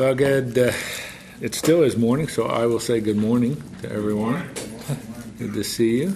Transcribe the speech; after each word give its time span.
Well, 0.00 0.14
good. 0.14 0.56
Uh, 0.56 0.72
it 1.42 1.54
still 1.54 1.82
is 1.82 1.94
morning, 1.94 2.26
so 2.26 2.46
I 2.46 2.64
will 2.64 2.80
say 2.80 3.00
good 3.00 3.18
morning 3.18 3.62
to 3.82 3.92
everyone. 3.92 4.48
Good 5.38 5.52
to 5.52 5.62
see 5.62 5.98
you. 5.98 6.14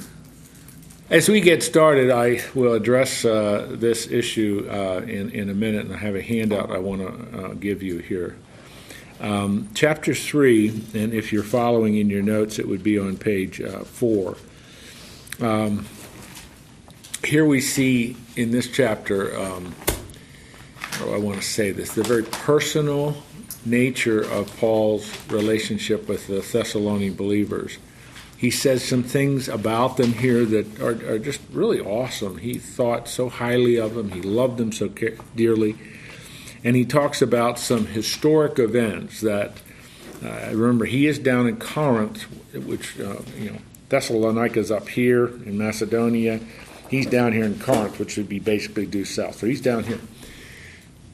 As 1.11 1.29
we 1.29 1.43
get 1.43 1.62
started, 1.62 2.11
I 2.11 2.41
will 2.55 2.73
address 2.73 3.27
uh, 3.27 3.67
this 3.73 4.07
issue 4.11 4.67
uh, 4.71 5.03
in, 5.07 5.29
in 5.33 5.51
a 5.51 5.55
minute, 5.55 5.85
and 5.85 5.95
I 5.95 5.99
have 5.99 6.17
a 6.17 6.23
handout 6.23 6.71
I 6.71 6.79
want 6.79 7.03
to 7.03 7.39
uh, 7.39 7.49
give 7.53 7.83
you 7.83 7.99
here. 7.99 8.37
Um, 9.20 9.68
chapter 9.75 10.14
3, 10.14 10.69
and 10.95 11.12
if 11.12 11.30
you're 11.30 11.43
following 11.43 11.98
in 11.98 12.09
your 12.09 12.23
notes, 12.23 12.59
it 12.59 12.66
would 12.66 12.82
be 12.82 12.98
on 12.98 13.19
page 13.19 13.61
uh, 13.61 13.80
4. 13.80 14.39
Um, 15.43 15.85
here 17.23 17.45
we 17.45 17.61
see 17.61 18.16
in 18.35 18.51
this 18.51 18.66
chapter, 18.66 19.39
um, 19.39 19.75
I 21.03 21.19
want 21.19 21.37
to 21.37 21.46
say 21.46 21.71
this, 21.71 21.95
the 21.95 22.03
very 22.03 22.25
personal 22.25 23.23
nature 23.65 24.21
of 24.21 24.55
Paul's 24.59 25.11
relationship 25.31 26.09
with 26.09 26.27
the 26.27 26.41
Thessalonian 26.41 27.14
believers. 27.14 27.79
He 28.36 28.50
says 28.50 28.85
some 28.85 29.03
things 29.03 29.49
about 29.49 29.96
them 29.96 30.13
here 30.13 30.45
that 30.45 30.81
are, 30.81 31.14
are 31.14 31.18
just 31.18 31.41
really 31.50 31.81
awesome. 31.81 32.39
He 32.39 32.58
thought 32.58 33.08
so 33.08 33.28
highly 33.28 33.77
of 33.77 33.95
them, 33.95 34.11
he 34.11 34.20
loved 34.20 34.58
them 34.58 34.72
so 34.72 34.89
dearly. 35.34 35.77
And 36.62 36.77
he 36.77 36.84
talks 36.84 37.22
about 37.22 37.58
some 37.58 37.86
historic 37.86 38.58
events 38.58 39.20
that, 39.20 39.53
uh, 40.22 40.48
remember, 40.50 40.86
he 40.86 41.06
is 41.06 41.19
down 41.19 41.47
in 41.47 41.56
Corinth, 41.58 42.22
which, 42.55 42.98
uh, 42.98 43.17
you 43.39 43.50
know, 43.50 43.58
Thessalonica 43.91 44.58
is 44.58 44.70
up 44.70 44.89
here 44.89 45.27
in 45.27 45.58
Macedonia. 45.58 46.41
He's 46.89 47.06
down 47.06 47.33
here 47.33 47.44
in 47.44 47.58
Corinth, 47.58 47.98
which 47.98 48.17
would 48.17 48.28
be 48.28 48.41
basically 48.41 48.86
due 48.86 49.05
south. 49.05 49.36
So 49.36 49.47
he's 49.47 49.61
down 49.61 49.84
here. 49.84 50.00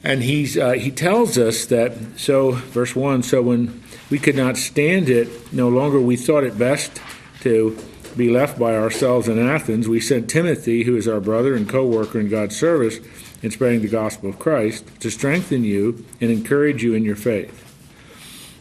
And 0.03 0.23
he's, 0.23 0.57
uh, 0.57 0.71
he 0.71 0.89
tells 0.89 1.37
us 1.37 1.65
that, 1.65 1.95
so, 2.17 2.51
verse 2.51 2.95
1 2.95 3.23
so 3.23 3.41
when 3.41 3.83
we 4.09 4.17
could 4.17 4.35
not 4.35 4.57
stand 4.57 5.09
it, 5.09 5.53
no 5.53 5.69
longer 5.69 5.99
we 5.99 6.15
thought 6.15 6.43
it 6.43 6.57
best 6.57 7.01
to 7.41 7.77
be 8.17 8.29
left 8.29 8.59
by 8.59 8.75
ourselves 8.75 9.27
in 9.27 9.39
Athens, 9.39 9.87
we 9.87 9.99
sent 9.99 10.29
Timothy, 10.29 10.83
who 10.83 10.97
is 10.97 11.07
our 11.07 11.21
brother 11.21 11.55
and 11.55 11.69
co 11.69 11.85
worker 11.85 12.19
in 12.19 12.29
God's 12.29 12.57
service 12.57 12.99
in 13.41 13.51
spreading 13.51 13.81
the 13.81 13.87
gospel 13.87 14.29
of 14.29 14.37
Christ, 14.37 14.85
to 14.99 15.09
strengthen 15.09 15.63
you 15.63 16.05
and 16.19 16.29
encourage 16.29 16.83
you 16.83 16.93
in 16.93 17.03
your 17.03 17.15
faith. 17.15 17.67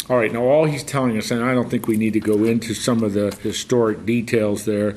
All 0.08 0.16
right, 0.16 0.32
now 0.32 0.42
all 0.42 0.64
he's 0.64 0.82
telling 0.82 1.16
us, 1.18 1.30
and 1.30 1.44
I 1.44 1.54
don't 1.54 1.70
think 1.70 1.86
we 1.86 1.96
need 1.96 2.14
to 2.14 2.20
go 2.20 2.44
into 2.44 2.74
some 2.74 3.02
of 3.02 3.12
the 3.12 3.30
historic 3.42 4.04
details 4.04 4.64
there 4.64 4.96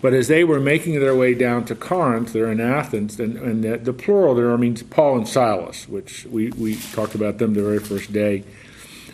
but 0.00 0.14
as 0.14 0.28
they 0.28 0.44
were 0.44 0.60
making 0.60 1.00
their 1.00 1.16
way 1.16 1.34
down 1.34 1.64
to 1.64 1.74
Corinth, 1.74 2.32
they're 2.32 2.52
in 2.52 2.60
Athens, 2.60 3.18
and, 3.18 3.36
and 3.36 3.64
the, 3.64 3.78
the, 3.78 3.92
plural 3.92 4.34
there 4.34 4.56
means 4.56 4.82
Paul 4.84 5.18
and 5.18 5.28
Silas, 5.28 5.88
which 5.88 6.24
we, 6.26 6.50
we 6.50 6.76
talked 6.76 7.16
about 7.16 7.38
them 7.38 7.54
the 7.54 7.62
very 7.62 7.80
first 7.80 8.12
day 8.12 8.44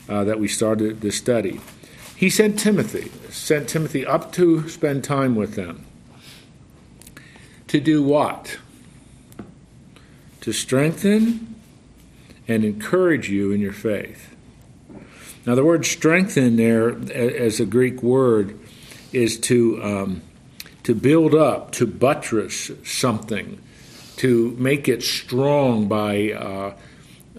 uh, 0.08 0.24
that 0.24 0.38
we 0.38 0.46
started 0.46 1.00
this 1.00 1.16
study. 1.16 1.60
He 2.16 2.28
sent 2.28 2.58
Timothy, 2.58 3.10
sent 3.30 3.68
Timothy 3.68 4.04
up 4.04 4.32
to 4.32 4.68
spend 4.68 5.04
time 5.04 5.34
with 5.34 5.54
them. 5.54 5.86
To 7.69 7.80
do 7.80 8.02
what? 8.02 8.58
To 10.42 10.52
strengthen 10.52 11.54
and 12.46 12.62
encourage 12.62 13.30
you 13.30 13.52
in 13.52 13.60
your 13.60 13.72
faith. 13.72 14.34
Now, 15.46 15.54
the 15.54 15.64
word 15.64 15.86
strengthen 15.86 16.56
there, 16.56 16.91
as 17.10 17.58
a 17.58 17.66
Greek 17.66 18.02
word, 18.02 18.58
is 19.14 19.41
to. 19.41 19.82
Um, 19.82 20.22
to 20.84 20.94
build 20.94 21.34
up, 21.34 21.72
to 21.72 21.86
buttress 21.86 22.70
something, 22.84 23.60
to 24.16 24.52
make 24.58 24.88
it 24.88 25.02
strong 25.02 25.88
by, 25.88 26.30
uh, 26.30 26.74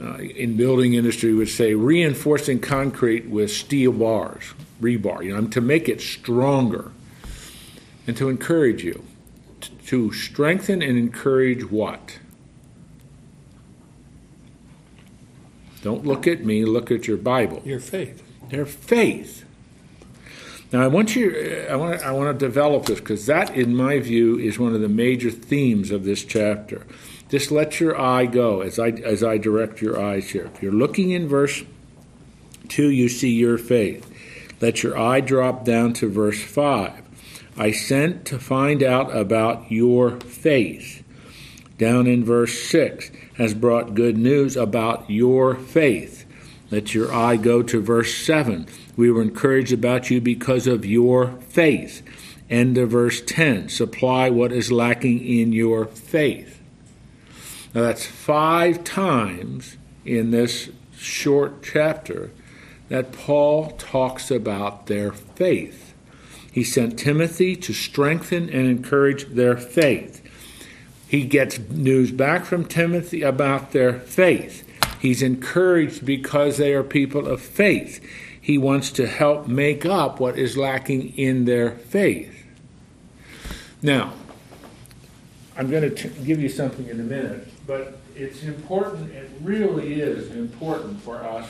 uh, 0.01 0.17
in 0.17 0.57
building 0.57 0.93
industry, 0.93 1.33
would 1.33 1.49
say 1.49 1.73
reinforcing 1.73 2.59
concrete 2.59 3.29
with 3.29 3.49
steel 3.49 3.93
bars, 3.93 4.53
rebar, 4.81 5.23
you 5.23 5.33
know, 5.33 5.47
to 5.47 5.61
make 5.61 5.87
it 5.87 6.01
stronger 6.01 6.91
and 8.07 8.17
to 8.17 8.29
encourage 8.29 8.83
you. 8.83 9.03
T- 9.61 9.71
to 9.87 10.11
strengthen 10.11 10.81
and 10.81 10.97
encourage 10.97 11.69
what? 11.71 12.19
Don't 15.81 16.03
look 16.03 16.25
at 16.25 16.43
me, 16.43 16.65
look 16.65 16.89
at 16.89 17.07
your 17.07 17.17
Bible. 17.17 17.61
Your 17.63 17.79
faith. 17.79 18.23
Their 18.49 18.65
faith. 18.65 19.44
Now, 20.75 20.81
I 20.81 20.87
want 20.87 21.15
you, 21.15 21.29
uh, 21.69 21.71
I 21.71 21.77
want 21.77 21.97
to, 21.97 22.05
I 22.05 22.11
want 22.11 22.37
to 22.37 22.45
develop 22.45 22.87
this 22.87 22.99
because 22.99 23.27
that, 23.27 23.55
in 23.55 23.73
my 23.73 23.99
view, 23.99 24.37
is 24.37 24.59
one 24.59 24.75
of 24.75 24.81
the 24.81 24.89
major 24.89 25.31
themes 25.31 25.89
of 25.89 26.03
this 26.03 26.25
chapter. 26.25 26.85
Just 27.29 27.49
let 27.49 27.79
your 27.79 27.97
eye 27.97 28.25
go 28.25 28.59
as 28.59 28.77
I 28.77 28.89
as 28.89 29.23
I 29.23 29.37
direct 29.37 29.79
your 29.79 29.97
eyes 29.97 30.31
here. 30.31 30.51
If 30.53 30.61
you're 30.61 30.73
looking 30.73 31.11
in 31.11 31.29
verse 31.29 31.63
two, 32.67 32.89
you 32.89 33.07
see 33.07 33.31
your 33.31 33.57
faith. 33.57 34.05
Let 34.59 34.83
your 34.83 34.99
eye 34.99 35.21
drop 35.21 35.63
down 35.63 35.93
to 35.93 36.09
verse 36.09 36.43
five. 36.43 37.01
I 37.55 37.71
sent 37.71 38.25
to 38.25 38.37
find 38.37 38.83
out 38.83 39.15
about 39.15 39.71
your 39.71 40.19
faith. 40.19 41.05
Down 41.77 42.05
in 42.05 42.25
verse 42.25 42.57
6 42.69 43.11
has 43.37 43.53
brought 43.53 43.95
good 43.95 44.17
news 44.17 44.57
about 44.57 45.09
your 45.09 45.55
faith. 45.55 46.25
Let 46.69 46.93
your 46.93 47.13
eye 47.13 47.37
go 47.37 47.63
to 47.63 47.81
verse 47.81 48.13
7 48.13 48.67
we 48.95 49.11
were 49.11 49.21
encouraged 49.21 49.73
about 49.73 50.09
you 50.09 50.21
because 50.21 50.67
of 50.67 50.85
your 50.85 51.33
faith. 51.49 52.01
End 52.49 52.77
of 52.77 52.91
verse 52.91 53.21
10. 53.21 53.69
Supply 53.69 54.29
what 54.29 54.51
is 54.51 54.71
lacking 54.71 55.25
in 55.25 55.51
your 55.51 55.85
faith. 55.85 56.61
Now 57.73 57.81
that's 57.81 58.05
five 58.05 58.83
times 58.83 59.77
in 60.05 60.31
this 60.31 60.69
short 60.97 61.63
chapter 61.63 62.31
that 62.89 63.11
Paul 63.11 63.71
talks 63.71 64.31
about 64.31 64.85
their 64.85 65.11
faith. 65.11 65.93
He 66.51 66.63
sent 66.63 66.99
Timothy 66.99 67.55
to 67.57 67.73
strengthen 67.73 68.49
and 68.49 68.67
encourage 68.67 69.27
their 69.27 69.57
faith. 69.57 70.21
He 71.07 71.25
gets 71.25 71.59
news 71.59 72.11
back 72.11 72.45
from 72.45 72.65
Timothy 72.65 73.23
about 73.23 73.71
their 73.71 73.99
faith. 73.99 74.63
He's 75.01 75.21
encouraged 75.21 76.05
because 76.05 76.57
they 76.57 76.73
are 76.73 76.83
people 76.83 77.27
of 77.27 77.41
faith 77.41 77.99
he 78.45 78.59
wants 78.59 78.91
to 78.91 79.07
help 79.07 79.47
make 79.47 79.87
up 79.87 80.19
what 80.19 80.37
is 80.37 80.55
lacking 80.55 81.17
in 81.17 81.45
their 81.45 81.71
faith. 81.71 82.45
Now, 83.81 84.13
I'm 85.57 85.71
going 85.71 85.81
to 85.81 85.89
t- 85.89 86.23
give 86.23 86.39
you 86.39 86.47
something 86.47 86.87
in 86.87 86.99
a 86.99 87.03
minute, 87.03 87.47
but 87.65 87.97
it's 88.15 88.43
important, 88.43 89.11
it 89.13 89.31
really 89.41 89.99
is 89.99 90.29
important 90.35 91.01
for 91.01 91.23
us 91.23 91.49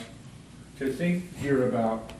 to 0.79 0.89
think 0.89 1.37
here 1.39 1.67
about 1.67 2.11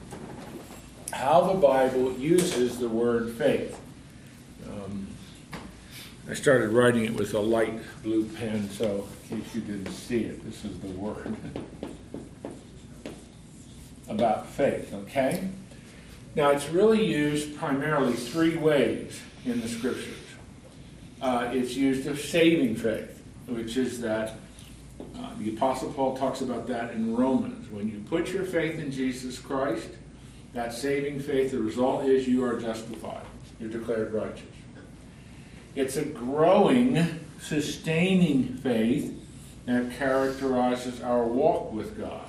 how 1.10 1.50
the 1.50 1.58
Bible 1.58 2.12
uses 2.12 2.76
the 2.76 2.90
word 2.90 3.32
faith. 3.32 3.80
Um, 4.68 5.06
I 6.28 6.34
started 6.34 6.68
writing 6.68 7.06
it 7.06 7.14
with 7.14 7.32
a 7.32 7.40
light 7.40 7.80
blue 8.02 8.26
pen, 8.26 8.68
so 8.68 9.08
in 9.30 9.40
case 9.40 9.54
you 9.54 9.62
didn't 9.62 9.90
see 9.94 10.24
it, 10.24 10.44
this 10.44 10.66
is 10.66 10.78
the 10.80 10.88
word. 10.88 11.34
about 14.08 14.46
faith, 14.46 14.92
okay? 14.94 15.48
Now, 16.34 16.50
it's 16.50 16.68
really 16.68 17.04
used 17.04 17.56
primarily 17.56 18.12
three 18.12 18.56
ways 18.56 19.20
in 19.44 19.60
the 19.60 19.68
scriptures. 19.68 20.14
Uh, 21.20 21.50
it's 21.52 21.74
used 21.74 22.06
of 22.06 22.20
saving 22.20 22.76
faith, 22.76 23.22
which 23.46 23.76
is 23.76 24.00
that 24.02 24.34
uh, 25.00 25.30
the 25.38 25.56
Apostle 25.56 25.92
Paul 25.92 26.16
talks 26.16 26.42
about 26.42 26.66
that 26.66 26.92
in 26.92 27.16
Romans. 27.16 27.70
When 27.70 27.88
you 27.88 28.02
put 28.08 28.28
your 28.28 28.44
faith 28.44 28.78
in 28.78 28.90
Jesus 28.90 29.38
Christ, 29.38 29.88
that 30.52 30.72
saving 30.72 31.20
faith, 31.20 31.52
the 31.52 31.58
result 31.58 32.04
is 32.04 32.28
you 32.28 32.44
are 32.44 32.58
justified. 32.58 33.24
You're 33.58 33.70
declared 33.70 34.12
righteous. 34.12 34.42
It's 35.74 35.96
a 35.96 36.04
growing, 36.04 37.20
sustaining 37.40 38.56
faith 38.58 39.12
that 39.66 39.92
characterizes 39.98 41.02
our 41.02 41.24
walk 41.24 41.72
with 41.72 41.98
God. 41.98 42.25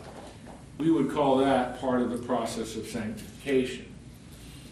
We 0.78 0.92
would 0.92 1.12
call 1.12 1.38
that 1.38 1.80
part 1.82 2.02
of 2.02 2.12
the 2.12 2.18
process 2.26 2.76
of 2.76 2.88
sanctification. 2.88 3.86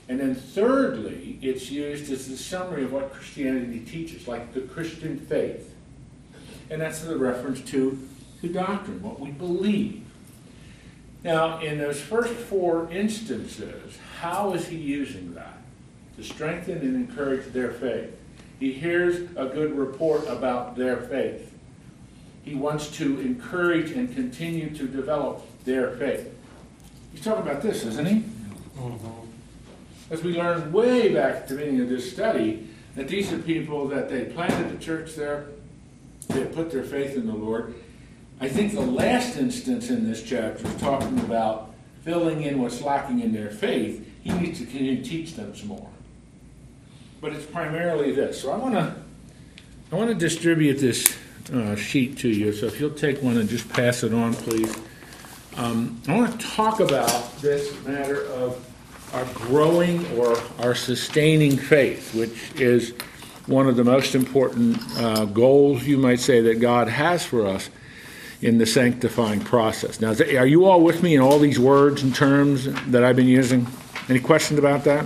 And 0.07 0.19
then, 0.19 0.35
thirdly, 0.35 1.39
it's 1.41 1.71
used 1.71 2.12
as 2.12 2.27
a 2.30 2.38
summary 2.38 2.83
of 2.83 2.94
what 2.94 3.12
Christianity 3.12 3.80
teaches, 3.80 4.27
like 4.27 4.53
the 4.53 4.62
Christian 4.62 5.18
faith. 5.18 5.74
And 6.69 6.80
that's 6.80 7.01
the 7.01 7.18
reference 7.18 7.62
to 7.71 7.97
the 8.41 8.50
doctrine, 8.50 9.01
what 9.01 9.19
we 9.19 9.31
believe. 9.31 10.03
Now, 11.24 11.59
in 11.59 11.80
those 11.80 12.00
first 12.00 12.33
four 12.33 12.88
instances, 12.91 13.97
how 14.19 14.53
is 14.53 14.68
he 14.68 14.77
using 14.77 15.33
that? 15.33 15.57
To 16.18 16.24
strengthen 16.24 16.77
and 16.77 16.95
encourage 16.95 17.51
their 17.51 17.71
faith. 17.71 18.15
He 18.59 18.74
hears 18.74 19.31
a 19.35 19.47
good 19.47 19.75
report 19.75 20.27
about 20.27 20.75
their 20.77 20.97
faith. 20.97 21.51
He 22.44 22.53
wants 22.53 22.91
to 22.97 23.19
encourage 23.21 23.89
and 23.89 24.13
continue 24.13 24.69
to 24.75 24.88
develop 24.88 25.44
their 25.65 25.91
faith. 25.97 26.33
He's 27.12 27.23
talking 27.23 27.44
about 27.44 27.62
this, 27.62 27.83
isn't 27.83 28.06
he? 28.06 28.23
Mm-hmm. 28.77 29.07
As 30.12 30.23
we 30.23 30.38
learned 30.38 30.71
way 30.71 31.13
back 31.13 31.35
at 31.35 31.47
the 31.47 31.56
beginning 31.56 31.81
of 31.81 31.89
this 31.89 32.12
study, 32.12 32.67
that 32.95 33.07
these 33.07 33.33
are 33.33 33.39
people 33.39 33.88
that 33.88 34.09
they 34.09 34.25
planted 34.25 34.71
the 34.71 34.83
church 34.83 35.15
there, 35.15 35.47
they 36.29 36.45
put 36.45 36.71
their 36.71 36.83
faith 36.83 37.15
in 37.15 37.27
the 37.27 37.33
Lord, 37.33 37.75
I 38.39 38.50
think 38.50 38.73
the 38.73 38.81
last 38.81 39.38
instance 39.38 39.89
in 39.89 40.07
this 40.09 40.21
chapter 40.21 40.67
is 40.67 40.75
talking 40.75 41.19
about 41.19 41.73
filling 42.03 42.44
in 42.44 42.61
what's 42.61 42.81
lacking 42.81 43.21
in 43.21 43.33
their 43.33 43.50
faith. 43.50 44.06
He 44.23 44.31
needs 44.31 44.59
to 44.59 44.65
continue 44.65 44.97
to 44.97 45.09
teach 45.09 45.35
them 45.35 45.56
some 45.56 45.69
more. 45.69 45.89
But 47.21 47.33
it's 47.33 47.45
primarily 47.45 48.11
this. 48.11 48.41
So 48.41 48.51
I 48.51 48.57
want 48.57 48.75
to 48.75 48.95
I 49.91 49.95
want 49.95 50.09
to 50.09 50.15
distribute 50.15 50.79
this 50.79 51.15
uh, 51.53 51.75
sheet 51.75 52.18
to 52.19 52.27
you. 52.27 52.51
So 52.51 52.65
if 52.65 52.79
you'll 52.79 52.89
take 52.89 53.21
one 53.21 53.38
and 53.38 53.47
just 53.47 53.69
pass 53.69 54.03
it 54.03 54.13
on, 54.13 54.33
please. 54.33 54.75
Um, 55.57 56.02
I 56.07 56.18
want 56.18 56.40
to 56.40 56.48
talk 56.48 56.81
about 56.81 57.38
this 57.38 57.81
matter 57.86 58.25
of 58.25 58.60
our 59.13 59.24
growing 59.34 60.06
or 60.18 60.38
our 60.60 60.75
sustaining 60.75 61.57
faith, 61.57 62.13
which 62.13 62.60
is 62.60 62.94
one 63.48 63.68
of 63.69 63.78
the 63.78 63.84
most 63.84 64.16
important 64.16 64.78
uh, 64.98 65.24
goals, 65.25 65.86
you 65.86 65.98
might 65.98 66.19
say, 66.19 66.42
that 66.42 66.60
God 66.60 66.90
has 66.90 67.25
for 67.25 67.48
us 67.48 67.69
in 68.42 68.57
the 68.57 68.66
sanctifying 68.66 69.40
process. 69.40 70.02
Now, 70.02 70.12
are 70.38 70.46
you 70.46 70.66
all 70.66 70.81
with 70.81 71.02
me 71.02 71.16
in 71.16 71.22
all 71.22 71.40
these 71.40 71.60
words 71.60 72.04
and 72.04 72.13
terms 72.13 72.66
that 72.88 73.06
I've 73.06 73.16
been 73.16 73.28
using? 73.28 73.66
Any 74.10 74.19
questions 74.19 74.60
about 74.60 74.84
that? 74.84 75.06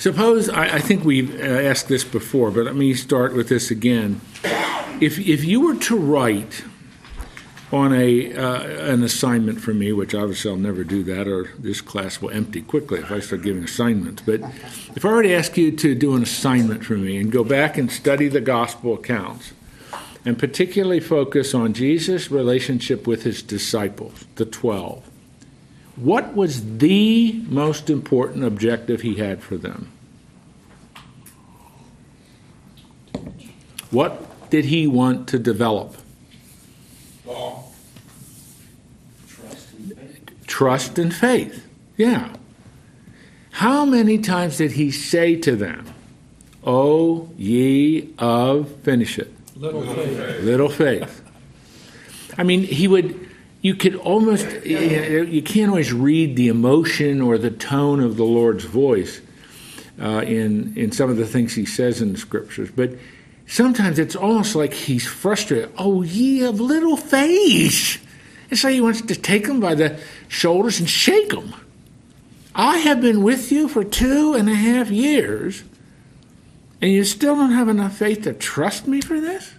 Suppose, 0.00 0.48
I, 0.48 0.76
I 0.76 0.78
think 0.78 1.04
we've 1.04 1.38
uh, 1.38 1.44
asked 1.44 1.88
this 1.88 2.04
before, 2.04 2.50
but 2.50 2.64
let 2.64 2.74
me 2.74 2.94
start 2.94 3.34
with 3.34 3.50
this 3.50 3.70
again. 3.70 4.22
If, 4.98 5.18
if 5.18 5.44
you 5.44 5.60
were 5.60 5.76
to 5.76 5.96
write 5.98 6.64
on 7.70 7.92
a 7.92 8.34
uh, 8.34 8.62
an 8.92 9.02
assignment 9.02 9.60
for 9.60 9.74
me, 9.74 9.92
which 9.92 10.14
obviously 10.14 10.52
I'll 10.52 10.56
never 10.56 10.84
do 10.84 11.02
that, 11.02 11.28
or 11.28 11.50
this 11.58 11.82
class 11.82 12.22
will 12.22 12.30
empty 12.30 12.62
quickly 12.62 13.00
if 13.00 13.12
I 13.12 13.20
start 13.20 13.42
giving 13.42 13.62
assignments. 13.62 14.22
But 14.22 14.40
if 14.96 15.04
I 15.04 15.12
were 15.12 15.22
to 15.22 15.34
ask 15.34 15.58
you 15.58 15.70
to 15.70 15.94
do 15.94 16.16
an 16.16 16.22
assignment 16.22 16.82
for 16.82 16.96
me 16.96 17.18
and 17.18 17.30
go 17.30 17.44
back 17.44 17.76
and 17.76 17.92
study 17.92 18.28
the 18.28 18.40
gospel 18.40 18.94
accounts, 18.94 19.52
and 20.24 20.38
particularly 20.38 21.00
focus 21.00 21.52
on 21.52 21.74
Jesus' 21.74 22.30
relationship 22.30 23.06
with 23.06 23.24
his 23.24 23.42
disciples, 23.42 24.24
the 24.36 24.46
twelve, 24.46 25.09
what 25.96 26.34
was 26.34 26.78
the 26.78 27.32
most 27.46 27.90
important 27.90 28.44
objective 28.44 29.02
he 29.02 29.16
had 29.16 29.42
for 29.42 29.56
them? 29.56 29.90
What 33.90 34.50
did 34.50 34.66
he 34.66 34.86
want 34.86 35.28
to 35.28 35.38
develop? 35.38 35.96
Trust 40.46 40.98
and 40.98 41.14
faith. 41.14 41.66
Yeah. 41.96 42.34
How 43.52 43.84
many 43.84 44.18
times 44.18 44.58
did 44.58 44.72
he 44.72 44.90
say 44.90 45.36
to 45.36 45.56
them, 45.56 45.86
O 46.64 47.30
ye 47.36 48.12
of, 48.18 48.70
finish 48.82 49.18
it. 49.18 49.32
Little 49.56 49.82
faith. 49.82 50.42
Little 50.42 50.68
faith. 50.68 51.22
I 52.36 52.42
mean, 52.42 52.62
he 52.62 52.86
would, 52.88 53.29
you 53.62 53.74
could 53.74 53.94
almost, 53.96 54.46
you 54.64 55.42
can't 55.42 55.70
always 55.70 55.92
read 55.92 56.36
the 56.36 56.48
emotion 56.48 57.20
or 57.20 57.36
the 57.36 57.50
tone 57.50 58.00
of 58.00 58.16
the 58.16 58.24
Lord's 58.24 58.64
voice 58.64 59.20
uh, 60.00 60.22
in, 60.26 60.76
in 60.76 60.92
some 60.92 61.10
of 61.10 61.18
the 61.18 61.26
things 61.26 61.54
he 61.54 61.66
says 61.66 62.00
in 62.00 62.12
the 62.12 62.18
scriptures, 62.18 62.70
but 62.70 62.94
sometimes 63.46 63.98
it's 63.98 64.16
almost 64.16 64.54
like 64.54 64.72
he's 64.72 65.06
frustrated. 65.06 65.70
Oh, 65.76 66.02
ye 66.02 66.42
of 66.42 66.58
little 66.58 66.96
faith. 66.96 68.06
And 68.48 68.58
so 68.58 68.68
he 68.68 68.80
wants 68.80 69.02
to 69.02 69.14
take 69.14 69.46
them 69.46 69.60
by 69.60 69.74
the 69.74 70.00
shoulders 70.28 70.80
and 70.80 70.88
shake 70.88 71.30
them. 71.30 71.54
I 72.54 72.78
have 72.78 73.00
been 73.00 73.22
with 73.22 73.52
you 73.52 73.68
for 73.68 73.84
two 73.84 74.34
and 74.34 74.48
a 74.48 74.54
half 74.54 74.90
years, 74.90 75.62
and 76.80 76.90
you 76.90 77.04
still 77.04 77.36
don't 77.36 77.52
have 77.52 77.68
enough 77.68 77.96
faith 77.96 78.22
to 78.22 78.32
trust 78.32 78.88
me 78.88 79.00
for 79.00 79.20
this? 79.20 79.52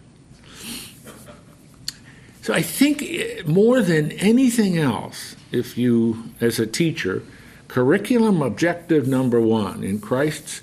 So 2.42 2.54
I 2.54 2.62
think 2.62 3.04
eh, 3.04 3.44
more 3.46 3.82
than 3.82 4.12
anything 4.14 4.78
else, 4.78 5.36
if 5.52 5.78
you, 5.78 6.24
as 6.40 6.60
a 6.60 6.68
teacher, 6.68 7.24
curriculum 7.68 8.42
objective 8.42 9.08
number 9.08 9.40
one 9.40 9.84
in 9.84 10.00
Christ's 10.00 10.62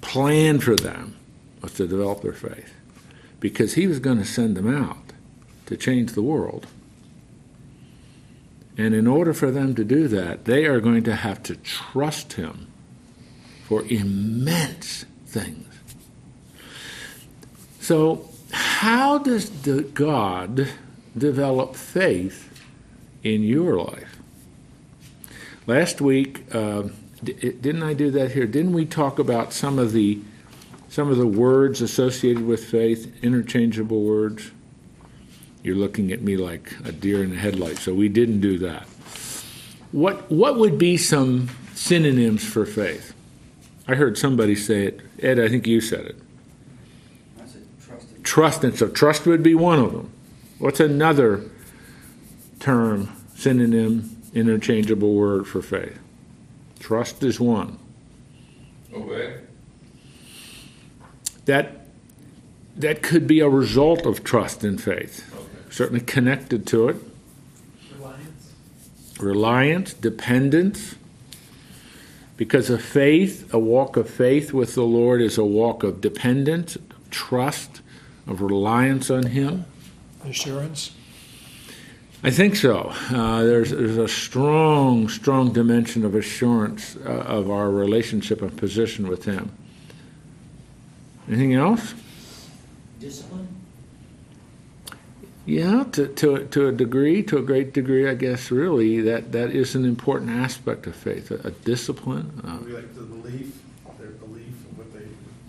plan 0.00 0.58
for 0.58 0.76
them 0.76 1.16
was 1.60 1.74
to 1.74 1.86
develop 1.86 2.22
their 2.22 2.32
faith 2.32 2.74
because 3.40 3.74
he 3.74 3.86
was 3.86 3.98
going 3.98 4.18
to 4.18 4.24
send 4.24 4.56
them 4.56 4.72
out 4.72 5.12
to 5.66 5.76
change 5.76 6.12
the 6.12 6.22
world. 6.22 6.66
And 8.76 8.94
in 8.94 9.06
order 9.06 9.34
for 9.34 9.50
them 9.50 9.74
to 9.74 9.84
do 9.84 10.08
that, 10.08 10.44
they 10.44 10.64
are 10.64 10.80
going 10.80 11.04
to 11.04 11.14
have 11.14 11.42
to 11.44 11.56
trust 11.56 12.34
Him 12.34 12.68
for 13.64 13.84
immense 13.86 15.04
things. 15.26 15.68
So, 17.80 18.28
how 18.52 19.18
does 19.18 19.50
the 19.62 19.82
God 19.82 20.68
develop 21.16 21.76
faith 21.76 22.62
in 23.22 23.42
your 23.42 23.76
life? 23.76 24.18
Last 25.66 26.00
week, 26.00 26.44
uh, 26.54 26.84
didn't 27.22 27.82
I 27.82 27.94
do 27.94 28.10
that 28.10 28.32
here? 28.32 28.46
Didn't 28.46 28.72
we 28.72 28.84
talk 28.84 29.18
about 29.18 29.52
some 29.52 29.78
of 29.78 29.92
the 29.92 30.20
some 30.88 31.08
of 31.08 31.16
the 31.16 31.26
words 31.26 31.80
associated 31.80 32.44
with 32.44 32.64
faith, 32.64 33.10
interchangeable 33.22 34.02
words? 34.02 34.50
You're 35.62 35.76
looking 35.76 36.10
at 36.12 36.20
me 36.20 36.36
like 36.36 36.74
a 36.84 36.92
deer 36.92 37.22
in 37.22 37.30
the 37.30 37.36
headlights. 37.36 37.82
So 37.82 37.94
we 37.94 38.08
didn't 38.08 38.40
do 38.40 38.58
that. 38.58 38.86
What 39.92 40.30
what 40.30 40.56
would 40.58 40.78
be 40.78 40.96
some 40.96 41.48
synonyms 41.74 42.44
for 42.44 42.66
faith? 42.66 43.14
I 43.86 43.94
heard 43.94 44.18
somebody 44.18 44.54
say 44.56 44.86
it. 44.86 45.00
Ed, 45.20 45.38
I 45.38 45.48
think 45.48 45.66
you 45.66 45.80
said 45.80 46.06
it. 46.06 46.16
I 47.40 47.46
said 47.46 47.62
trust. 47.86 48.24
Trust, 48.24 48.64
and 48.64 48.76
so 48.76 48.88
trust 48.88 49.26
would 49.26 49.42
be 49.42 49.54
one 49.54 49.78
of 49.78 49.92
them. 49.92 50.10
What's 50.62 50.78
another 50.78 51.50
term, 52.60 53.10
synonym, 53.34 54.22
interchangeable 54.32 55.12
word 55.12 55.48
for 55.48 55.60
faith? 55.60 55.98
Trust 56.78 57.24
is 57.24 57.40
one. 57.40 57.80
Obey. 58.94 59.40
That 61.46 61.88
that 62.76 63.02
could 63.02 63.26
be 63.26 63.40
a 63.40 63.48
result 63.48 64.06
of 64.06 64.22
trust 64.22 64.62
and 64.62 64.80
faith. 64.80 65.28
Okay. 65.34 65.44
Certainly 65.68 66.04
connected 66.04 66.64
to 66.68 66.90
it. 66.90 66.96
Reliance. 67.96 68.52
Reliance, 69.18 69.92
dependence. 69.94 70.94
Because 72.36 72.70
a 72.70 72.78
faith, 72.78 73.52
a 73.52 73.58
walk 73.58 73.96
of 73.96 74.08
faith 74.08 74.52
with 74.52 74.76
the 74.76 74.84
Lord 74.84 75.22
is 75.22 75.36
a 75.38 75.44
walk 75.44 75.82
of 75.82 76.00
dependence, 76.00 76.78
trust, 77.10 77.80
of 78.28 78.40
reliance 78.40 79.10
on 79.10 79.26
Him. 79.26 79.64
Assurance. 80.24 80.92
I 82.24 82.30
think 82.30 82.54
so. 82.54 82.92
Uh, 83.10 83.42
there's, 83.42 83.70
there's 83.70 83.96
a 83.96 84.06
strong, 84.06 85.08
strong 85.08 85.52
dimension 85.52 86.04
of 86.04 86.14
assurance 86.14 86.96
uh, 87.04 87.08
of 87.08 87.50
our 87.50 87.68
relationship 87.68 88.40
and 88.42 88.56
position 88.56 89.08
with 89.08 89.24
Him. 89.24 89.50
Anything 91.26 91.54
else? 91.54 91.94
Discipline? 93.00 93.48
Yeah, 95.44 95.84
to, 95.92 96.06
to, 96.06 96.46
to 96.46 96.68
a 96.68 96.72
degree, 96.72 97.24
to 97.24 97.38
a 97.38 97.42
great 97.42 97.72
degree, 97.72 98.08
I 98.08 98.14
guess, 98.14 98.52
really, 98.52 99.00
that, 99.00 99.32
that 99.32 99.50
is 99.50 99.74
an 99.74 99.84
important 99.84 100.30
aspect 100.30 100.86
of 100.86 100.94
faith, 100.94 101.32
a, 101.32 101.48
a 101.48 101.50
discipline. 101.50 102.40
Uh, 102.44 102.58
Maybe 102.60 102.72
like 102.74 102.94
the 102.94 103.00
belief 103.00 103.56
in 103.86 104.76
what 104.76 104.92
they, 104.92 105.06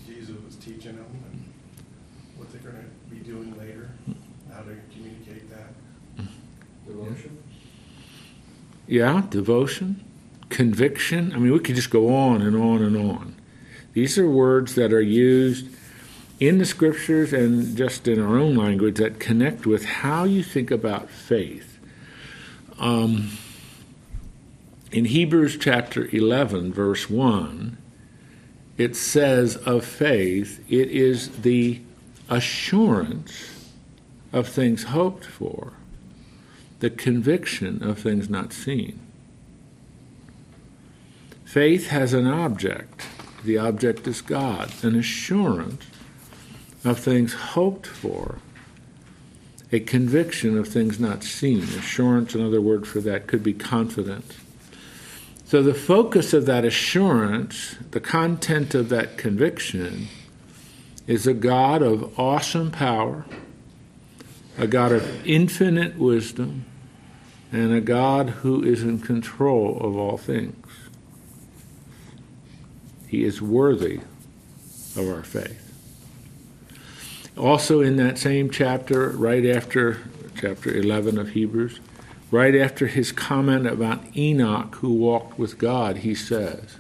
Jesus 0.08 0.36
was 0.44 0.56
teaching 0.56 0.96
them 0.96 1.06
and 1.32 1.44
what 2.38 2.52
they're 2.52 2.72
gonna 2.72 2.86
be 3.12 3.18
doing 3.18 3.56
later, 3.60 3.92
how 4.52 4.62
to 4.62 4.76
communicate 4.92 5.50
that. 5.52 5.74
Devotion. 6.88 7.38
Yeah, 8.88 9.24
devotion, 9.30 10.04
conviction. 10.50 11.34
I 11.34 11.38
mean, 11.38 11.54
we 11.54 11.60
could 11.60 11.76
just 11.76 11.90
go 11.90 12.14
on 12.14 12.42
and 12.42 12.56
on 12.56 12.82
and 12.82 12.98
on. 12.98 13.36
These 13.94 14.18
are 14.18 14.30
words 14.30 14.76
that 14.76 14.92
are 14.92 15.02
used 15.02 15.68
in 16.40 16.58
the 16.58 16.66
scriptures 16.66 17.32
and 17.32 17.78
just 17.78 18.08
in 18.08 18.20
our 18.20 18.38
own 18.38 18.56
language 18.56 18.98
that 18.98 19.20
connect 19.20 19.66
with 19.66 19.86
how 19.86 20.24
you 20.24 20.44
think 20.44 20.72
about 20.72 21.10
faith. 21.10 21.80
Um, 22.80 23.38
in 24.92 25.06
Hebrews 25.06 25.58
chapter 25.60 26.08
11, 26.12 26.74
verse 26.74 27.10
1, 27.10 27.78
it 28.78 28.96
says 28.96 29.56
of 29.58 29.86
faith, 29.86 30.64
it 30.70 30.90
is 30.90 31.42
the 31.42 31.82
assurance 32.30 33.70
of 34.32 34.48
things 34.48 34.86
hoped 34.86 35.26
for, 35.26 35.74
the 36.84 36.90
conviction 36.90 37.82
of 37.82 37.98
things 37.98 38.30
not 38.30 38.52
seen. 38.52 39.00
Faith 41.46 41.88
has 41.88 42.12
an 42.12 42.28
object. 42.28 43.08
The 43.46 43.58
object 43.58 44.06
is 44.06 44.20
God, 44.20 44.70
an 44.84 44.94
assurance 44.94 45.86
of 46.84 47.00
things 47.00 47.32
hoped 47.34 47.88
for, 47.88 48.40
a 49.72 49.80
conviction 49.80 50.58
of 50.58 50.68
things 50.68 51.00
not 51.00 51.24
seen. 51.24 51.64
Assurance, 51.64 52.36
another 52.36 52.60
word 52.60 52.86
for 52.86 53.00
that, 53.00 53.28
could 53.28 53.44
be 53.44 53.54
confidence. 53.54 54.34
So 55.46 55.64
the 55.64 55.74
focus 55.74 56.34
of 56.34 56.46
that 56.48 56.66
assurance, 56.66 57.78
the 57.92 58.02
content 58.02 58.76
of 58.76 58.90
that 58.90 59.18
conviction, 59.18 60.10
is 61.08 61.26
a 61.26 61.34
God 61.34 61.82
of 61.82 62.20
awesome 62.20 62.72
power, 62.72 63.24
a 64.58 64.68
God 64.68 64.92
of 64.92 65.26
infinite 65.26 65.98
wisdom, 65.98 66.66
and 67.54 67.72
a 67.72 67.80
God 67.80 68.30
who 68.30 68.64
is 68.64 68.82
in 68.82 69.00
control 69.00 69.78
of 69.80 69.96
all 69.96 70.18
things. 70.18 70.66
He 73.08 73.24
is 73.24 73.44
worthy 73.44 74.02
of 74.98 75.08
our 75.08 75.24
faith. 75.24 75.60
Also, 77.38 77.80
in 77.80 77.96
that 77.98 78.18
same 78.18 78.50
chapter, 78.50 79.10
right 79.10 79.46
after 79.46 80.00
chapter 80.36 80.76
11 80.76 81.20
of 81.20 81.30
Hebrews, 81.30 81.80
right 82.32 82.56
after 82.56 82.88
his 82.88 83.12
comment 83.12 83.68
about 83.68 84.02
Enoch 84.18 84.74
who 84.76 84.92
walked 84.92 85.38
with 85.38 85.60
God, 85.60 85.98
he 85.98 86.16
says, 86.16 86.78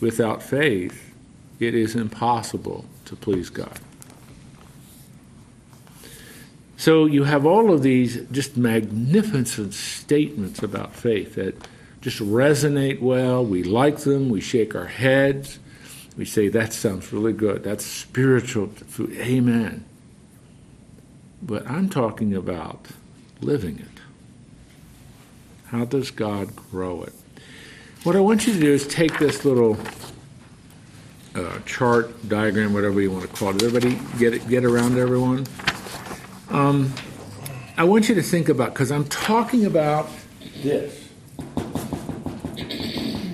Without 0.00 0.42
faith, 0.42 1.14
it 1.60 1.76
is 1.76 1.94
impossible 1.94 2.86
to 3.04 3.14
please 3.14 3.50
God. 3.50 3.78
So 6.82 7.06
you 7.06 7.22
have 7.22 7.46
all 7.46 7.72
of 7.72 7.84
these 7.84 8.26
just 8.32 8.56
magnificent 8.56 9.72
statements 9.72 10.64
about 10.64 10.96
faith 10.96 11.36
that 11.36 11.54
just 12.00 12.18
resonate 12.18 13.00
well. 13.00 13.44
We 13.46 13.62
like 13.62 13.98
them, 13.98 14.28
we 14.30 14.40
shake 14.40 14.74
our 14.74 14.86
heads, 14.86 15.60
we 16.16 16.24
say, 16.24 16.48
That 16.48 16.72
sounds 16.72 17.12
really 17.12 17.34
good. 17.34 17.62
That's 17.62 17.86
spiritual 17.86 18.66
food. 18.66 19.12
Amen. 19.12 19.84
But 21.40 21.70
I'm 21.70 21.88
talking 21.88 22.34
about 22.34 22.88
living 23.40 23.78
it. 23.78 24.00
How 25.66 25.84
does 25.84 26.10
God 26.10 26.56
grow 26.56 27.04
it? 27.04 27.12
What 28.02 28.16
I 28.16 28.20
want 28.20 28.48
you 28.48 28.54
to 28.54 28.58
do 28.58 28.72
is 28.72 28.88
take 28.88 29.20
this 29.20 29.44
little 29.44 29.78
uh, 31.36 31.60
chart, 31.64 32.28
diagram, 32.28 32.74
whatever 32.74 33.00
you 33.00 33.12
want 33.12 33.22
to 33.22 33.36
call 33.36 33.54
it. 33.54 33.62
Everybody 33.62 34.00
get 34.18 34.34
it, 34.34 34.48
get 34.48 34.64
around 34.64 34.98
everyone. 34.98 35.46
Um, 36.48 36.92
I 37.76 37.84
want 37.84 38.08
you 38.08 38.14
to 38.14 38.22
think 38.22 38.48
about 38.48 38.74
because 38.74 38.90
I'm 38.90 39.06
talking 39.06 39.64
about 39.64 40.08
this 40.62 41.08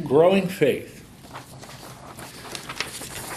growing 0.05 0.49
faith. 0.49 0.95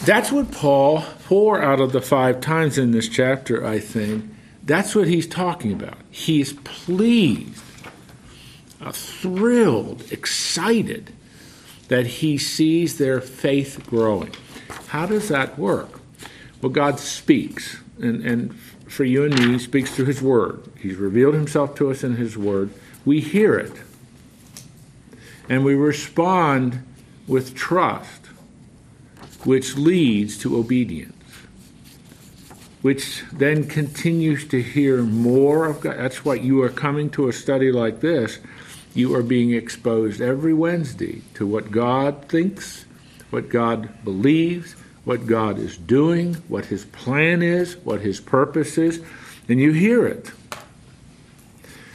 That's 0.06 0.32
what 0.32 0.52
Paul, 0.52 1.02
four 1.02 1.62
out 1.62 1.80
of 1.80 1.92
the 1.92 2.02
five 2.02 2.42
times 2.42 2.78
in 2.78 2.92
this 2.92 3.08
chapter, 3.08 3.66
I 3.66 3.80
think, 3.80 4.26
that's 4.64 4.96
what 4.96 5.08
he's 5.08 5.28
talking 5.28 5.74
about. 5.74 5.98
He's 6.10 6.54
pleased, 6.54 7.64
uh, 8.80 8.92
thrilled, 8.92 10.12
excited 10.12 11.14
that 11.88 12.08
he 12.08 12.38
sees 12.38 12.98
their 12.98 13.22
faith 13.22 13.86
growing. 13.88 14.34
How 14.88 15.06
does 15.06 15.28
that 15.28 15.60
work? 15.60 16.00
Well, 16.62 16.72
God 16.72 17.00
speaks, 17.00 17.80
and, 18.00 18.26
and 18.26 18.56
for 18.92 19.04
you 19.04 19.24
and 19.26 19.34
me, 19.40 19.58
speaks 19.58 19.92
through 19.92 20.06
his 20.06 20.22
word. 20.22 20.64
He's 20.80 20.98
revealed 20.98 21.34
himself 21.34 21.76
to 21.76 21.90
us 21.90 22.04
in 22.04 22.16
his 22.16 22.38
word. 22.38 22.72
We 23.06 23.22
hear 23.22 23.58
it, 23.58 23.74
and 25.50 25.64
we 25.66 25.74
respond 25.74 26.84
with 27.28 27.56
trust, 27.56 28.28
which 29.44 29.76
leads 29.76 30.38
to 30.40 30.58
obedience 30.58 31.16
which 32.82 33.24
then 33.32 33.68
continues 33.68 34.48
to 34.48 34.62
hear 34.62 35.04
more 35.04 35.66
of 35.66 35.82
God. 35.82 35.98
That's 35.98 36.26
why 36.26 36.36
you 36.36 36.62
are 36.64 36.70
coming 36.70 37.10
to 37.12 37.28
a 37.28 37.34
study 37.34 37.72
like 37.72 38.00
this. 38.00 38.40
You 38.94 39.16
are 39.16 39.24
being 39.24 39.54
exposed 39.54 40.20
every 40.20 40.54
Wednesday 40.54 41.22
to 41.36 41.46
what 41.46 41.72
God 41.72 42.26
thinks, 42.26 42.86
what 43.30 43.50
God 43.50 44.04
believes, 44.04 44.76
what 45.04 45.26
God 45.26 45.58
is 45.58 45.78
doing, 45.78 46.36
what 46.48 46.66
His 46.66 46.86
plan 46.86 47.42
is, 47.42 47.78
what 47.78 48.02
His 48.02 48.20
purpose 48.20 48.78
is, 48.78 49.02
and 49.48 49.60
you 49.60 49.72
hear 49.72 50.06
it. 50.06 50.32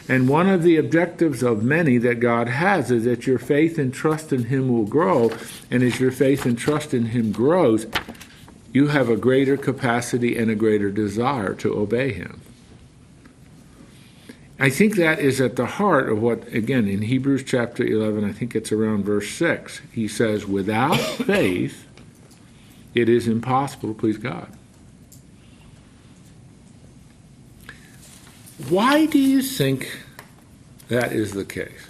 And 0.08 0.28
one 0.28 0.48
of 0.48 0.62
the 0.62 0.76
objectives 0.76 1.42
of 1.42 1.64
many 1.64 1.98
that 1.98 2.20
God 2.20 2.48
has 2.48 2.90
is 2.90 3.04
that 3.04 3.26
your 3.26 3.38
faith 3.38 3.76
and 3.78 3.92
trust 3.92 4.32
in 4.32 4.44
Him 4.44 4.68
will 4.68 4.84
grow. 4.84 5.32
And 5.70 5.82
as 5.82 5.98
your 5.98 6.12
faith 6.12 6.46
and 6.46 6.56
trust 6.56 6.94
in 6.94 7.06
Him 7.06 7.32
grows, 7.32 7.86
you 8.72 8.88
have 8.88 9.08
a 9.08 9.16
greater 9.16 9.56
capacity 9.56 10.36
and 10.36 10.50
a 10.50 10.54
greater 10.54 10.90
desire 10.90 11.54
to 11.54 11.76
obey 11.76 12.12
Him. 12.12 12.40
I 14.58 14.70
think 14.70 14.96
that 14.96 15.18
is 15.18 15.40
at 15.40 15.56
the 15.56 15.66
heart 15.66 16.08
of 16.08 16.22
what, 16.22 16.46
again, 16.48 16.88
in 16.88 17.02
Hebrews 17.02 17.44
chapter 17.44 17.84
11, 17.84 18.24
I 18.24 18.32
think 18.32 18.54
it's 18.54 18.72
around 18.72 19.04
verse 19.04 19.28
6, 19.30 19.82
he 19.92 20.08
says, 20.08 20.46
Without 20.46 20.96
faith, 20.96 21.85
it 22.96 23.10
is 23.10 23.28
impossible 23.28 23.90
to 23.90 23.94
please 23.94 24.16
God. 24.16 24.50
Why 28.70 29.04
do 29.04 29.18
you 29.18 29.42
think 29.42 30.00
that 30.88 31.12
is 31.12 31.32
the 31.32 31.44
case? 31.44 31.88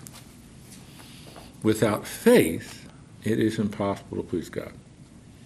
Without 1.62 2.04
faith, 2.08 2.88
it 3.22 3.38
is 3.38 3.60
impossible 3.60 4.16
to 4.16 4.22
please 4.24 4.48
God. 4.48 4.72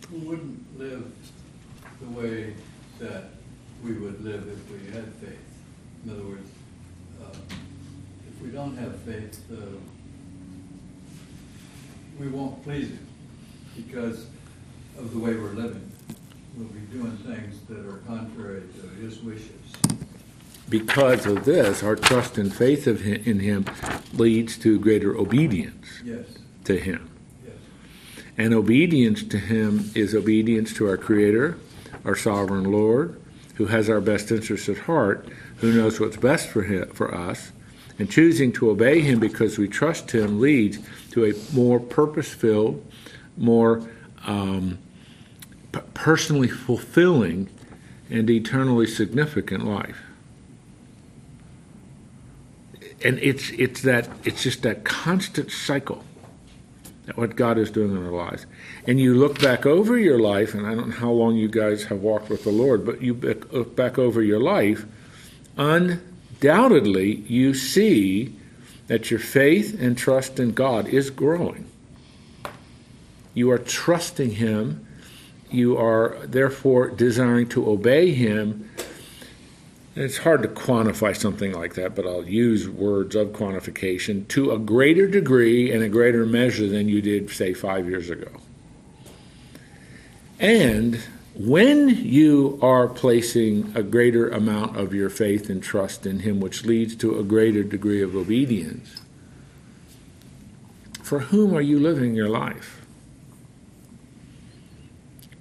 Who 0.08 0.16
wouldn't 0.20 0.78
live 0.78 1.12
the 2.00 2.08
way 2.18 2.54
that 2.98 3.24
we 3.84 3.92
would 3.92 4.24
live 4.24 4.48
if 4.48 4.70
we 4.70 4.90
had 4.90 5.12
faith? 5.14 5.38
In 6.06 6.12
other 6.12 6.22
words, 6.22 6.50
uh, 7.22 7.36
if 8.28 8.42
we 8.42 8.48
don't 8.48 8.78
have 8.78 8.98
faith, 9.00 9.44
uh, 9.52 9.56
we 12.18 12.28
won't 12.28 12.64
please 12.64 12.88
Him 12.88 13.06
because 13.76 14.26
of 15.00 15.12
the 15.12 15.18
way 15.18 15.34
we're 15.34 15.52
living. 15.52 15.90
We'll 16.56 16.68
be 16.68 16.80
doing 16.92 17.16
things 17.18 17.60
that 17.68 17.86
are 17.86 17.98
contrary 18.06 18.62
to 18.80 18.88
His 19.02 19.20
wishes. 19.20 19.50
Because 20.68 21.26
of 21.26 21.44
this, 21.44 21.82
our 21.82 21.96
trust 21.96 22.38
and 22.38 22.54
faith 22.54 22.86
of 22.86 23.00
him, 23.00 23.22
in 23.24 23.40
Him 23.40 23.64
leads 24.12 24.56
to 24.58 24.78
greater 24.78 25.16
obedience 25.16 25.86
Yes, 26.04 26.26
to 26.64 26.78
Him. 26.78 27.10
yes. 27.44 27.54
And 28.38 28.54
obedience 28.54 29.24
to 29.24 29.38
Him 29.38 29.90
is 29.94 30.14
obedience 30.14 30.72
to 30.74 30.86
our 30.88 30.96
Creator, 30.96 31.56
our 32.04 32.14
sovereign 32.14 32.64
Lord, 32.64 33.20
who 33.54 33.66
has 33.66 33.90
our 33.90 34.00
best 34.00 34.30
interests 34.30 34.68
at 34.68 34.78
heart, 34.78 35.26
who 35.56 35.72
knows 35.72 35.98
what's 35.98 36.16
best 36.16 36.48
for 36.48 36.62
him, 36.62 36.88
for 36.90 37.14
us, 37.14 37.52
and 37.98 38.10
choosing 38.10 38.52
to 38.52 38.70
obey 38.70 39.00
Him 39.00 39.18
because 39.18 39.58
we 39.58 39.66
trust 39.68 40.12
Him 40.12 40.40
leads 40.40 40.78
to 41.10 41.24
a 41.24 41.34
more 41.52 41.80
purpose-filled, 41.80 42.82
more 43.36 43.86
um, 44.24 44.78
personally 45.72 46.48
fulfilling, 46.48 47.48
and 48.10 48.28
eternally 48.28 48.86
significant 48.86 49.64
life. 49.64 50.02
And 53.02 53.18
it's 53.20 53.50
it's 53.50 53.82
that 53.82 54.08
it's 54.24 54.42
just 54.42 54.62
that 54.62 54.84
constant 54.84 55.50
cycle 55.50 56.04
that 57.06 57.16
what 57.16 57.34
God 57.34 57.56
is 57.56 57.70
doing 57.70 57.92
in 57.92 58.04
our 58.04 58.12
lives. 58.12 58.46
And 58.86 59.00
you 59.00 59.14
look 59.14 59.40
back 59.40 59.64
over 59.64 59.98
your 59.98 60.18
life, 60.18 60.54
and 60.54 60.66
I 60.66 60.74
don't 60.74 60.90
know 60.90 60.96
how 60.96 61.10
long 61.10 61.36
you 61.36 61.48
guys 61.48 61.84
have 61.84 62.02
walked 62.02 62.28
with 62.28 62.44
the 62.44 62.50
Lord, 62.50 62.84
but 62.84 63.00
you 63.00 63.14
look 63.14 63.74
back 63.74 63.98
over 63.98 64.22
your 64.22 64.40
life, 64.40 64.84
undoubtedly 65.56 67.16
you 67.26 67.54
see 67.54 68.36
that 68.88 69.10
your 69.10 69.20
faith 69.20 69.80
and 69.80 69.96
trust 69.96 70.38
in 70.38 70.52
God 70.52 70.88
is 70.88 71.10
growing. 71.10 71.66
You 73.34 73.50
are 73.50 73.58
trusting 73.58 74.32
Him. 74.32 74.86
You 75.50 75.76
are 75.76 76.16
therefore 76.24 76.88
desiring 76.90 77.48
to 77.50 77.68
obey 77.68 78.12
Him. 78.12 78.70
It's 79.96 80.18
hard 80.18 80.42
to 80.42 80.48
quantify 80.48 81.16
something 81.16 81.52
like 81.52 81.74
that, 81.74 81.96
but 81.96 82.06
I'll 82.06 82.24
use 82.24 82.68
words 82.68 83.16
of 83.16 83.28
quantification 83.28 84.28
to 84.28 84.52
a 84.52 84.58
greater 84.58 85.08
degree 85.08 85.72
and 85.72 85.82
a 85.82 85.88
greater 85.88 86.24
measure 86.24 86.68
than 86.68 86.88
you 86.88 87.02
did, 87.02 87.30
say, 87.30 87.52
five 87.52 87.88
years 87.88 88.08
ago. 88.08 88.30
And 90.38 91.00
when 91.34 91.88
you 91.88 92.58
are 92.62 92.86
placing 92.86 93.72
a 93.76 93.82
greater 93.82 94.28
amount 94.28 94.76
of 94.76 94.94
your 94.94 95.10
faith 95.10 95.50
and 95.50 95.62
trust 95.62 96.06
in 96.06 96.20
Him, 96.20 96.40
which 96.40 96.64
leads 96.64 96.94
to 96.96 97.18
a 97.18 97.24
greater 97.24 97.62
degree 97.64 98.02
of 98.02 98.14
obedience, 98.14 99.02
for 101.02 101.18
whom 101.18 101.54
are 101.54 101.60
you 101.60 101.78
living 101.78 102.14
your 102.14 102.28
life? 102.28 102.79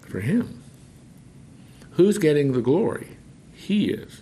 For 0.09 0.19
Him. 0.19 0.61
Who's 1.91 2.17
getting 2.17 2.53
the 2.53 2.61
glory? 2.61 3.17
He 3.53 3.91
is. 3.91 4.21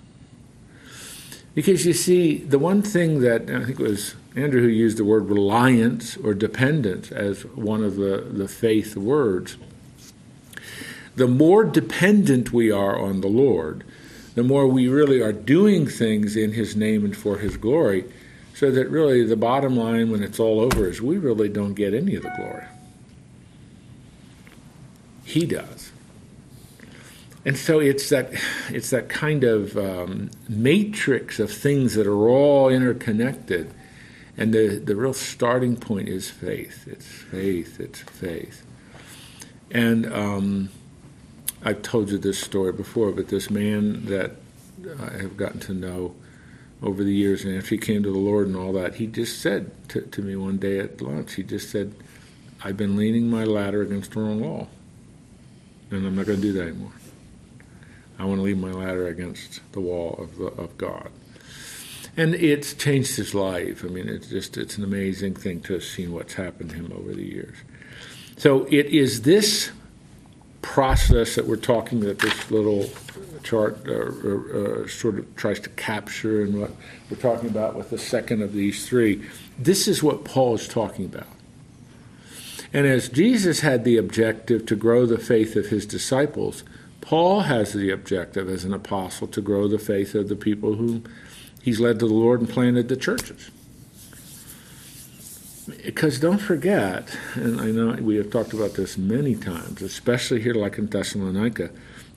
Because 1.55 1.85
you 1.85 1.93
see, 1.93 2.37
the 2.37 2.59
one 2.59 2.81
thing 2.81 3.21
that 3.21 3.49
I 3.49 3.65
think 3.65 3.79
it 3.79 3.87
was 3.87 4.15
Andrew 4.35 4.61
who 4.61 4.67
used 4.67 4.97
the 4.97 5.05
word 5.05 5.29
reliance 5.29 6.15
or 6.17 6.35
dependence 6.35 7.11
as 7.11 7.43
one 7.45 7.83
of 7.83 7.95
the, 7.95 8.27
the 8.31 8.47
faith 8.47 8.95
words. 8.95 9.57
The 11.15 11.27
more 11.27 11.63
dependent 11.63 12.53
we 12.53 12.71
are 12.71 12.99
on 12.99 13.21
the 13.21 13.27
Lord, 13.27 13.83
the 14.35 14.43
more 14.43 14.67
we 14.67 14.87
really 14.87 15.19
are 15.19 15.33
doing 15.33 15.87
things 15.87 16.35
in 16.35 16.51
His 16.51 16.75
name 16.75 17.03
and 17.03 17.17
for 17.17 17.39
His 17.39 17.57
glory, 17.57 18.05
So 18.53 18.69
that 18.71 18.89
really 18.89 19.23
the 19.23 19.35
bottom 19.35 19.75
line 19.75 20.11
when 20.11 20.21
it's 20.23 20.39
all 20.39 20.59
over 20.59 20.87
is 20.87 21.01
we 21.01 21.17
really 21.17 21.49
don't 21.49 21.73
get 21.73 21.93
any 21.93 22.15
of 22.15 22.23
the 22.23 22.33
glory. 22.35 22.65
He 25.27 25.45
does. 25.45 25.91
And 27.43 27.57
so 27.57 27.79
it's 27.79 28.07
that 28.09 28.31
it's 28.69 28.91
that 28.91 29.09
kind 29.09 29.43
of 29.43 29.77
um, 29.77 30.31
matrix 30.47 31.37
of 31.37 31.51
things 31.51 31.95
that 31.95 32.07
are 32.07 32.29
all 32.29 32.69
interconnected. 32.69 33.73
And 34.37 34.53
the, 34.53 34.77
the 34.77 34.95
real 34.95 35.13
starting 35.13 35.75
point 35.75 36.07
is 36.07 36.29
faith. 36.29 36.87
It's 36.87 37.05
faith. 37.05 37.77
It's 37.81 37.99
faith. 37.99 38.65
And 39.69 40.05
um, 40.13 40.69
I've 41.61 41.81
told 41.81 42.09
you 42.09 42.17
this 42.17 42.39
story 42.39 42.71
before, 42.71 43.11
but 43.11 43.27
this 43.27 43.49
man 43.49 44.05
that 44.05 44.31
I 45.01 45.17
have 45.17 45.35
gotten 45.35 45.59
to 45.61 45.73
know 45.73 46.15
over 46.81 47.03
the 47.03 47.13
years, 47.13 47.43
and 47.43 47.57
after 47.57 47.71
he 47.71 47.77
came 47.79 48.01
to 48.03 48.11
the 48.11 48.17
Lord 48.17 48.47
and 48.47 48.55
all 48.55 48.71
that, 48.73 48.95
he 48.95 49.07
just 49.07 49.41
said 49.41 49.71
to, 49.89 50.01
to 50.01 50.21
me 50.21 50.37
one 50.37 50.57
day 50.57 50.79
at 50.79 51.01
lunch, 51.01 51.33
he 51.33 51.43
just 51.43 51.69
said, 51.69 51.93
I've 52.63 52.77
been 52.77 52.95
leaning 52.95 53.29
my 53.29 53.43
ladder 53.43 53.81
against 53.81 54.11
the 54.11 54.21
wrong 54.21 54.39
wall, 54.39 54.69
and 55.91 56.05
I'm 56.05 56.15
not 56.15 56.25
going 56.25 56.41
to 56.41 56.41
do 56.41 56.53
that 56.53 56.67
anymore. 56.67 56.91
I 58.19 58.25
want 58.25 58.39
to 58.39 58.43
lean 58.43 58.59
my 58.59 58.71
ladder 58.71 59.07
against 59.07 59.61
the 59.73 59.79
wall 59.79 60.15
of, 60.17 60.37
the, 60.37 60.47
of 60.47 60.77
God. 60.77 61.09
And 62.15 62.33
it's 62.33 62.73
changed 62.73 63.15
his 63.15 63.35
life. 63.35 63.85
I 63.85 63.89
mean, 63.89 64.09
it's 64.09 64.27
just, 64.27 64.57
it's 64.57 64.77
an 64.77 64.83
amazing 64.83 65.35
thing 65.35 65.61
to 65.61 65.73
have 65.73 65.83
seen 65.83 66.13
what's 66.13 66.33
happened 66.33 66.71
to 66.71 66.75
him 66.77 66.91
over 66.97 67.13
the 67.13 67.23
years. 67.23 67.55
So 68.37 68.65
it 68.71 68.87
is 68.87 69.21
this 69.21 69.71
process 70.63 71.35
that 71.35 71.45
we're 71.45 71.57
talking 71.57 71.99
that 72.01 72.19
this 72.19 72.49
little 72.49 72.89
chart 73.43 73.77
uh, 73.87 73.93
uh, 73.93 74.87
sort 74.87 75.19
of 75.19 75.35
tries 75.35 75.59
to 75.61 75.69
capture 75.69 76.41
and 76.41 76.59
what 76.59 76.71
we're 77.09 77.17
talking 77.17 77.49
about 77.49 77.75
with 77.75 77.91
the 77.91 77.97
second 77.97 78.41
of 78.41 78.51
these 78.51 78.87
three. 78.87 79.23
This 79.59 79.87
is 79.87 80.01
what 80.01 80.25
Paul 80.25 80.55
is 80.55 80.67
talking 80.67 81.05
about. 81.05 81.27
And 82.73 82.85
as 82.85 83.09
Jesus 83.09 83.61
had 83.61 83.83
the 83.83 83.97
objective 83.97 84.65
to 84.65 84.75
grow 84.75 85.05
the 85.05 85.17
faith 85.17 85.55
of 85.55 85.67
his 85.67 85.85
disciples, 85.85 86.63
Paul 87.01 87.41
has 87.41 87.73
the 87.73 87.89
objective 87.89 88.49
as 88.49 88.65
an 88.65 88.73
apostle 88.73 89.27
to 89.27 89.41
grow 89.41 89.67
the 89.67 89.79
faith 89.79 90.13
of 90.13 90.27
the 90.27 90.35
people 90.35 90.75
whom 90.75 91.05
he's 91.61 91.79
led 91.79 91.99
to 91.99 92.07
the 92.07 92.13
Lord 92.13 92.41
and 92.41 92.49
planted 92.49 92.89
the 92.89 92.97
churches. 92.97 93.49
Because 95.83 96.19
don't 96.19 96.39
forget, 96.39 97.17
and 97.35 97.59
I 97.59 97.71
know 97.71 97.91
we 98.01 98.15
have 98.17 98.31
talked 98.31 98.53
about 98.53 98.73
this 98.73 98.97
many 98.97 99.35
times, 99.35 99.81
especially 99.81 100.41
here, 100.41 100.53
like 100.53 100.77
in 100.77 100.87
Thessalonica, 100.87 101.69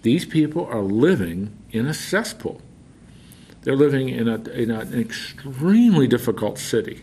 these 0.03 0.25
people 0.25 0.67
are 0.67 0.83
living 0.83 1.57
in 1.71 1.87
a 1.87 1.95
cesspool. 1.95 2.61
They're 3.63 3.77
living 3.77 4.09
in, 4.09 4.29
a, 4.29 4.37
in 4.51 4.71
an 4.71 4.99
extremely 4.99 6.07
difficult 6.07 6.59
city 6.59 7.03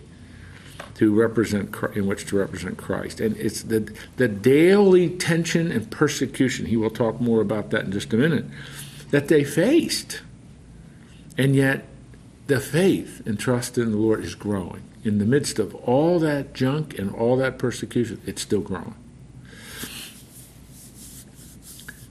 to 0.98 1.14
represent 1.14 1.76
in 1.96 2.08
which 2.08 2.26
to 2.26 2.38
represent 2.38 2.78
Christ, 2.78 3.20
and 3.20 3.38
it's 3.38 3.64
the 3.64 3.92
the 4.18 4.28
daily 4.28 5.10
tension 5.10 5.72
and 5.72 5.90
persecution. 5.90 6.66
He 6.66 6.78
will 6.78 6.90
talk 6.90 7.22
more 7.22 7.42
about 7.42 7.70
that 7.72 7.86
in 7.86 7.92
just 7.92 8.14
a 8.14 8.18
minute. 8.18 8.46
That 9.12 9.28
they 9.28 9.44
faced, 9.44 10.22
and 11.38 11.56
yet 11.56 11.86
the 12.48 12.60
faith 12.60 13.26
and 13.26 13.40
trust 13.40 13.78
in 13.78 13.92
the 13.92 13.98
Lord 13.98 14.24
is 14.24 14.36
growing 14.36 14.84
in 15.04 15.20
the 15.20 15.26
midst 15.26 15.60
of 15.60 15.74
all 15.76 16.20
that 16.20 16.54
junk 16.54 16.98
and 16.98 17.14
all 17.14 17.38
that 17.38 17.58
persecution. 17.58 18.20
It's 18.26 18.42
still 18.42 18.62
growing. 18.62 18.96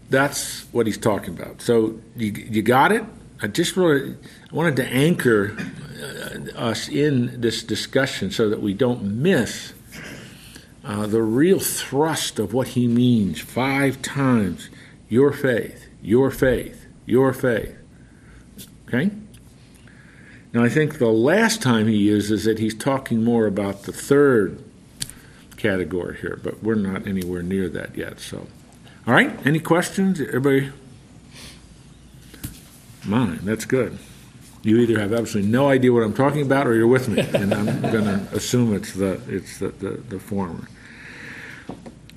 That's 0.08 0.62
what 0.72 0.86
he's 0.86 0.98
talking 0.98 1.36
about. 1.38 1.60
So 1.60 1.98
you, 2.16 2.30
you 2.32 2.62
got 2.62 2.92
it. 2.92 3.04
I 3.42 3.48
just 3.48 3.76
really 3.76 4.16
wanted 4.50 4.76
to 4.76 4.86
anchor 4.86 5.56
uh, 5.58 6.58
us 6.58 6.88
in 6.88 7.40
this 7.40 7.62
discussion 7.62 8.30
so 8.30 8.48
that 8.48 8.62
we 8.62 8.72
don't 8.72 9.02
miss 9.02 9.74
uh, 10.84 11.06
the 11.06 11.22
real 11.22 11.58
thrust 11.58 12.38
of 12.38 12.54
what 12.54 12.68
he 12.68 12.86
means 12.86 13.40
five 13.40 14.00
times 14.00 14.70
your 15.08 15.32
faith, 15.32 15.86
your 16.02 16.30
faith, 16.30 16.86
your 17.04 17.32
faith. 17.32 17.76
Okay? 18.88 19.10
Now, 20.52 20.64
I 20.64 20.68
think 20.68 20.98
the 20.98 21.08
last 21.08 21.60
time 21.60 21.86
he 21.86 21.96
uses 21.96 22.46
it, 22.46 22.58
he's 22.58 22.74
talking 22.74 23.22
more 23.22 23.46
about 23.46 23.82
the 23.82 23.92
third 23.92 24.62
category 25.56 26.16
here, 26.18 26.40
but 26.42 26.62
we're 26.62 26.74
not 26.74 27.06
anywhere 27.06 27.42
near 27.42 27.68
that 27.68 27.96
yet. 27.96 28.20
So, 28.20 28.46
all 29.06 29.14
right, 29.14 29.38
any 29.46 29.58
questions? 29.58 30.20
Everybody? 30.20 30.72
Mine, 33.06 33.40
that's 33.42 33.64
good. 33.64 33.98
You 34.62 34.78
either 34.78 34.98
have 34.98 35.12
absolutely 35.12 35.50
no 35.50 35.68
idea 35.68 35.92
what 35.92 36.02
I'm 36.02 36.14
talking 36.14 36.42
about, 36.42 36.66
or 36.66 36.74
you're 36.74 36.88
with 36.88 37.08
me, 37.08 37.20
and 37.34 37.54
I'm 37.54 37.80
going 37.82 38.04
to 38.04 38.28
assume 38.32 38.74
it's 38.74 38.92
the 38.92 39.20
it's 39.28 39.58
the, 39.58 39.68
the, 39.68 39.90
the 40.08 40.18
former. 40.18 40.68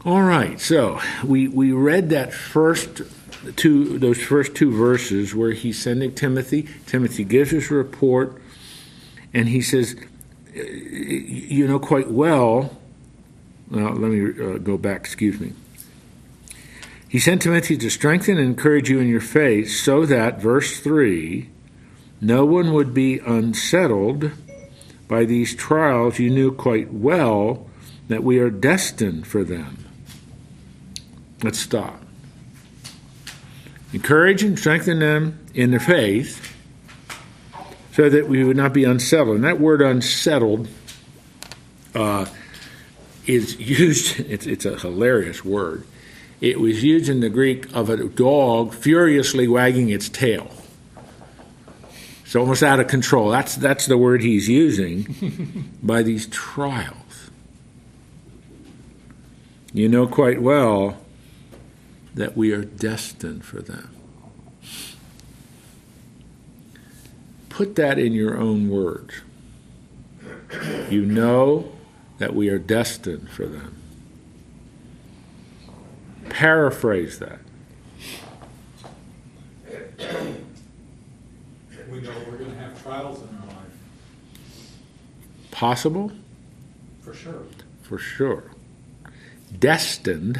All 0.05 0.23
right, 0.23 0.59
so 0.59 0.99
we 1.23 1.47
we 1.47 1.71
read 1.71 2.09
that 2.09 2.33
first 2.33 3.01
two 3.55 3.99
those 3.99 4.21
first 4.21 4.55
two 4.55 4.71
verses 4.71 5.35
where 5.35 5.51
he's 5.51 5.77
sending 5.77 6.15
Timothy. 6.15 6.67
Timothy 6.87 7.23
gives 7.23 7.51
his 7.51 7.69
report, 7.69 8.41
and 9.33 9.47
he 9.49 9.61
says, 9.61 9.95
"You 10.55 11.67
know 11.67 11.79
quite 11.79 12.09
well." 12.09 12.75
Well, 13.69 13.93
let 13.93 14.09
me 14.09 14.43
uh, 14.43 14.57
go 14.57 14.79
back. 14.79 15.01
Excuse 15.01 15.39
me. 15.39 15.53
He 17.09 17.17
sent 17.17 17.41
Timothy 17.41 17.75
to 17.75 17.89
strengthen 17.89 18.37
and 18.37 18.45
encourage 18.45 18.87
you 18.87 18.99
in 18.99 19.07
your 19.07 19.19
faith, 19.19 19.71
so 19.71 20.05
that 20.05 20.39
verse 20.39 20.79
three, 20.79 21.49
no 22.21 22.45
one 22.45 22.71
would 22.71 22.93
be 22.93 23.17
unsettled 23.17 24.31
by 25.07 25.25
these 25.25 25.55
trials. 25.55 26.19
You 26.19 26.29
knew 26.29 26.51
quite 26.51 26.93
well 26.93 27.67
that 28.09 28.23
we 28.23 28.37
are 28.37 28.51
destined 28.51 29.25
for 29.25 29.43
them. 29.43 29.85
Let's 31.41 31.57
stop. 31.57 31.99
Encourage 33.91 34.43
and 34.43 34.57
strengthen 34.59 34.99
them 34.99 35.39
in 35.55 35.71
their 35.71 35.79
faith 35.79 36.55
so 37.93 38.07
that 38.07 38.29
we 38.29 38.43
would 38.43 38.57
not 38.57 38.71
be 38.71 38.83
unsettled. 38.83 39.35
And 39.35 39.43
that 39.45 39.59
word 39.59 39.81
unsettled 39.81 40.67
uh, 41.95 42.27
is 43.25 43.59
used, 43.79 44.19
it's, 44.19 44.45
it's 44.45 44.65
a 44.65 44.77
hilarious 44.77 45.43
word. 45.43 45.85
It 46.41 46.59
was 46.59 46.83
used 46.83 47.09
in 47.09 47.19
the 47.19 47.29
Greek 47.29 47.73
of 47.75 47.89
a 47.89 48.07
dog 48.07 48.73
furiously 48.73 49.47
wagging 49.47 49.89
its 49.89 50.07
tail. 50.07 50.51
It's 52.23 52.35
almost 52.35 52.63
out 52.63 52.79
of 52.79 52.87
control. 52.87 53.29
That's, 53.29 53.55
that's 53.55 53.87
the 53.87 53.97
word 53.97 54.21
he's 54.21 54.47
using 54.47 55.73
by 55.83 56.03
these 56.03 56.27
trials. 56.27 57.31
You 59.73 59.89
know 59.89 60.07
quite 60.07 60.41
well 60.41 60.97
that 62.15 62.37
we 62.37 62.51
are 62.51 62.63
destined 62.63 63.43
for 63.43 63.61
them. 63.61 63.89
Put 67.49 67.75
that 67.75 67.99
in 67.99 68.13
your 68.13 68.37
own 68.37 68.69
words. 68.69 69.21
You 70.89 71.05
know 71.05 71.71
that 72.17 72.33
we 72.33 72.49
are 72.49 72.57
destined 72.57 73.29
for 73.29 73.45
them. 73.45 73.75
Paraphrase 76.39 77.19
that. 77.19 77.39
We 81.91 81.99
know 81.99 82.13
we're 82.31 82.37
gonna 82.37 82.55
have 82.55 82.81
trials 82.81 83.21
in 83.21 83.27
our 83.41 83.47
life, 83.47 83.57
Possible? 85.51 86.13
for 87.01 87.13
sure. 87.13 87.43
For 87.81 87.97
sure. 87.97 88.43
Destined 89.59 90.39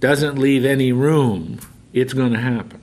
doesn't 0.00 0.38
leave 0.38 0.64
any 0.64 0.92
room. 0.92 1.60
It's 1.92 2.14
going 2.14 2.32
to 2.32 2.40
happen. 2.40 2.80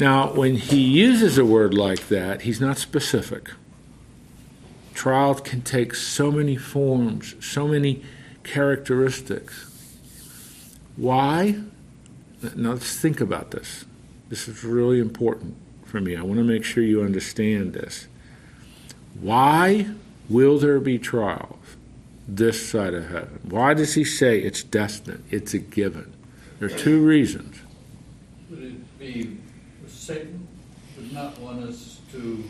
Now, 0.00 0.32
when 0.32 0.56
he 0.56 0.80
uses 0.80 1.38
a 1.38 1.44
word 1.44 1.72
like 1.72 2.08
that, 2.08 2.42
he's 2.42 2.60
not 2.60 2.78
specific. 2.78 3.50
Trials 4.94 5.40
can 5.40 5.62
take 5.62 5.94
so 5.94 6.32
many 6.32 6.56
forms, 6.56 7.36
so 7.38 7.68
many 7.68 8.02
characteristics. 8.42 9.66
Why? 10.98 11.54
Now, 12.56 12.72
let's 12.72 12.98
think 12.98 13.20
about 13.20 13.52
this. 13.52 13.84
This 14.28 14.48
is 14.48 14.64
really 14.64 14.98
important 14.98 15.56
for 15.84 16.00
me. 16.00 16.16
I 16.16 16.22
want 16.22 16.38
to 16.38 16.44
make 16.44 16.64
sure 16.64 16.82
you 16.82 17.02
understand 17.02 17.72
this. 17.72 18.08
Why 19.20 19.86
will 20.28 20.58
there 20.58 20.80
be 20.80 20.98
trials 20.98 21.56
this 22.26 22.68
side 22.68 22.94
of 22.94 23.08
heaven? 23.08 23.40
Why 23.44 23.74
does 23.74 23.94
he 23.94 24.04
say 24.04 24.40
it's 24.40 24.62
destined? 24.62 25.24
It's 25.30 25.54
a 25.54 25.58
given. 25.58 26.12
There 26.58 26.68
are 26.68 26.78
two 26.78 27.04
reasons. 27.04 27.56
Would 28.50 28.62
it 28.62 28.98
be, 28.98 29.38
Satan 29.86 30.48
would 30.96 31.12
not 31.12 31.38
want 31.38 31.62
us 31.62 32.00
to 32.12 32.44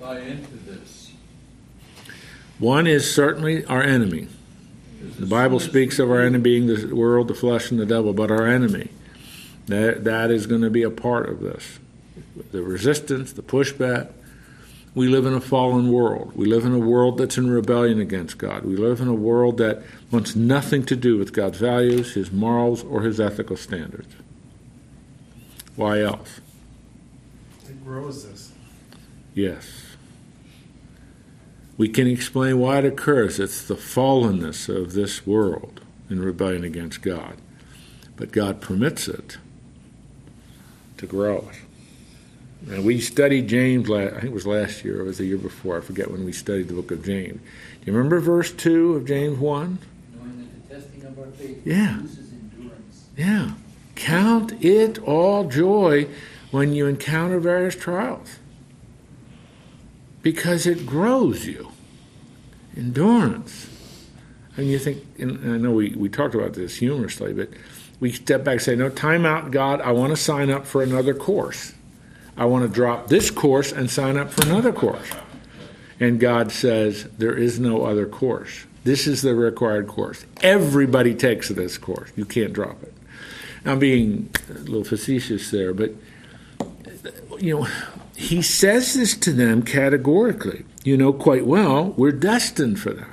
buy 0.00 0.18
into 0.18 0.56
this. 0.66 1.12
One 2.58 2.88
is 2.88 3.12
certainly 3.12 3.64
our 3.66 3.82
enemy. 3.82 4.28
The 5.18 5.26
Bible 5.26 5.60
speaks 5.60 5.98
of 5.98 6.10
our 6.10 6.20
enemy 6.20 6.42
being 6.42 6.66
the 6.66 6.94
world, 6.94 7.28
the 7.28 7.34
flesh, 7.34 7.70
and 7.70 7.80
the 7.80 7.86
devil, 7.86 8.12
but 8.12 8.30
our 8.30 8.46
enemy. 8.46 8.90
That, 9.66 10.04
that 10.04 10.30
is 10.30 10.46
going 10.46 10.62
to 10.62 10.70
be 10.70 10.82
a 10.82 10.90
part 10.90 11.28
of 11.28 11.40
this. 11.40 11.78
The 12.52 12.62
resistance, 12.62 13.32
the 13.32 13.42
pushback. 13.42 14.10
we 14.94 15.08
live 15.08 15.26
in 15.26 15.34
a 15.34 15.40
fallen 15.40 15.92
world. 15.92 16.32
We 16.34 16.46
live 16.46 16.64
in 16.64 16.72
a 16.72 16.78
world 16.78 17.18
that's 17.18 17.36
in 17.36 17.50
rebellion 17.50 18.00
against 18.00 18.38
God. 18.38 18.64
We 18.64 18.76
live 18.76 19.00
in 19.00 19.08
a 19.08 19.14
world 19.14 19.58
that 19.58 19.82
wants 20.10 20.34
nothing 20.34 20.84
to 20.86 20.96
do 20.96 21.18
with 21.18 21.32
God's 21.32 21.58
values, 21.58 22.14
His 22.14 22.32
morals, 22.32 22.82
or 22.82 23.02
His 23.02 23.20
ethical 23.20 23.56
standards. 23.56 24.14
Why 25.76 26.00
else? 26.00 26.40
It 27.68 27.84
grows 27.84 28.26
this. 28.26 28.52
Yes. 29.34 29.87
We 31.78 31.88
can 31.88 32.08
explain 32.08 32.58
why 32.58 32.80
it 32.80 32.84
occurs. 32.84 33.38
It's 33.38 33.62
the 33.62 33.76
fallenness 33.76 34.68
of 34.68 34.94
this 34.94 35.24
world 35.24 35.80
in 36.10 36.20
rebellion 36.20 36.64
against 36.64 37.02
God. 37.02 37.36
But 38.16 38.32
God 38.32 38.60
permits 38.60 39.06
it 39.06 39.38
to 40.96 41.06
grow. 41.06 41.48
And 42.68 42.84
we 42.84 43.00
studied 43.00 43.48
James, 43.48 43.88
last, 43.88 44.14
I 44.14 44.20
think 44.20 44.24
it 44.24 44.32
was 44.32 44.46
last 44.46 44.84
year 44.84 44.98
or 44.98 45.02
it 45.02 45.06
was 45.06 45.18
the 45.18 45.26
year 45.26 45.38
before. 45.38 45.78
I 45.78 45.80
forget 45.80 46.10
when 46.10 46.24
we 46.24 46.32
studied 46.32 46.66
the 46.66 46.74
book 46.74 46.90
of 46.90 47.04
James. 47.04 47.40
Do 47.40 47.86
you 47.86 47.92
remember 47.92 48.18
verse 48.18 48.52
2 48.52 48.94
of 48.94 49.06
James 49.06 49.38
1? 49.38 49.78
Knowing 50.16 50.38
that 50.38 50.68
the 50.68 50.74
testing 50.74 51.04
of 51.04 51.16
our 51.16 51.26
faith 51.26 51.64
Yeah. 51.64 52.00
Yeah. 53.16 53.52
Count 53.94 54.64
it 54.64 54.98
all 54.98 55.44
joy 55.44 56.08
when 56.50 56.72
you 56.72 56.86
encounter 56.86 57.38
various 57.38 57.76
trials 57.76 58.38
because 60.22 60.66
it 60.66 60.86
grows 60.86 61.46
you. 61.46 61.70
Endurance. 62.76 63.68
And 64.56 64.66
you 64.66 64.78
think, 64.78 65.04
and 65.18 65.52
I 65.52 65.56
know 65.56 65.72
we, 65.72 65.90
we 65.90 66.08
talked 66.08 66.34
about 66.34 66.54
this 66.54 66.76
humorously, 66.76 67.32
but 67.32 67.50
we 68.00 68.12
step 68.12 68.44
back 68.44 68.54
and 68.54 68.62
say, 68.62 68.76
No, 68.76 68.88
time 68.88 69.24
out, 69.24 69.50
God, 69.50 69.80
I 69.80 69.92
want 69.92 70.10
to 70.10 70.16
sign 70.16 70.50
up 70.50 70.66
for 70.66 70.82
another 70.82 71.14
course. 71.14 71.74
I 72.36 72.44
want 72.44 72.64
to 72.64 72.72
drop 72.72 73.08
this 73.08 73.30
course 73.30 73.72
and 73.72 73.90
sign 73.90 74.16
up 74.16 74.30
for 74.30 74.46
another 74.46 74.72
course. 74.72 75.10
And 76.00 76.20
God 76.20 76.52
says, 76.52 77.04
There 77.18 77.36
is 77.36 77.58
no 77.58 77.84
other 77.84 78.06
course. 78.06 78.66
This 78.84 79.06
is 79.06 79.22
the 79.22 79.34
required 79.34 79.88
course. 79.88 80.24
Everybody 80.40 81.14
takes 81.14 81.48
this 81.48 81.76
course. 81.78 82.10
You 82.16 82.24
can't 82.24 82.52
drop 82.52 82.82
it. 82.82 82.94
I'm 83.64 83.78
being 83.78 84.30
a 84.48 84.54
little 84.54 84.84
facetious 84.84 85.50
there, 85.50 85.74
but 85.74 85.92
you 87.38 87.60
know, 87.60 87.68
he 88.18 88.42
says 88.42 88.94
this 88.94 89.16
to 89.16 89.32
them 89.32 89.62
categorically. 89.62 90.64
You 90.82 90.96
know 90.96 91.12
quite 91.12 91.46
well 91.46 91.90
we're 91.96 92.10
destined 92.10 92.80
for 92.80 92.92
that. 92.92 93.10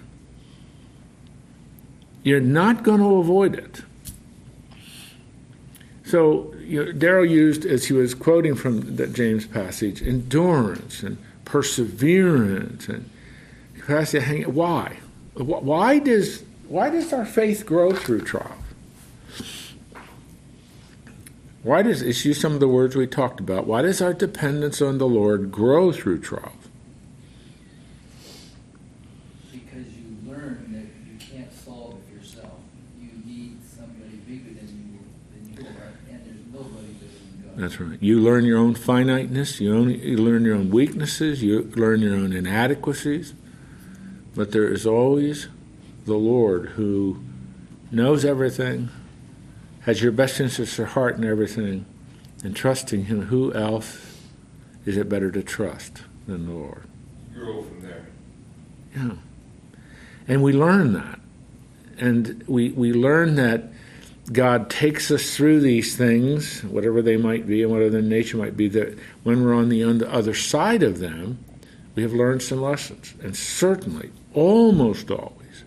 You're 2.24 2.40
not 2.40 2.82
going 2.82 3.02
to 3.02 3.18
avoid 3.18 3.54
it. 3.54 3.84
So 6.06 6.56
you 6.60 6.86
know, 6.86 6.92
Daryl 6.92 7.30
used, 7.30 7.66
as 7.66 7.86
he 7.86 7.94
was 7.94 8.16
quoting 8.16 8.56
from 8.56 8.96
that 8.96 9.14
James 9.14 9.46
passage, 9.46 10.02
endurance 10.02 11.04
and 11.04 11.20
perseverance 11.46 12.90
and 12.90 13.08
capacity 13.76 14.20
to 14.20 14.26
hang. 14.26 14.44
Why? 14.56 14.98
Why 15.36 16.00
does 16.00 16.44
why 16.68 16.90
does 16.90 17.14
our 17.14 17.26
faith 17.26 17.68
grow 17.68 17.92
through 17.92 18.22
trials? 18.22 18.58
Why 21.66 21.82
does 21.82 22.04
it's 22.04 22.24
use 22.24 22.40
some 22.40 22.54
of 22.54 22.60
the 22.60 22.68
words 22.68 22.96
we 22.96 23.08
talked 23.08 23.40
about? 23.40 23.66
Why 23.66 23.82
does 23.82 24.00
our 24.00 24.14
dependence 24.14 24.84
on 24.84 25.00
the 25.00 25.08
Lord 25.08 25.52
grow 25.52 25.92
through 25.92 26.20
trials? 26.20 26.54
Because 29.52 29.88
you 29.98 30.16
learn 30.28 30.68
that 30.74 30.86
you 31.12 31.18
can't 31.18 31.52
solve 31.52 31.96
it 32.08 32.16
yourself. 32.16 32.52
You 33.02 33.10
need 33.26 33.58
somebody 33.68 34.18
bigger 34.28 34.54
than 34.54 34.68
you, 34.78 35.00
than 35.34 35.66
you 35.66 35.70
are, 35.72 35.94
and 36.08 36.24
there's 36.24 36.54
nobody 36.54 36.86
bigger 36.86 37.12
than 37.12 37.56
God. 37.56 37.58
That's 37.60 37.82
right. 37.82 37.98
You 38.00 38.20
learn 38.20 38.46
your 38.46 38.60
own 38.60 38.76
finiteness. 38.76 39.60
You, 39.60 39.76
only, 39.76 40.08
you 40.08 40.18
learn 40.18 40.46
your 40.46 40.58
own 40.58 40.70
weaknesses. 40.70 41.42
You 41.42 41.64
learn 41.76 42.00
your 42.02 42.14
own 42.14 42.32
inadequacies. 42.32 43.34
But 44.36 44.52
there 44.52 44.72
is 44.72 44.86
always 44.86 45.48
the 46.06 46.14
Lord 46.14 46.70
who 46.76 47.24
knows 47.90 48.24
everything, 48.24 48.90
has 49.86 50.02
your 50.02 50.12
best 50.12 50.40
interests 50.40 50.80
at 50.80 50.90
heart 50.90 51.18
in 51.18 51.24
everything, 51.24 51.86
and 52.44 52.56
trusting 52.56 53.06
Him. 53.06 53.24
Who 53.24 53.54
else 53.54 54.18
is 54.86 54.98
it 54.98 55.10
better 55.10 55.32
to 55.32 55.42
trust 55.42 56.04
than 56.28 56.48
the 56.48 56.54
Lord? 56.54 56.84
Grow 57.34 57.64
from 57.64 57.82
there. 57.82 58.06
Yeah. 58.96 59.12
And 60.28 60.44
we 60.44 60.54
learn 60.54 60.94
that. 60.94 61.20
And 61.98 62.44
we, 62.48 62.72
we 62.72 62.94
learn 62.94 63.36
that 63.36 63.64
God 64.32 64.70
takes 64.72 65.12
us 65.12 65.36
through 65.36 65.62
these 65.62 65.96
things, 65.96 66.64
whatever 66.64 67.02
they 67.02 67.16
might 67.16 67.46
be 67.46 67.62
and 67.62 67.72
whatever 67.72 67.92
their 67.92 68.02
nature 68.02 68.38
might 68.38 68.58
be, 68.58 68.68
that 68.70 68.98
when 69.24 69.44
we're 69.44 69.54
on 69.54 69.70
the 69.70 69.84
other 69.84 70.34
side 70.34 70.82
of 70.82 71.00
them, 71.00 71.38
we 71.94 72.02
have 72.02 72.14
learned 72.14 72.42
some 72.42 72.62
lessons. 72.62 73.14
And 73.22 73.38
certainly, 73.38 74.10
almost 74.34 75.12
always, 75.12 75.64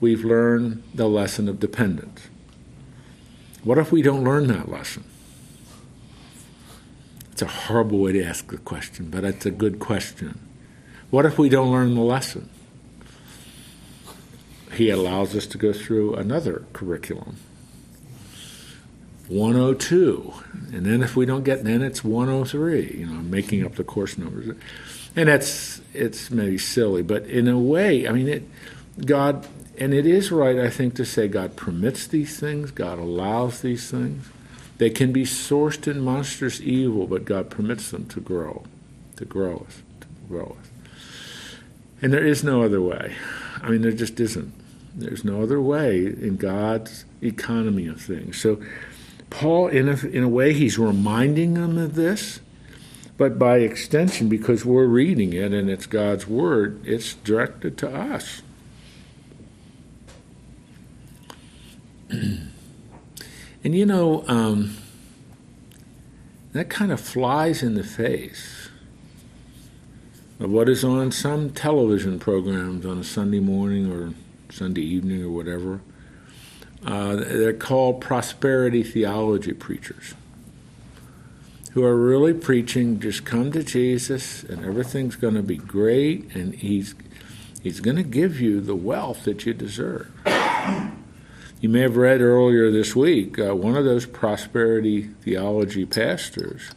we've 0.00 0.24
learned 0.24 0.84
the 0.94 1.08
lesson 1.08 1.48
of 1.48 1.58
dependence. 1.58 2.29
What 3.62 3.78
if 3.78 3.92
we 3.92 4.02
don't 4.02 4.24
learn 4.24 4.46
that 4.46 4.68
lesson? 4.68 5.04
It's 7.32 7.42
a 7.42 7.46
horrible 7.46 7.98
way 7.98 8.12
to 8.12 8.22
ask 8.22 8.48
the 8.48 8.58
question, 8.58 9.10
but 9.10 9.24
it's 9.24 9.46
a 9.46 9.50
good 9.50 9.78
question. 9.78 10.38
What 11.10 11.26
if 11.26 11.38
we 11.38 11.48
don't 11.48 11.70
learn 11.70 11.94
the 11.94 12.00
lesson? 12.00 12.48
He 14.72 14.90
allows 14.90 15.34
us 15.34 15.46
to 15.46 15.58
go 15.58 15.72
through 15.72 16.14
another 16.14 16.64
curriculum. 16.72 17.36
102. 19.28 20.32
And 20.72 20.86
then 20.86 21.02
if 21.02 21.16
we 21.16 21.24
don't 21.24 21.44
get 21.44 21.64
then 21.64 21.82
it's 21.82 22.02
103, 22.02 22.98
you 22.98 23.06
know, 23.06 23.20
making 23.22 23.64
up 23.64 23.76
the 23.76 23.84
course 23.84 24.18
numbers. 24.18 24.56
And 25.16 25.28
that's 25.28 25.80
it's 25.94 26.30
maybe 26.30 26.58
silly, 26.58 27.02
but 27.02 27.24
in 27.26 27.48
a 27.48 27.58
way, 27.58 28.08
I 28.08 28.12
mean 28.12 28.28
it 28.28 28.42
God 29.04 29.46
and 29.80 29.94
it 29.94 30.06
is 30.06 30.30
right, 30.30 30.58
I 30.58 30.68
think, 30.68 30.94
to 30.96 31.06
say 31.06 31.26
God 31.26 31.56
permits 31.56 32.06
these 32.06 32.38
things, 32.38 32.70
God 32.70 32.98
allows 32.98 33.62
these 33.62 33.90
things. 33.90 34.28
They 34.76 34.90
can 34.90 35.10
be 35.10 35.24
sourced 35.24 35.90
in 35.90 36.00
monstrous 36.00 36.60
evil, 36.60 37.06
but 37.06 37.24
God 37.24 37.50
permits 37.50 37.90
them 37.90 38.06
to 38.08 38.20
grow, 38.20 38.64
to 39.16 39.24
grow 39.24 39.66
us, 39.66 39.82
to 40.00 40.06
grow 40.28 40.56
us. 40.60 40.70
And 42.02 42.12
there 42.12 42.24
is 42.24 42.44
no 42.44 42.62
other 42.62 42.80
way. 42.80 43.16
I 43.62 43.70
mean, 43.70 43.82
there 43.82 43.92
just 43.92 44.20
isn't. 44.20 44.52
There's 44.94 45.24
no 45.24 45.42
other 45.42 45.60
way 45.60 45.98
in 46.06 46.36
God's 46.36 47.04
economy 47.22 47.86
of 47.86 48.00
things. 48.00 48.40
So, 48.40 48.60
Paul, 49.28 49.68
in 49.68 49.88
a, 49.88 49.96
in 50.06 50.22
a 50.22 50.28
way, 50.28 50.52
he's 50.52 50.78
reminding 50.78 51.54
them 51.54 51.78
of 51.78 51.94
this, 51.94 52.40
but 53.16 53.38
by 53.38 53.58
extension, 53.58 54.28
because 54.28 54.64
we're 54.64 54.86
reading 54.86 55.32
it 55.32 55.52
and 55.52 55.70
it's 55.70 55.86
God's 55.86 56.26
word, 56.26 56.80
it's 56.84 57.14
directed 57.14 57.78
to 57.78 57.94
us. 57.94 58.42
and 63.64 63.74
you 63.74 63.86
know, 63.86 64.24
um, 64.26 64.76
that 66.52 66.68
kind 66.68 66.90
of 66.90 67.00
flies 67.00 67.62
in 67.62 67.74
the 67.74 67.84
face 67.84 68.68
of 70.40 70.50
what 70.50 70.68
is 70.68 70.82
on 70.82 71.12
some 71.12 71.50
television 71.50 72.18
programs 72.18 72.84
on 72.84 72.98
a 72.98 73.04
Sunday 73.04 73.40
morning 73.40 73.90
or 73.90 74.14
Sunday 74.50 74.82
evening 74.82 75.22
or 75.22 75.30
whatever. 75.30 75.80
Uh, 76.84 77.16
they're 77.16 77.52
called 77.52 78.00
prosperity 78.00 78.82
theology 78.82 79.52
preachers 79.52 80.14
who 81.72 81.84
are 81.84 81.96
really 81.96 82.34
preaching 82.34 82.98
just 82.98 83.24
come 83.24 83.52
to 83.52 83.62
Jesus 83.62 84.42
and 84.42 84.64
everything's 84.64 85.14
going 85.14 85.34
to 85.34 85.42
be 85.42 85.56
great 85.56 86.34
and 86.34 86.54
he's 86.54 86.94
he's 87.62 87.80
going 87.80 87.96
to 87.96 88.02
give 88.02 88.40
you 88.40 88.60
the 88.60 88.74
wealth 88.74 89.24
that 89.24 89.46
you 89.46 89.54
deserve. 89.54 90.10
You 91.60 91.68
may 91.68 91.80
have 91.80 91.98
read 91.98 92.22
earlier 92.22 92.70
this 92.70 92.96
week 92.96 93.38
uh, 93.38 93.54
one 93.54 93.76
of 93.76 93.84
those 93.84 94.06
prosperity 94.06 95.02
theology 95.02 95.84
pastors 95.84 96.70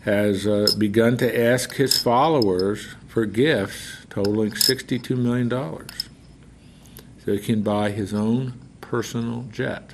has 0.00 0.46
uh, 0.46 0.66
begun 0.76 1.16
to 1.16 1.40
ask 1.42 1.74
his 1.76 1.96
followers 1.96 2.94
for 3.08 3.24
gifts 3.24 4.04
totaling 4.10 4.50
$62 4.50 5.16
million 5.16 5.48
so 5.48 7.32
he 7.32 7.38
can 7.38 7.62
buy 7.62 7.92
his 7.92 8.12
own 8.12 8.60
personal 8.82 9.46
jet 9.50 9.92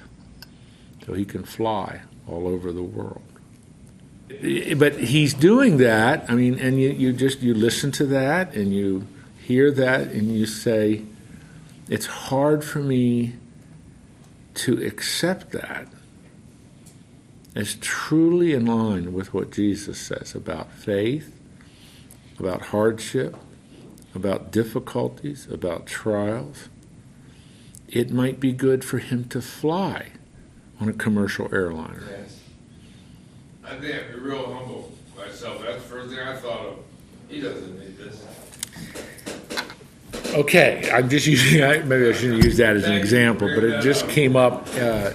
so 1.06 1.14
he 1.14 1.24
can 1.24 1.44
fly 1.44 2.00
all 2.26 2.48
over 2.48 2.72
the 2.72 2.82
world. 2.82 3.22
But 4.76 4.98
he's 4.98 5.34
doing 5.34 5.76
that, 5.76 6.28
I 6.28 6.34
mean, 6.34 6.58
and 6.58 6.80
you, 6.80 6.90
you 6.90 7.12
just 7.12 7.42
you 7.42 7.54
listen 7.54 7.92
to 7.92 8.06
that 8.06 8.54
and 8.56 8.74
you 8.74 9.06
hear 9.38 9.70
that 9.70 10.08
and 10.08 10.36
you 10.36 10.46
say, 10.46 11.04
it's 11.88 12.06
hard 12.06 12.64
for 12.64 12.80
me 12.80 13.34
to 14.54 14.82
accept 14.82 15.50
that 15.52 15.88
as 17.54 17.74
truly 17.76 18.54
in 18.54 18.66
line 18.66 19.12
with 19.12 19.34
what 19.34 19.50
Jesus 19.50 19.98
says 19.98 20.34
about 20.34 20.72
faith, 20.72 21.34
about 22.38 22.66
hardship, 22.66 23.36
about 24.14 24.50
difficulties, 24.50 25.46
about 25.50 25.86
trials. 25.86 26.68
It 27.88 28.10
might 28.10 28.40
be 28.40 28.52
good 28.52 28.84
for 28.84 28.98
him 28.98 29.24
to 29.28 29.42
fly 29.42 30.12
on 30.80 30.88
a 30.88 30.92
commercial 30.92 31.48
airliner. 31.54 32.02
Yes. 32.10 32.40
I 33.64 33.76
think 33.76 33.94
I'd 33.94 34.12
be 34.12 34.18
real 34.18 34.52
humble 34.52 34.92
myself. 35.16 35.62
That's 35.62 35.82
the 35.82 35.88
first 35.88 36.10
thing 36.10 36.18
I 36.18 36.36
thought 36.36 36.66
of. 36.66 36.78
He 37.28 37.40
doesn't 37.40 37.78
need 37.78 37.96
this. 37.96 38.24
Okay, 40.28 40.88
I'm 40.92 41.08
just 41.08 41.26
using, 41.26 41.62
I- 41.62 41.80
maybe 41.82 42.08
I 42.08 42.12
shouldn't 42.12 42.44
use 42.44 42.56
that 42.56 42.76
as 42.76 42.84
an 42.84 42.94
example, 42.94 43.48
but 43.54 43.64
it 43.64 43.82
just 43.82 44.08
came 44.08 44.36
up. 44.36 44.66
uh, 44.78 45.10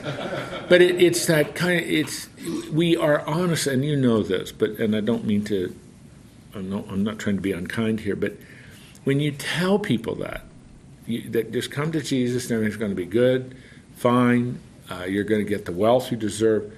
But 0.70 0.82
it, 0.82 1.02
it's 1.02 1.26
that 1.28 1.56
kind 1.56 1.80
of, 1.80 1.90
it's, 1.90 2.28
we 2.72 2.96
are 2.98 3.22
honest, 3.26 3.68
and 3.68 3.84
you 3.86 3.96
know 3.96 4.22
this, 4.22 4.52
but, 4.52 4.72
and 4.72 4.96
I 4.96 5.00
don't 5.00 5.26
mean 5.26 5.44
to, 5.46 5.74
I'm 6.54 6.70
not, 6.70 6.86
I'm 6.90 7.04
not 7.04 7.20
trying 7.20 7.38
to 7.38 7.42
be 7.42 7.52
unkind 7.54 8.02
here, 8.02 8.16
but 8.16 8.36
when 9.06 9.20
you 9.20 9.32
tell 9.32 9.80
people 9.80 10.16
that, 10.16 10.42
you, 11.08 11.30
that 11.30 11.52
just 11.54 11.72
come 11.72 11.92
to 11.94 12.02
Jesus, 12.02 12.44
and 12.46 12.52
everything's 12.54 12.78
going 12.78 12.92
to 12.92 12.96
be 12.96 13.06
good, 13.06 13.56
fine, 13.96 14.60
uh, 14.92 15.06
you're 15.06 15.24
going 15.24 15.44
to 15.44 15.50
get 15.50 15.66
the 15.66 15.72
wealth 15.72 16.12
you 16.12 16.18
deserve. 16.18 16.72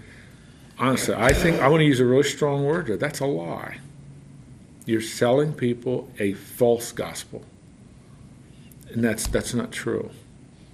Honestly, 0.78 1.16
I 1.16 1.34
think, 1.34 1.60
I 1.60 1.68
want 1.68 1.82
to 1.82 1.86
use 1.86 2.00
a 2.00 2.06
really 2.06 2.24
strong 2.24 2.64
word 2.64 2.88
here. 2.88 2.96
That's 2.98 3.20
a 3.20 3.26
lie. 3.26 3.80
You're 4.86 5.02
selling 5.02 5.52
people 5.54 6.10
a 6.20 6.34
false 6.34 6.92
gospel. 6.92 7.44
And 8.92 9.04
that's 9.04 9.28
that's 9.28 9.54
not 9.54 9.72
true. 9.72 10.12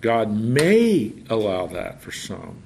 God 0.01 0.31
may 0.31 1.13
allow 1.29 1.67
that 1.67 2.01
for 2.01 2.11
some. 2.11 2.61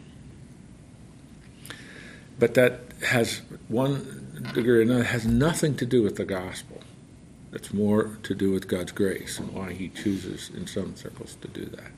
But 2.38 2.54
that 2.54 2.82
has 3.08 3.42
one 3.68 4.42
degree 4.54 4.80
or 4.80 4.82
another 4.82 5.04
has 5.04 5.26
nothing 5.26 5.76
to 5.76 5.86
do 5.86 6.02
with 6.04 6.16
the 6.16 6.26
gospel. 6.26 6.82
It's 7.52 7.74
more 7.74 8.18
to 8.24 8.36
do 8.36 8.52
with 8.52 8.68
God's 8.68 8.92
grace 8.92 9.40
and 9.40 9.52
why 9.54 9.74
he 9.74 9.90
chooses 9.90 10.50
in 10.56 10.68
some 10.68 10.96
circles 10.96 11.36
to 11.42 11.48
do 11.48 11.66
that. 11.66 11.92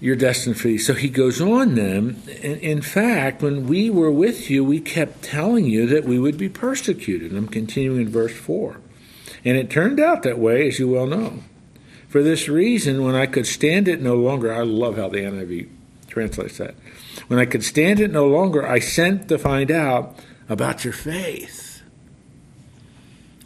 You're 0.00 0.16
destined 0.16 0.58
for 0.58 0.68
these. 0.68 0.86
So 0.86 0.94
he 0.94 1.08
goes 1.08 1.40
on 1.40 1.76
then. 1.76 2.22
In, 2.42 2.82
fact, 2.82 3.42
when 3.42 3.66
we 3.66 3.90
were 3.90 4.10
with 4.10 4.50
you, 4.50 4.64
we 4.64 4.80
kept 4.80 5.22
telling 5.22 5.66
you 5.66 5.86
that 5.86 6.04
we 6.04 6.18
would 6.18 6.36
be 6.36 6.48
persecuted. 6.48 7.32
I'm 7.32 7.48
continuing 7.48 8.02
in 8.02 8.08
verse 8.08 8.34
4. 8.34 8.80
And 9.44 9.56
it 9.56 9.70
turned 9.70 10.00
out 10.00 10.22
that 10.22 10.38
way, 10.38 10.68
as 10.68 10.78
you 10.78 10.88
well 10.88 11.06
know. 11.06 11.40
For 12.14 12.22
this 12.22 12.48
reason, 12.48 13.02
when 13.02 13.16
I 13.16 13.26
could 13.26 13.44
stand 13.44 13.88
it 13.88 14.00
no 14.00 14.14
longer, 14.14 14.54
I 14.54 14.62
love 14.62 14.96
how 14.96 15.08
the 15.08 15.16
NIV 15.16 15.68
translates 16.06 16.58
that. 16.58 16.76
When 17.26 17.40
I 17.40 17.44
could 17.44 17.64
stand 17.64 17.98
it 17.98 18.12
no 18.12 18.28
longer, 18.28 18.64
I 18.64 18.78
sent 18.78 19.28
to 19.30 19.36
find 19.36 19.68
out 19.68 20.20
about 20.48 20.84
your 20.84 20.92
faith. 20.92 21.82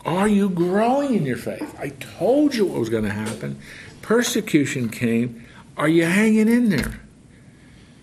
Are 0.04 0.28
you 0.28 0.50
growing 0.50 1.14
in 1.14 1.24
your 1.24 1.38
faith? 1.38 1.74
I 1.80 1.94
told 2.18 2.54
you 2.54 2.66
what 2.66 2.78
was 2.78 2.90
going 2.90 3.04
to 3.04 3.10
happen. 3.10 3.58
Persecution 4.02 4.90
came. 4.90 5.46
Are 5.78 5.88
you 5.88 6.04
hanging 6.04 6.48
in 6.48 6.68
there? 6.68 7.00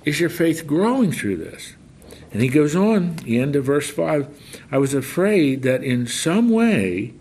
Is 0.04 0.20
your 0.20 0.32
faith 0.32 0.66
growing 0.66 1.12
through 1.12 1.38
this? 1.38 1.76
And 2.32 2.42
he 2.42 2.50
goes 2.50 2.76
on, 2.76 3.18
the 3.18 3.40
end 3.40 3.56
of 3.56 3.66
verse 3.66 3.92
5 3.92 4.64
I 4.72 4.80
was 4.80 4.96
afraid 4.96 5.62
that 5.62 5.84
in 5.84 6.08
some 6.08 6.50
way 6.50 7.14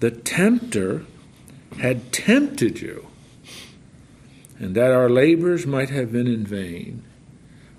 the 0.00 0.10
tempter 0.10 1.04
had 1.80 2.12
tempted 2.12 2.80
you, 2.80 3.06
and 4.58 4.74
that 4.74 4.92
our 4.92 5.08
labors 5.08 5.66
might 5.66 5.90
have 5.90 6.12
been 6.12 6.26
in 6.26 6.44
vain. 6.44 7.02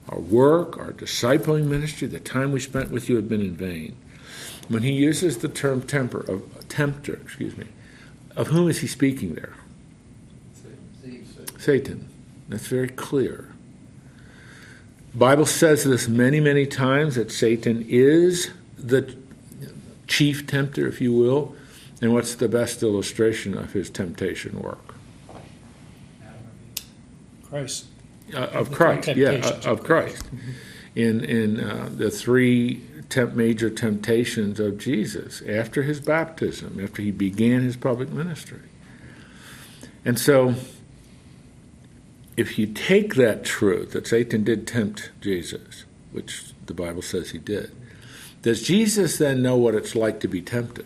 Our 0.10 0.20
work, 0.20 0.78
our 0.78 0.92
discipling 0.92 1.66
ministry, 1.66 2.08
the 2.08 2.20
time 2.20 2.52
we 2.52 2.60
spent 2.60 2.92
with 2.92 3.10
you 3.10 3.16
had 3.16 3.30
been 3.30 3.42
in 3.42 3.56
vain. 3.56 3.96
When 4.68 4.84
he 4.84 4.92
uses 4.92 5.38
the 5.38 5.50
term 5.50 5.82
temper 5.82 6.20
of 6.20 6.68
tempter, 6.68 7.14
excuse 7.24 7.58
me, 7.58 7.68
of 8.36 8.48
whom 8.48 8.70
is 8.70 8.80
he 8.80 8.88
speaking 8.88 9.36
there? 9.36 9.54
See, 11.04 11.24
Satan. 11.58 12.10
That's 12.50 12.68
very 12.68 12.90
clear. 12.90 13.50
Bible 15.16 15.46
says 15.46 15.84
this 15.84 16.08
many, 16.08 16.40
many 16.40 16.66
times 16.66 17.16
that 17.16 17.32
Satan 17.32 17.86
is 17.88 18.50
the 18.78 19.16
chief 20.08 20.48
tempter, 20.48 20.88
if 20.88 21.00
you 21.00 21.14
will. 21.14 21.56
And 22.04 22.14
what's 22.14 22.36
the 22.36 22.50
best 22.50 22.84
illustration 22.84 23.58
of 23.58 23.72
his 23.72 23.90
temptation 23.90 24.60
work? 24.60 24.94
Christ. 27.48 27.86
Uh, 28.36 28.40
of 28.40 28.74
Christ, 28.74 29.16
yeah, 29.16 29.30
uh, 29.30 29.72
of 29.72 29.86
Christ. 29.86 30.26
In 30.96 31.24
in 31.24 31.62
uh, 31.62 31.90
the 31.96 32.12
three 32.12 32.82
temp- 33.08 33.36
major 33.36 33.70
temptations 33.70 34.60
of 34.60 34.80
Jesus 34.80 35.42
after 35.44 35.84
his 35.84 36.02
baptism, 36.02 36.78
after 36.84 37.02
he 37.02 37.10
began 37.10 37.62
his 37.62 37.78
public 37.78 38.10
ministry. 38.10 38.60
And 40.04 40.20
so, 40.20 40.56
if 42.36 42.60
you 42.60 42.68
take 42.68 43.16
that 43.16 43.46
truth 43.46 43.92
that 43.92 44.08
Satan 44.08 44.44
did 44.44 44.68
tempt 44.68 45.12
Jesus, 45.22 45.86
which 46.12 46.52
the 46.66 46.74
Bible 46.74 47.02
says 47.02 47.30
he 47.30 47.38
did, 47.38 47.72
does 48.42 48.62
Jesus 48.62 49.20
then 49.20 49.42
know 49.42 49.56
what 49.56 49.74
it's 49.74 49.96
like 49.96 50.20
to 50.20 50.28
be 50.28 50.42
tempted? 50.42 50.86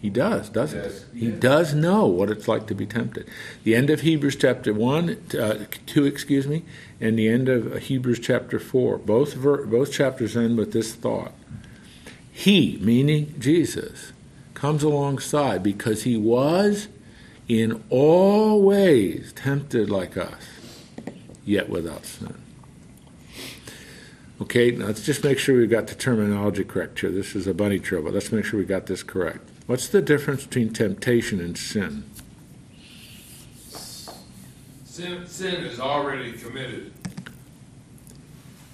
He 0.00 0.10
does, 0.10 0.48
doesn't 0.48 0.78
Yes. 0.80 1.04
he? 1.12 1.20
He 1.20 1.30
does 1.32 1.74
know 1.74 2.06
what 2.06 2.30
it's 2.30 2.46
like 2.46 2.66
to 2.68 2.74
be 2.74 2.86
tempted. 2.86 3.26
The 3.64 3.74
end 3.74 3.90
of 3.90 4.02
Hebrews 4.02 4.36
chapter 4.36 4.72
1, 4.72 5.16
uh, 5.38 5.64
2, 5.86 6.04
excuse 6.06 6.46
me, 6.46 6.62
and 7.00 7.18
the 7.18 7.28
end 7.28 7.48
of 7.48 7.76
Hebrews 7.76 8.20
chapter 8.20 8.60
4. 8.60 8.98
Both, 8.98 9.34
ver- 9.34 9.66
both 9.66 9.92
chapters 9.92 10.36
end 10.36 10.56
with 10.56 10.72
this 10.72 10.94
thought. 10.94 11.32
He, 12.30 12.78
meaning 12.80 13.34
Jesus, 13.40 14.12
comes 14.54 14.84
alongside 14.84 15.64
because 15.64 16.04
he 16.04 16.16
was 16.16 16.86
in 17.48 17.82
all 17.90 18.62
ways 18.62 19.32
tempted 19.34 19.90
like 19.90 20.16
us, 20.16 20.44
yet 21.44 21.68
without 21.68 22.06
sin. 22.06 22.34
Okay, 24.40 24.70
now 24.70 24.86
let's 24.86 25.04
just 25.04 25.24
make 25.24 25.38
sure 25.40 25.56
we've 25.56 25.68
got 25.68 25.88
the 25.88 25.96
terminology 25.96 26.62
correct 26.62 27.00
here. 27.00 27.10
This 27.10 27.34
is 27.34 27.48
a 27.48 27.54
bunny 27.54 27.80
trail, 27.80 28.02
but 28.02 28.12
let's 28.14 28.30
make 28.30 28.44
sure 28.44 28.60
we 28.60 28.64
got 28.64 28.86
this 28.86 29.02
correct. 29.02 29.48
What's 29.68 29.86
the 29.86 30.00
difference 30.00 30.44
between 30.44 30.72
temptation 30.72 31.40
and 31.40 31.58
sin? 31.58 32.04
Sin, 34.86 35.26
sin 35.26 35.56
is 35.56 35.78
already 35.78 36.32
committed. 36.32 36.90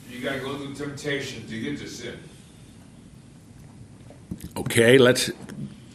You 0.08 0.20
gotta 0.20 0.38
go 0.38 0.56
through 0.56 0.74
temptation 0.74 1.48
to 1.48 1.60
get 1.60 1.80
to 1.80 1.88
sin. 1.88 2.16
Okay, 4.56 4.96
let's 4.96 5.32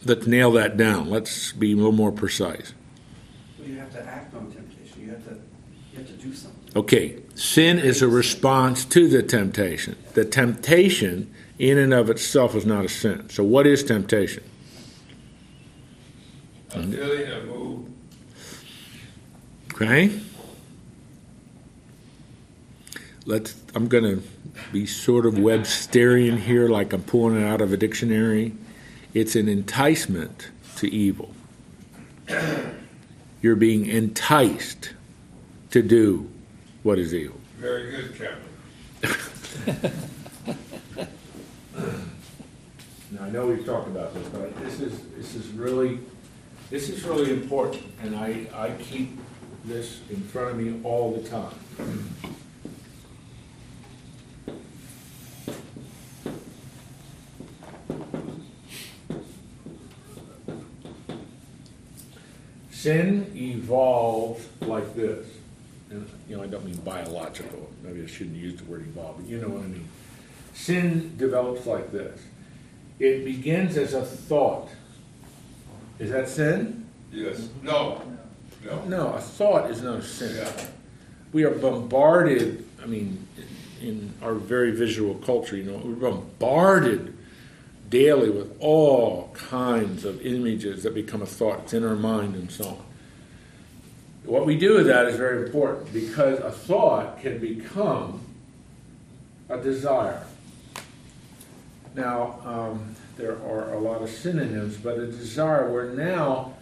let's 0.04 0.26
nail 0.26 0.52
that 0.52 0.76
down. 0.76 1.08
Let's 1.08 1.52
be 1.52 1.72
a 1.72 1.76
little 1.76 1.92
more 1.92 2.12
precise. 2.12 2.74
Well, 3.58 3.68
you 3.68 3.78
have 3.78 3.90
to 3.94 4.04
act 4.04 4.34
on 4.34 4.52
temptation. 4.52 5.00
You 5.00 5.12
have 5.12 5.24
to, 5.24 5.34
you 5.92 5.98
have 5.98 6.06
to 6.08 6.12
do 6.12 6.34
something. 6.34 6.72
Okay, 6.76 7.22
sin 7.36 7.78
is 7.78 8.02
a 8.02 8.08
response 8.08 8.84
to 8.84 9.08
the 9.08 9.22
temptation. 9.22 9.96
The 10.12 10.26
temptation, 10.26 11.32
in 11.58 11.78
and 11.78 11.94
of 11.94 12.10
itself, 12.10 12.54
is 12.54 12.66
not 12.66 12.84
a 12.84 12.88
sin. 12.90 13.30
So, 13.30 13.42
what 13.42 13.66
is 13.66 13.82
temptation? 13.82 14.44
A 16.74 16.82
feeling, 16.82 17.26
a 17.26 17.40
move. 17.44 17.88
Okay. 19.72 20.20
Let's. 23.26 23.54
I'm 23.74 23.88
going 23.88 24.04
to 24.04 24.22
be 24.72 24.86
sort 24.86 25.26
of 25.26 25.34
Websterian 25.34 26.38
here, 26.38 26.68
like 26.68 26.92
I'm 26.92 27.02
pulling 27.02 27.40
it 27.40 27.44
out 27.44 27.60
of 27.60 27.72
a 27.72 27.76
dictionary. 27.76 28.52
It's 29.14 29.36
an 29.36 29.48
enticement 29.48 30.50
to 30.76 30.92
evil. 30.92 31.34
You're 33.42 33.56
being 33.56 33.86
enticed 33.86 34.92
to 35.70 35.82
do 35.82 36.30
what 36.82 36.98
is 36.98 37.12
evil. 37.14 37.40
Very 37.58 37.90
good, 37.90 38.14
Captain. 38.16 39.92
Now 43.12 43.24
I 43.24 43.30
know 43.30 43.46
we've 43.46 43.66
talked 43.66 43.88
about 43.88 44.14
this, 44.14 44.28
but 44.28 44.56
this 44.60 44.80
is 44.80 45.00
this 45.16 45.34
is 45.34 45.48
really 45.48 45.98
this 46.70 46.88
is 46.88 47.04
really 47.04 47.32
important, 47.32 47.82
and 48.02 48.16
I 48.16 48.46
I 48.54 48.70
keep 48.78 49.18
this 49.64 50.00
in 50.08 50.22
front 50.22 50.52
of 50.52 50.56
me 50.56 50.80
all 50.84 51.12
the 51.12 51.28
time. 51.28 51.54
Sin 62.70 63.30
evolves 63.34 64.46
like 64.62 64.94
this, 64.94 65.26
and 65.90 66.08
you 66.26 66.36
know 66.36 66.42
I 66.42 66.46
don't 66.46 66.64
mean 66.64 66.76
biological. 66.76 67.68
Maybe 67.82 68.02
I 68.02 68.06
shouldn't 68.06 68.36
use 68.36 68.58
the 68.58 68.64
word 68.64 68.86
evolve, 68.88 69.18
but 69.18 69.26
you 69.26 69.38
know 69.38 69.48
what 69.48 69.64
I 69.64 69.66
mean. 69.66 69.88
Sin 70.54 71.14
develops 71.18 71.66
like 71.66 71.92
this. 71.92 72.18
It 72.98 73.24
begins 73.26 73.76
as 73.76 73.92
a 73.92 74.02
thought. 74.02 74.70
Is 76.00 76.10
that 76.10 76.28
sin? 76.28 76.86
Yes. 77.12 77.48
No. 77.62 78.02
No. 78.64 78.82
No, 78.86 79.12
a 79.12 79.20
thought 79.20 79.70
is 79.70 79.82
not 79.82 79.98
a 79.98 80.02
sin. 80.02 80.34
Yeah. 80.34 80.66
We 81.32 81.44
are 81.44 81.50
bombarded, 81.50 82.64
I 82.82 82.86
mean, 82.86 83.26
in 83.80 84.12
our 84.22 84.34
very 84.34 84.72
visual 84.72 85.14
culture, 85.16 85.56
you 85.56 85.64
know, 85.64 85.80
we're 85.84 86.10
bombarded 86.10 87.16
daily 87.90 88.30
with 88.30 88.56
all 88.60 89.30
kinds 89.34 90.04
of 90.04 90.24
images 90.24 90.84
that 90.84 90.94
become 90.94 91.20
a 91.22 91.26
thought. 91.26 91.60
It's 91.60 91.74
in 91.74 91.84
our 91.84 91.96
mind 91.96 92.34
and 92.34 92.50
so 92.50 92.64
on. 92.64 92.84
What 94.24 94.46
we 94.46 94.56
do 94.56 94.76
with 94.76 94.86
that 94.86 95.06
is 95.06 95.16
very 95.16 95.44
important 95.44 95.92
because 95.92 96.38
a 96.40 96.50
thought 96.50 97.20
can 97.20 97.38
become 97.38 98.20
a 99.48 99.58
desire. 99.58 100.24
Now, 101.94 102.40
um, 102.44 102.96
there 103.20 103.36
are 103.42 103.74
a 103.74 103.78
lot 103.78 104.02
of 104.02 104.10
synonyms, 104.10 104.76
but 104.76 104.98
a 104.98 105.06
desire 105.06 105.70
where 105.70 105.90
now 105.90 106.54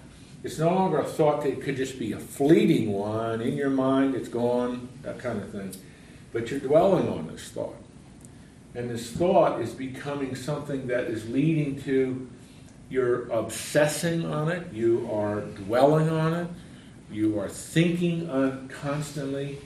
it's 0.43 0.59
no 0.59 0.73
longer 0.73 0.99
a 0.99 1.05
thought 1.05 1.43
that 1.43 1.63
could 1.63 1.77
just 1.77 1.99
be 1.99 2.13
a 2.13 2.19
fleeting 2.19 2.93
one 2.93 3.41
in 3.41 3.57
your 3.57 3.71
mind, 3.71 4.15
it's 4.15 4.29
gone, 4.29 4.89
that 5.03 5.19
kind 5.19 5.41
of 5.41 5.51
thing. 5.51 5.75
But 6.33 6.51
you're 6.51 6.61
dwelling 6.61 7.09
on 7.09 7.29
this 7.29 7.49
thought. 7.49 7.77
And 8.75 8.91
this 8.91 9.11
thought 9.11 9.61
is 9.61 9.73
becoming 9.73 10.35
something 10.35 10.87
that 10.89 11.05
is 11.05 11.29
leading 11.29 11.83
to 11.83 12.29
you're 12.91 13.29
obsessing 13.31 14.25
on 14.25 14.49
it, 14.49 14.73
you 14.73 15.09
are 15.13 15.43
dwelling 15.43 16.09
on 16.09 16.33
it, 16.33 16.49
you 17.11 17.39
are 17.39 17.49
thinking 17.49 18.31
on 18.31 18.69
constantly. 18.69 19.59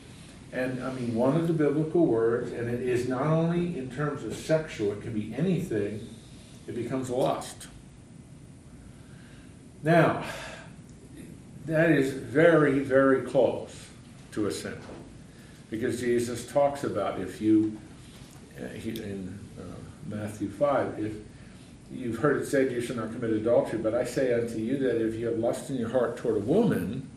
And 0.52 0.82
I 0.82 0.92
mean, 0.92 1.14
one 1.14 1.36
of 1.36 1.46
the 1.46 1.52
biblical 1.52 2.04
words, 2.04 2.52
and 2.52 2.68
it 2.68 2.80
is 2.80 3.08
not 3.08 3.26
only 3.26 3.78
in 3.78 3.90
terms 3.90 4.24
of 4.24 4.34
sexual, 4.34 4.92
it 4.92 5.02
can 5.02 5.12
be 5.12 5.32
anything, 5.36 6.08
it 6.66 6.74
becomes 6.74 7.10
lust. 7.10 7.68
Now, 9.82 10.24
that 11.66 11.90
is 11.90 12.12
very, 12.12 12.80
very 12.80 13.22
close 13.22 13.88
to 14.32 14.46
a 14.46 14.50
sin. 14.50 14.76
Because 15.70 16.00
Jesus 16.00 16.46
talks 16.46 16.84
about 16.84 17.20
if 17.20 17.40
you, 17.40 17.78
uh, 18.60 18.66
in 18.66 19.38
uh, 19.58 19.62
Matthew 20.06 20.50
5, 20.50 20.98
if 20.98 21.12
you've 21.90 22.18
heard 22.18 22.42
it 22.42 22.46
said 22.46 22.70
you 22.70 22.80
shall 22.80 22.96
not 22.96 23.12
commit 23.12 23.30
adultery, 23.30 23.78
but 23.78 23.94
I 23.94 24.04
say 24.04 24.32
unto 24.34 24.58
you 24.58 24.78
that 24.78 25.04
if 25.04 25.14
you 25.14 25.26
have 25.26 25.38
lust 25.38 25.70
in 25.70 25.76
your 25.76 25.88
heart 25.88 26.16
toward 26.16 26.36
a 26.36 26.40
woman, 26.40 27.08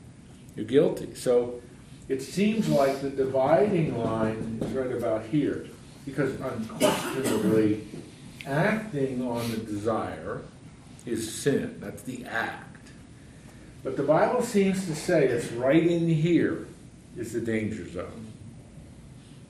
you're 0.55 0.65
guilty. 0.65 1.13
So 1.15 1.61
it 2.07 2.21
seems 2.21 2.69
like 2.69 3.01
the 3.01 3.09
dividing 3.09 3.97
line 3.97 4.59
is 4.61 4.71
right 4.71 4.91
about 4.91 5.25
here. 5.25 5.67
Because 6.05 6.39
unquestionably, 6.39 7.81
acting 8.45 9.27
on 9.27 9.49
the 9.51 9.57
desire 9.57 10.41
is 11.05 11.33
sin. 11.33 11.77
That's 11.79 12.01
the 12.03 12.25
act. 12.25 12.89
But 13.83 13.97
the 13.97 14.03
Bible 14.03 14.41
seems 14.41 14.85
to 14.87 14.95
say 14.95 15.27
it's 15.27 15.51
right 15.51 15.85
in 15.85 16.07
here 16.07 16.67
is 17.17 17.33
the 17.33 17.39
danger 17.41 17.87
zone. 17.87 18.31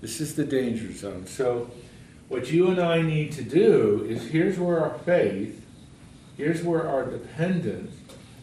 This 0.02 0.20
is 0.20 0.36
the 0.36 0.44
danger 0.44 0.92
zone. 0.94 1.26
So, 1.26 1.72
what 2.28 2.52
you 2.52 2.68
and 2.68 2.80
I 2.80 3.02
need 3.02 3.32
to 3.34 3.44
do 3.44 4.06
is 4.10 4.30
here's 4.30 4.60
where 4.60 4.80
our 4.80 4.98
faith, 5.00 5.66
here's 6.38 6.64
where 6.64 6.88
our 6.88 7.06
dependence, 7.06 7.96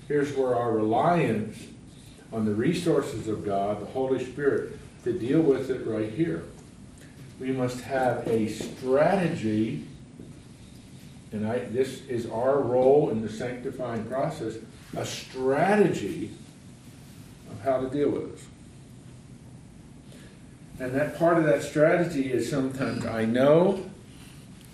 here's 0.09 0.35
where 0.37 0.57
our 0.57 0.73
reliance 0.73 1.59
on 2.33 2.47
the 2.47 2.55
resources 2.55 3.29
of 3.29 3.45
God, 3.45 3.81
the 3.81 3.87
Holy 3.87 4.25
Spirit, 4.25 4.79
to 5.05 5.13
deal 5.13 5.41
with 5.41 5.71
it 5.71 5.87
right 5.87 6.11
here. 6.11 6.45
We 7.41 7.51
must 7.53 7.81
have 7.83 8.27
a 8.27 8.49
strategy, 8.49 9.85
and 11.33 11.47
I, 11.47 11.61
this 11.61 12.03
is 12.07 12.27
our 12.27 12.61
role 12.61 13.11
in 13.11 13.23
the 13.23 13.29
sanctifying 13.29 14.05
process 14.05 14.57
a 14.97 15.07
strategy 15.07 16.31
of 17.51 17.61
how 17.63 17.81
to 17.81 17.89
deal 17.89 18.11
with 18.11 18.33
this. 18.33 18.47
And 20.79 20.95
that 20.95 21.19
part 21.19 21.39
of 21.39 21.45
that 21.45 21.63
strategy 21.63 22.33
is 22.33 22.51
sometimes 22.51 23.07
I 23.07 23.25
know, 23.25 23.89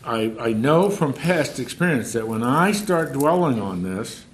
I, 0.05 0.35
I 0.41 0.53
know 0.53 0.91
from 0.91 1.13
past 1.13 1.59
experience 1.59 2.13
that 2.15 2.27
when 2.27 2.43
I 2.43 2.73
start 2.73 3.13
dwelling 3.13 3.61
on 3.61 3.83
this, 3.83 4.25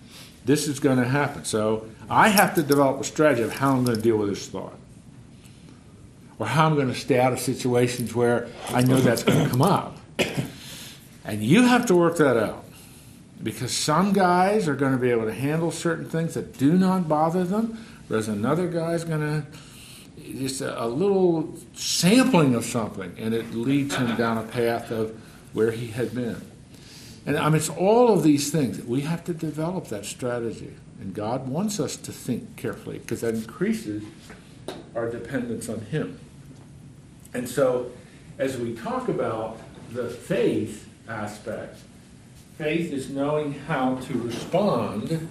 this 0.44 0.68
is 0.68 0.78
going 0.78 0.98
to 0.98 1.08
happen. 1.08 1.44
So 1.44 1.88
I 2.08 2.28
have 2.28 2.54
to 2.54 2.62
develop 2.62 3.00
a 3.00 3.04
strategy 3.04 3.42
of 3.42 3.52
how 3.54 3.72
I'm 3.72 3.84
going 3.84 3.96
to 3.96 4.02
deal 4.02 4.16
with 4.16 4.28
this 4.28 4.46
thought. 4.48 4.78
Or 6.38 6.46
how 6.46 6.66
I'm 6.66 6.74
going 6.74 6.88
to 6.88 6.94
stay 6.94 7.18
out 7.18 7.32
of 7.32 7.40
situations 7.40 8.14
where 8.14 8.48
I 8.68 8.82
know 8.82 9.00
that's 9.00 9.22
going 9.22 9.44
to 9.44 9.50
come 9.50 9.62
up. 9.62 9.98
And 11.24 11.42
you 11.42 11.62
have 11.62 11.86
to 11.86 11.94
work 11.94 12.16
that 12.18 12.36
out. 12.36 12.64
Because 13.42 13.76
some 13.76 14.12
guys 14.12 14.68
are 14.68 14.74
going 14.74 14.92
to 14.92 14.98
be 14.98 15.10
able 15.10 15.24
to 15.24 15.32
handle 15.32 15.70
certain 15.70 16.08
things 16.08 16.34
that 16.34 16.56
do 16.56 16.74
not 16.74 17.08
bother 17.08 17.44
them, 17.44 17.84
whereas 18.08 18.28
another 18.28 18.68
guy's 18.68 19.04
going 19.04 19.20
to 19.20 19.46
just 20.38 20.60
a, 20.60 20.82
a 20.82 20.86
little 20.86 21.54
sampling 21.74 22.54
of 22.54 22.64
something, 22.64 23.14
and 23.18 23.34
it 23.34 23.52
leads 23.54 23.96
him 23.96 24.16
down 24.16 24.38
a 24.38 24.42
path 24.42 24.90
of 24.90 25.20
where 25.52 25.72
he 25.72 25.88
had 25.88 26.14
been. 26.14 26.40
And 27.26 27.36
I 27.36 27.46
mean, 27.46 27.56
it's 27.56 27.70
all 27.70 28.12
of 28.12 28.22
these 28.22 28.50
things. 28.50 28.76
That 28.76 28.86
we 28.86 29.02
have 29.02 29.24
to 29.24 29.34
develop 29.34 29.88
that 29.88 30.04
strategy. 30.04 30.74
And 31.00 31.14
God 31.14 31.48
wants 31.48 31.80
us 31.80 31.96
to 31.96 32.12
think 32.12 32.56
carefully 32.56 32.98
because 32.98 33.22
that 33.22 33.34
increases 33.34 34.04
our 34.94 35.10
dependence 35.10 35.68
on 35.68 35.80
Him. 35.80 36.18
And 37.32 37.48
so, 37.48 37.90
as 38.38 38.56
we 38.56 38.74
talk 38.74 39.08
about 39.08 39.58
the 39.90 40.08
faith 40.08 40.88
aspect, 41.08 41.78
faith 42.58 42.92
is 42.92 43.10
knowing 43.10 43.54
how 43.60 43.96
to 43.96 44.18
respond 44.18 45.28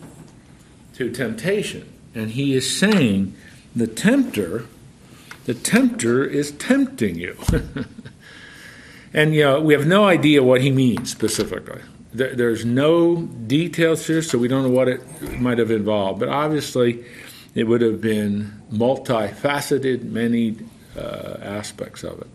to 0.96 1.12
temptation. 1.12 1.92
And 2.14 2.32
He 2.32 2.54
is 2.54 2.78
saying 2.78 3.36
the 3.76 3.88
tempter, 3.88 4.66
the 5.46 5.54
tempter 5.54 6.24
is 6.24 6.52
tempting 6.52 7.16
you. 7.16 7.38
And 9.14 9.36
you 9.36 9.44
know, 9.44 9.62
we 9.62 9.74
have 9.74 9.86
no 9.86 10.06
idea 10.06 10.42
what 10.42 10.62
he 10.62 10.72
means 10.72 11.12
specifically. 11.12 11.82
There's 12.14 12.66
no 12.66 13.24
details 13.24 14.06
here, 14.06 14.22
so 14.22 14.38
we 14.38 14.48
don't 14.48 14.64
know 14.64 14.70
what 14.70 14.88
it 14.88 15.40
might 15.40 15.58
have 15.58 15.72
involved. 15.72 16.20
But 16.20 16.30
obviously, 16.30 17.06
it 17.56 17.64
would 17.64 17.82
have 17.82 18.02
been 18.02 18.62
multifaceted, 18.72 20.04
many 20.04 20.58
uh, 20.96 21.38
aspects 21.42 22.04
of 22.04 22.22
it. 22.22 22.28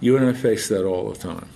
You 0.00 0.16
and 0.16 0.26
I 0.26 0.32
face 0.32 0.68
that 0.68 0.84
all 0.84 1.10
the 1.10 1.18
time. 1.18 1.48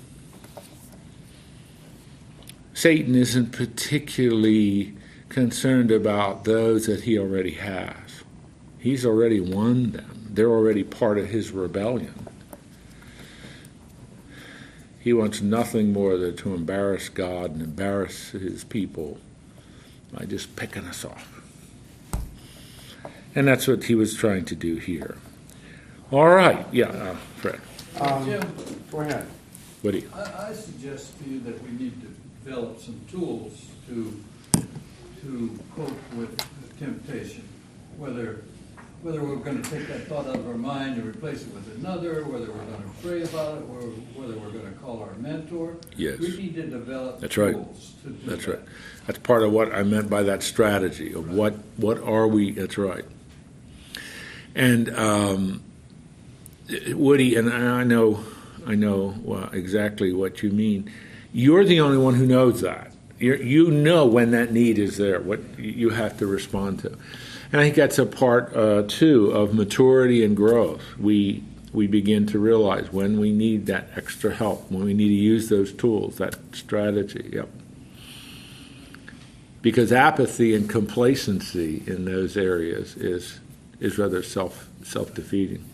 Satan 2.75 3.15
isn't 3.15 3.53
particularly 3.53 4.95
concerned 5.29 5.91
about 5.91 6.45
those 6.45 6.87
that 6.87 7.03
he 7.03 7.19
already 7.19 7.53
has. 7.53 8.25
He's 8.79 9.05
already 9.07 9.41
won 9.41 9.93
them. 9.93 10.27
They're 10.31 10.51
already 10.51 10.83
part 10.83 11.19
of 11.19 11.29
his 11.29 11.51
rebellion. 11.51 12.27
He 14.99 15.13
wants 15.13 15.43
nothing 15.43 15.93
more 15.93 16.17
than 16.17 16.37
to 16.37 16.55
embarrass 16.55 17.09
God 17.09 17.53
and 17.53 17.63
embarrass 17.63 18.31
his 18.31 18.65
people 18.65 19.19
by 20.13 20.25
just 20.25 20.55
picking 20.57 20.85
us 20.85 21.05
off. 21.05 21.41
And 23.35 23.49
that's 23.49 23.67
what 23.67 23.85
he 23.85 23.95
was 23.95 24.15
trying 24.15 24.45
to 24.47 24.55
do 24.55 24.77
here. 24.77 25.17
All 26.11 26.29
right. 26.29 26.67
Yeah, 26.71 26.89
uh, 26.89 27.17
Fred. 27.37 27.61
Um, 28.01 28.25
Jim, 28.27 28.55
Go 28.91 29.01
ahead. 29.01 29.27
What 29.81 29.93
do 29.93 29.99
you? 29.99 30.11
I, 30.15 30.49
I 30.49 30.53
suggest 30.53 31.19
to 31.23 31.29
you 31.29 31.41
that 31.41 31.63
we 31.65 31.71
need 31.73 32.01
to 32.03 32.12
develop 32.45 32.81
some 32.81 33.01
tools 33.11 33.67
to, 33.89 34.23
to 35.23 35.59
cope 35.77 36.15
with 36.17 36.37
temptation. 36.79 37.47
Whether, 37.97 38.43
whether 39.03 39.23
we're 39.23 39.37
gonna 39.37 39.63
take 39.63 39.87
that 39.89 40.09
thought 40.09 40.27
out 40.27 40.37
of 40.37 40.49
our 40.49 40.57
mind 40.57 40.97
and 40.97 41.07
replace 41.07 41.43
it 41.43 41.55
with 41.55 41.77
another, 41.79 42.25
whether 42.25 42.47
we're 42.47 42.65
gonna 42.65 42.91
pray 43.03 43.23
about 43.23 43.59
it, 43.59 43.65
or 43.71 43.81
whether 44.17 44.37
we're 44.39 44.51
gonna 44.51 44.75
call 44.83 45.03
our 45.03 45.15
mentor. 45.17 45.77
Yes. 45.97 46.19
We 46.19 46.37
need 46.37 46.55
to 46.57 46.63
develop 46.63 47.21
That's 47.21 47.37
right. 47.37 47.55
to 47.55 48.11
do 48.11 48.31
That's 48.31 48.47
that. 48.47 48.59
right. 48.59 48.69
That's 49.07 49.19
part 49.19 49.43
of 49.43 49.53
what 49.53 49.73
I 49.73 49.83
meant 49.83 50.11
by 50.11 50.23
that 50.25 50.43
strategy 50.43 51.13
of 51.13 51.31
what 51.31 51.55
what 51.77 51.99
are 52.03 52.27
we? 52.27 52.53
That's 52.53 52.79
right. 52.79 53.05
And 54.55 54.95
um, 54.97 55.63
Woody, 56.89 57.37
and 57.37 57.53
I 57.53 57.85
know 57.85 58.25
I 58.67 58.75
know 58.75 59.15
well, 59.23 59.49
exactly 59.53 60.13
what 60.13 60.43
you 60.43 60.51
mean. 60.51 60.91
You're 61.33 61.65
the 61.65 61.81
only 61.81 61.99
one 61.99 62.15
who 62.15 62.27
knows 62.27 62.61
that. 62.61 62.93
You're, 63.19 63.37
you 63.37 63.71
know 63.71 64.07
when 64.07 64.33
that 64.33 64.53
need 64.53 64.79
is 64.79 64.97
there, 64.97 65.21
what 65.21 65.41
you 65.59 65.91
have 65.91 66.19
to 66.19 66.27
respond 66.27 66.81
to. 66.81 66.89
And 67.53 67.61
I 67.61 67.65
think 67.65 67.77
that's 67.77 67.99
a 67.99 68.07
part 68.07 68.55
uh, 68.57 68.85
too 68.89 69.31
of 69.31 69.55
maturity 69.55 70.25
and 70.25 70.37
growth. 70.37 70.83
We 70.99 71.45
we 71.73 71.87
begin 71.87 72.27
to 72.27 72.39
realize 72.39 72.93
when 72.93 73.19
we 73.19 73.33
need 73.33 73.65
that 73.67 73.89
extra 73.97 74.35
help, 74.35 74.71
when 74.71 74.85
we 74.85 74.93
need 74.93 75.09
to 75.09 75.15
use 75.15 75.49
those 75.49 75.73
tools, 75.73 76.17
that 76.19 76.37
strategy. 76.53 77.31
Yep 77.33 77.49
because 79.63 79.93
apathy 79.93 80.55
and 80.55 80.69
complacency 80.69 81.83
in 81.87 82.05
those 82.05 82.37
areas 82.37 82.97
is 82.97 83.39
is 83.81 83.97
rather 83.97 84.23
self 84.23 84.69
self 84.83 85.15
defeating. 85.15 85.65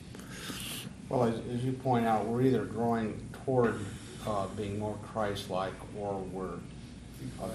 Well, 1.09 1.25
as, 1.25 1.35
as 1.53 1.65
you 1.65 1.73
point 1.73 2.07
out, 2.07 2.27
we're 2.27 2.43
either 2.43 2.65
growing 2.65 3.19
toward 3.45 3.81
uh, 4.27 4.47
being 4.57 4.79
more 4.79 4.97
Christ-like, 5.13 5.75
or 5.99 6.19
we're 6.33 6.55
uh, 7.43 7.49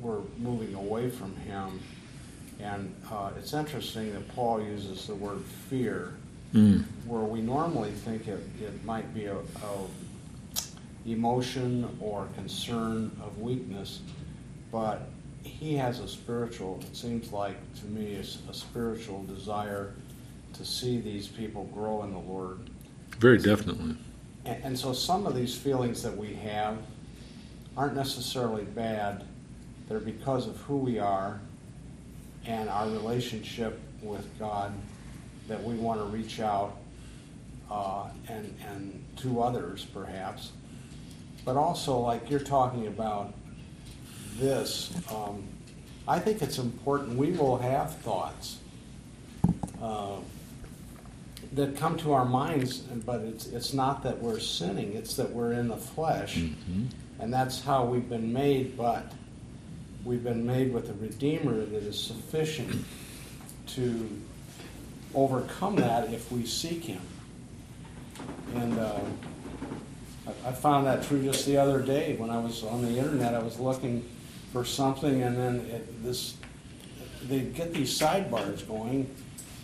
we're 0.00 0.20
moving 0.38 0.74
away 0.74 1.10
from 1.10 1.34
Him. 1.36 1.80
And 2.60 2.94
uh, 3.10 3.30
it's 3.38 3.54
interesting 3.54 4.12
that 4.12 4.28
Paul 4.34 4.62
uses 4.62 5.06
the 5.06 5.14
word 5.14 5.42
fear, 5.68 6.14
Mm. 6.52 6.82
where 7.06 7.22
we 7.22 7.40
normally 7.40 7.92
think 7.92 8.26
it, 8.26 8.40
it 8.60 8.84
might 8.84 9.14
be 9.14 9.26
a, 9.26 9.36
a 9.36 11.06
emotion 11.06 11.88
or 12.00 12.26
concern 12.34 13.10
of 13.24 13.38
weakness, 13.40 14.00
but 14.72 15.08
he 15.44 15.74
has 15.76 16.00
a 16.00 16.08
spiritual. 16.08 16.80
It 16.90 16.96
seems 16.96 17.32
like 17.32 17.56
to 17.80 17.86
me, 17.86 18.14
it's 18.14 18.38
a 18.50 18.54
spiritual 18.54 19.22
desire 19.24 19.94
to 20.54 20.64
see 20.64 21.00
these 21.00 21.28
people 21.28 21.64
grow 21.72 22.02
in 22.02 22.12
the 22.12 22.18
Lord. 22.18 22.58
Very 23.18 23.38
definitely. 23.38 23.96
And, 24.44 24.64
and 24.64 24.78
so 24.78 24.92
some 24.92 25.26
of 25.26 25.34
these 25.34 25.56
feelings 25.56 26.02
that 26.02 26.16
we 26.16 26.34
have 26.34 26.78
aren't 27.76 27.94
necessarily 27.94 28.64
bad. 28.64 29.24
They're 29.88 30.00
because 30.00 30.46
of 30.46 30.56
who 30.58 30.76
we 30.76 30.98
are 30.98 31.40
and 32.46 32.68
our 32.68 32.88
relationship 32.88 33.80
with 34.02 34.26
God 34.38 34.72
that 35.48 35.62
we 35.62 35.74
want 35.74 36.00
to 36.00 36.06
reach 36.06 36.40
out 36.40 36.76
uh, 37.70 38.08
and, 38.28 38.56
and 38.68 39.04
to 39.16 39.42
others, 39.42 39.84
perhaps. 39.92 40.52
But 41.44 41.56
also, 41.56 41.98
like 41.98 42.30
you're 42.30 42.40
talking 42.40 42.86
about 42.86 43.34
this, 44.36 44.92
um, 45.10 45.42
I 46.06 46.18
think 46.18 46.42
it's 46.42 46.58
important. 46.58 47.16
We 47.16 47.32
will 47.32 47.58
have 47.58 47.96
thoughts 47.98 48.58
uh, 49.82 50.16
that 51.52 51.76
come 51.76 51.96
to 51.98 52.12
our 52.12 52.24
minds, 52.24 52.78
but 52.78 53.20
it's, 53.22 53.46
it's 53.48 53.72
not 53.74 54.02
that 54.04 54.20
we're 54.22 54.38
sinning, 54.38 54.94
it's 54.94 55.16
that 55.16 55.30
we're 55.30 55.52
in 55.52 55.68
the 55.68 55.76
flesh. 55.76 56.36
And 57.18 57.32
that's 57.32 57.60
how 57.60 57.84
we've 57.84 58.08
been 58.08 58.32
made, 58.32 58.76
but 58.76 59.12
we've 60.04 60.22
been 60.24 60.46
made 60.46 60.72
with 60.72 60.88
a 60.90 60.94
Redeemer 60.94 61.64
that 61.64 61.82
is 61.82 62.00
sufficient 62.00 62.84
to 63.68 64.08
overcome 65.14 65.76
that 65.76 66.12
if 66.12 66.30
we 66.30 66.46
seek 66.46 66.84
Him. 66.84 67.00
And 68.54 68.78
uh, 68.78 69.00
I, 70.26 70.48
I 70.48 70.52
found 70.52 70.86
that 70.86 71.02
true 71.02 71.22
just 71.22 71.46
the 71.46 71.56
other 71.56 71.80
day 71.80 72.16
when 72.16 72.30
I 72.30 72.38
was 72.38 72.62
on 72.62 72.82
the 72.82 72.96
internet. 72.96 73.34
I 73.34 73.40
was 73.40 73.58
looking 73.58 74.08
for 74.52 74.64
something, 74.64 75.22
and 75.22 75.36
then 75.36 75.60
it, 75.66 76.02
this 76.04 76.34
they 77.28 77.40
get 77.40 77.74
these 77.74 77.98
sidebars 77.98 78.66
going, 78.66 79.14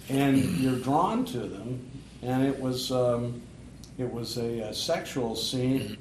and 0.09 0.38
you're 0.59 0.78
drawn 0.78 1.24
to 1.26 1.40
them. 1.40 1.90
And 2.22 2.44
it 2.46 2.59
was 2.59 2.90
um, 2.90 3.42
it 3.98 4.11
was 4.11 4.36
a, 4.36 4.61
a 4.61 4.74
sexual 4.74 5.36
scene, 5.36 5.96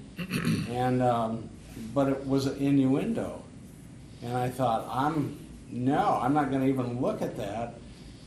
and 0.70 1.02
um, 1.02 1.50
but 1.94 2.10
it 2.10 2.26
was 2.26 2.46
an 2.46 2.58
innuendo. 2.58 3.42
And 4.24 4.36
I 4.36 4.50
thought, 4.50 4.88
I'm 4.90 5.38
no, 5.70 6.20
I'm 6.22 6.34
not 6.34 6.50
going 6.50 6.62
to 6.62 6.68
even 6.68 7.02
look 7.02 7.22
at 7.22 7.38
that 7.38 7.76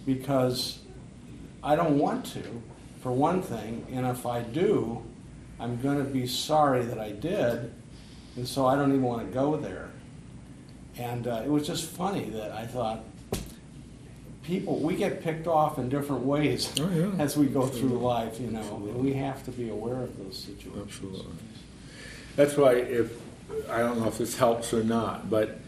because 0.04 0.78
I 1.62 1.76
don't 1.76 1.98
want 1.98 2.24
to, 2.26 2.62
for 3.02 3.12
one 3.12 3.42
thing. 3.42 3.86
And 3.92 4.06
if 4.06 4.26
I 4.26 4.42
do, 4.42 5.02
I'm 5.58 5.80
going 5.80 5.98
to 5.98 6.04
be 6.04 6.26
sorry 6.26 6.84
that 6.84 6.98
I 6.98 7.12
did, 7.12 7.72
and 8.36 8.46
so 8.46 8.66
I 8.66 8.76
don't 8.76 8.90
even 8.90 9.02
want 9.02 9.26
to 9.26 9.34
go 9.34 9.56
there. 9.56 9.90
And 10.96 11.26
uh, 11.26 11.42
it 11.44 11.48
was 11.48 11.66
just 11.66 11.84
funny 11.84 12.30
that 12.30 12.52
I 12.52 12.66
thought 12.66 13.04
people 14.48 14.78
we 14.78 14.96
get 14.96 15.22
picked 15.22 15.46
off 15.46 15.78
in 15.78 15.90
different 15.90 16.22
ways 16.24 16.72
Oh, 16.80 16.88
yeah. 16.90 17.10
as 17.22 17.36
we 17.36 17.46
go 17.46 17.66
through 17.66 17.98
life, 17.98 18.40
you 18.40 18.46
know, 18.50 18.60
and 18.60 18.94
we 18.96 19.12
have 19.12 19.44
to 19.44 19.50
be 19.50 19.68
aware 19.68 20.00
of 20.02 20.16
those 20.18 20.38
situations. 20.38 20.82
Absolutely. 20.88 21.32
That's 22.34 22.56
why 22.56 22.72
if, 22.76 23.12
I 23.68 23.80
don't 23.80 24.00
know 24.00 24.08
if 24.08 24.16
this 24.16 24.38
helps 24.38 24.72
or 24.72 24.82
not, 24.82 25.28
but 25.28 25.60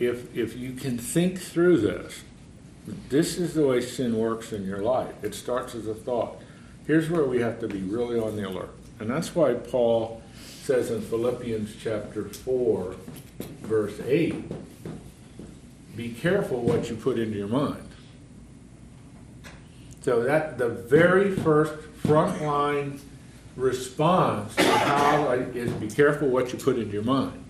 if, 0.00 0.36
if 0.36 0.56
you 0.56 0.72
can 0.72 0.98
think 0.98 1.38
through 1.38 1.78
this, 1.78 2.22
this 3.08 3.38
is 3.38 3.54
the 3.54 3.66
way 3.66 3.80
sin 3.80 4.18
works 4.18 4.52
in 4.52 4.66
your 4.66 4.82
life. 4.82 5.14
It 5.22 5.34
starts 5.34 5.74
as 5.76 5.86
a 5.86 5.94
thought. 5.94 6.36
Here's 6.88 7.08
where 7.08 7.24
we 7.24 7.40
have 7.40 7.60
to 7.60 7.68
be 7.68 7.80
really 7.82 8.18
on 8.18 8.34
the 8.36 8.48
alert. 8.48 8.70
And 8.98 9.08
that's 9.08 9.34
why 9.34 9.54
Paul 9.54 10.22
says 10.62 10.90
in 10.90 11.02
Philippians 11.02 11.76
chapter 11.80 12.24
4, 12.24 12.96
verse 13.62 14.00
8, 14.04 14.34
be 15.96 16.10
careful 16.10 16.60
what 16.60 16.90
you 16.90 16.96
put 16.96 17.18
into 17.18 17.38
your 17.38 17.48
mind. 17.48 17.83
So 20.04 20.22
that 20.24 20.58
the 20.58 20.68
very 20.68 21.34
first 21.34 21.72
frontline 22.02 23.00
response 23.56 24.54
to 24.56 24.62
how 24.62 25.30
is 25.30 25.72
be 25.72 25.88
careful 25.88 26.28
what 26.28 26.52
you 26.52 26.58
put 26.58 26.76
into 26.76 26.92
your 26.92 27.04
mind. 27.04 27.42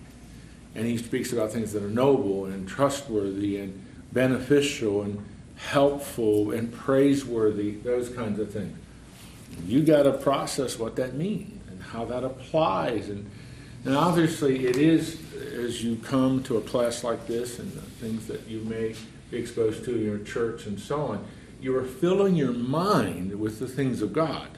And 0.73 0.85
he 0.85 0.97
speaks 0.97 1.33
about 1.33 1.51
things 1.51 1.73
that 1.73 1.83
are 1.83 1.89
noble 1.89 2.45
and 2.45 2.65
trustworthy 2.65 3.57
and 3.57 3.85
beneficial 4.13 5.01
and 5.01 5.25
helpful 5.57 6.51
and 6.51 6.71
praiseworthy, 6.71 7.71
those 7.71 8.07
kinds 8.07 8.39
of 8.39 8.53
things. 8.53 8.77
You 9.65 9.83
got 9.83 10.03
to 10.03 10.13
process 10.13 10.79
what 10.79 10.95
that 10.95 11.13
means 11.13 11.61
and 11.69 11.81
how 11.81 12.05
that 12.05 12.23
applies. 12.23 13.09
And, 13.09 13.29
and 13.83 13.97
obviously, 13.97 14.65
it 14.65 14.77
is 14.77 15.21
as 15.57 15.83
you 15.83 15.97
come 15.97 16.41
to 16.43 16.55
a 16.55 16.61
class 16.61 17.03
like 17.03 17.27
this 17.27 17.59
and 17.59 17.69
the 17.73 17.81
things 17.81 18.27
that 18.27 18.47
you 18.47 18.61
may 18.61 18.95
be 19.29 19.39
exposed 19.39 19.83
to 19.83 19.95
in 19.95 20.05
your 20.05 20.19
church 20.19 20.67
and 20.67 20.79
so 20.79 21.01
on, 21.01 21.25
you 21.65 21.75
are 21.75 21.83
filling 21.83 22.35
your 22.35 22.51
mind 22.51 23.39
with 23.39 23.57
the 23.57 23.67
things 23.67 24.03
of 24.03 24.13
God. 24.13 24.49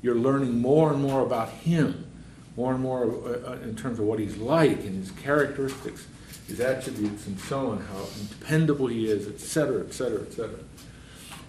You're 0.00 0.14
learning 0.14 0.60
more 0.60 0.92
and 0.92 1.02
more 1.02 1.22
about 1.22 1.48
Him, 1.48 2.06
more 2.56 2.72
and 2.72 2.80
more 2.80 3.06
uh, 3.06 3.50
uh, 3.50 3.52
in 3.64 3.74
terms 3.74 3.98
of 3.98 4.04
what 4.04 4.20
He's 4.20 4.36
like 4.36 4.78
and 4.84 4.96
His 4.96 5.10
characteristics, 5.10 6.06
His 6.46 6.60
attributes, 6.60 7.26
and 7.26 7.36
so 7.40 7.72
on, 7.72 7.78
how 7.78 8.06
dependable 8.28 8.86
He 8.86 9.10
is, 9.10 9.26
et 9.26 9.40
cetera, 9.40 9.84
et 9.84 9.92
cetera, 9.92 10.20
et 10.22 10.32
cetera. 10.32 10.60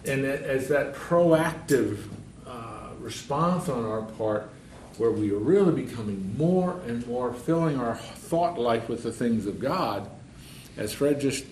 And 0.05 0.25
as 0.25 0.67
that 0.67 0.95
proactive 0.95 1.99
uh, 2.47 2.89
response 2.99 3.69
on 3.69 3.85
our 3.85 4.01
part, 4.01 4.49
where 4.97 5.11
we 5.11 5.31
are 5.31 5.37
really 5.37 5.83
becoming 5.83 6.35
more 6.39 6.81
and 6.87 7.05
more 7.05 7.33
filling 7.33 7.79
our 7.79 7.97
thought 7.97 8.57
life 8.57 8.89
with 8.89 9.03
the 9.03 9.11
things 9.11 9.45
of 9.45 9.59
God, 9.59 10.09
as 10.75 10.91
Fred 10.91 11.21
just 11.21 11.45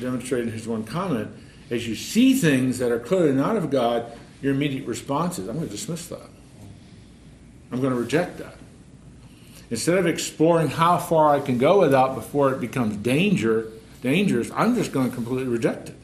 demonstrated 0.00 0.48
in 0.48 0.54
his 0.54 0.66
one 0.66 0.82
comment, 0.82 1.30
as 1.70 1.86
you 1.88 1.94
see 1.94 2.34
things 2.34 2.78
that 2.78 2.92
are 2.92 2.98
clearly 2.98 3.32
not 3.32 3.56
of 3.56 3.70
God, 3.70 4.06
your 4.42 4.54
immediate 4.54 4.86
response 4.86 5.38
is, 5.38 5.48
I'm 5.48 5.56
going 5.56 5.68
to 5.68 5.72
dismiss 5.72 6.06
that. 6.08 6.28
I'm 7.72 7.80
going 7.80 7.92
to 7.92 7.98
reject 7.98 8.38
that. 8.38 8.56
Instead 9.70 9.98
of 9.98 10.06
exploring 10.06 10.68
how 10.68 10.98
far 10.98 11.34
I 11.34 11.40
can 11.40 11.58
go 11.58 11.80
without 11.80 12.14
before 12.14 12.52
it 12.52 12.60
becomes 12.60 12.96
danger, 12.98 13.72
dangerous, 14.02 14.50
I'm 14.54 14.74
just 14.74 14.92
going 14.92 15.08
to 15.08 15.14
completely 15.14 15.48
reject 15.48 15.88
it. 15.88 15.96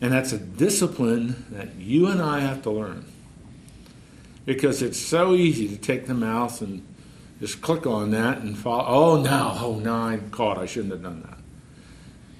And 0.00 0.12
that's 0.12 0.32
a 0.32 0.38
discipline 0.38 1.44
that 1.50 1.74
you 1.74 2.06
and 2.06 2.22
I 2.22 2.40
have 2.40 2.62
to 2.62 2.70
learn. 2.70 3.04
Because 4.46 4.80
it's 4.80 4.98
so 4.98 5.34
easy 5.34 5.68
to 5.68 5.76
take 5.76 6.06
the 6.06 6.14
mouse 6.14 6.60
and 6.60 6.86
just 7.40 7.60
click 7.60 7.86
on 7.86 8.12
that 8.12 8.38
and 8.38 8.56
follow. 8.56 8.84
Oh, 8.86 9.20
no, 9.20 9.56
oh, 9.60 9.78
no, 9.78 9.94
I'm 9.94 10.30
caught. 10.30 10.56
I 10.56 10.66
shouldn't 10.66 10.92
have 10.92 11.02
done 11.02 11.22
that. 11.22 11.37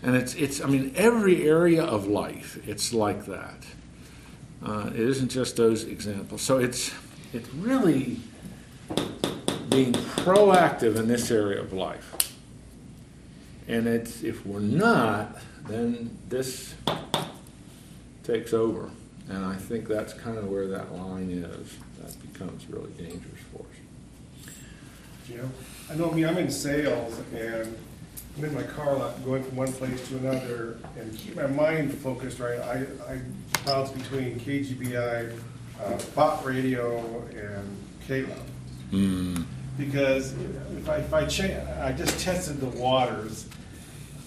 And 0.02 0.14
it's, 0.14 0.34
it's 0.34 0.60
I 0.60 0.66
mean, 0.66 0.92
every 0.96 1.48
area 1.48 1.82
of 1.82 2.06
life, 2.06 2.58
it's 2.68 2.92
like 2.92 3.26
that. 3.26 3.64
Uh, 4.64 4.90
it 4.92 5.00
isn't 5.00 5.28
just 5.28 5.56
those 5.56 5.84
examples. 5.84 6.42
So 6.42 6.58
it's, 6.58 6.92
it's 7.32 7.48
really 7.54 8.18
being 9.68 9.92
proactive 9.92 10.96
in 10.96 11.08
this 11.08 11.30
area 11.30 11.60
of 11.60 11.72
life. 11.72 12.14
And 13.66 13.86
it's, 13.86 14.22
if 14.22 14.46
we're 14.46 14.60
not, 14.60 15.36
then 15.68 16.16
this 16.28 16.74
takes 18.24 18.52
over. 18.52 18.90
And 19.28 19.44
I 19.44 19.56
think 19.56 19.88
that's 19.88 20.14
kind 20.14 20.38
of 20.38 20.48
where 20.48 20.66
that 20.68 20.94
line 20.94 21.30
is. 21.30 21.76
That 22.00 22.32
becomes 22.32 22.66
really 22.68 22.90
dangerous 22.92 23.40
for 23.52 23.60
us. 23.60 24.52
You 25.28 25.36
know, 25.38 25.50
I 25.90 25.94
know 25.96 26.10
me, 26.10 26.24
I'm 26.24 26.38
in 26.38 26.50
sales 26.50 27.20
and 27.34 27.76
I'm 28.38 28.44
in 28.44 28.54
my 28.54 28.62
car 28.62 28.94
a 28.94 28.98
lot, 28.98 29.24
going 29.24 29.42
from 29.42 29.56
one 29.56 29.72
place 29.72 30.08
to 30.08 30.16
another 30.18 30.78
and 30.96 31.16
keep 31.16 31.34
my 31.34 31.48
mind 31.48 31.92
focused, 31.92 32.38
right? 32.38 32.60
I, 32.60 32.86
I 33.12 33.20
bounce 33.66 33.90
between 33.90 34.38
KGBI, 34.38 35.36
uh, 35.82 35.98
Spot 35.98 36.44
Radio 36.44 37.26
and 37.30 37.76
K-Love. 38.06 38.50
Mm. 38.92 39.44
Because 39.76 40.34
if 40.76 40.88
I, 40.88 40.96
if 40.98 41.12
I 41.12 41.26
cha, 41.26 41.48
I 41.82 41.92
just 41.92 42.20
tested 42.20 42.60
the 42.60 42.66
waters. 42.78 43.48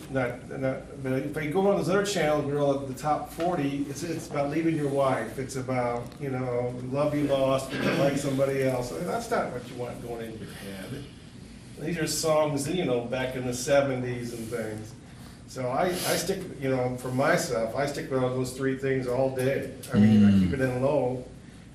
Not, 0.10 0.50
not, 0.60 1.02
but 1.02 1.14
if 1.14 1.38
I 1.38 1.46
go 1.46 1.70
on 1.70 1.78
those 1.78 1.88
other 1.88 2.06
channels, 2.06 2.44
we're 2.44 2.60
all 2.60 2.82
at 2.82 2.88
the 2.90 2.94
top 2.94 3.32
forty, 3.32 3.86
it's, 3.90 4.04
it's 4.04 4.30
about 4.30 4.50
leaving 4.50 4.76
your 4.76 4.90
wife, 4.90 5.40
it's 5.40 5.56
about, 5.56 6.04
you 6.20 6.30
know, 6.30 6.76
love 6.92 7.16
you 7.16 7.28
lost, 7.28 7.72
you 7.72 7.80
like 7.92 8.18
somebody 8.18 8.64
else. 8.64 8.92
And 8.92 9.08
That's 9.08 9.32
not 9.32 9.54
what 9.54 9.66
you 9.70 9.76
want 9.76 10.06
going 10.06 10.34
in 10.34 10.38
your 10.38 10.50
head. 10.50 11.06
These 11.82 11.98
are 11.98 12.08
songs, 12.08 12.70
you 12.70 12.86
know, 12.86 13.02
back 13.02 13.36
in 13.36 13.46
the 13.46 13.54
seventies 13.54 14.34
and 14.34 14.48
things. 14.48 14.94
So 15.48 15.68
I, 15.68 15.86
I 15.88 16.16
stick, 16.16 16.40
you 16.62 16.70
know, 16.70 16.96
for 16.98 17.10
myself, 17.10 17.76
I 17.76 17.86
stick 17.86 18.10
with 18.10 18.22
those 18.22 18.54
three 18.54 18.78
things 18.78 19.08
all 19.08 19.36
day. 19.36 19.72
I 19.94 19.98
mean, 20.00 20.24
I 20.26 20.32
keep 20.40 20.54
it 20.54 20.62
in 20.62 20.82
low. 20.82 21.26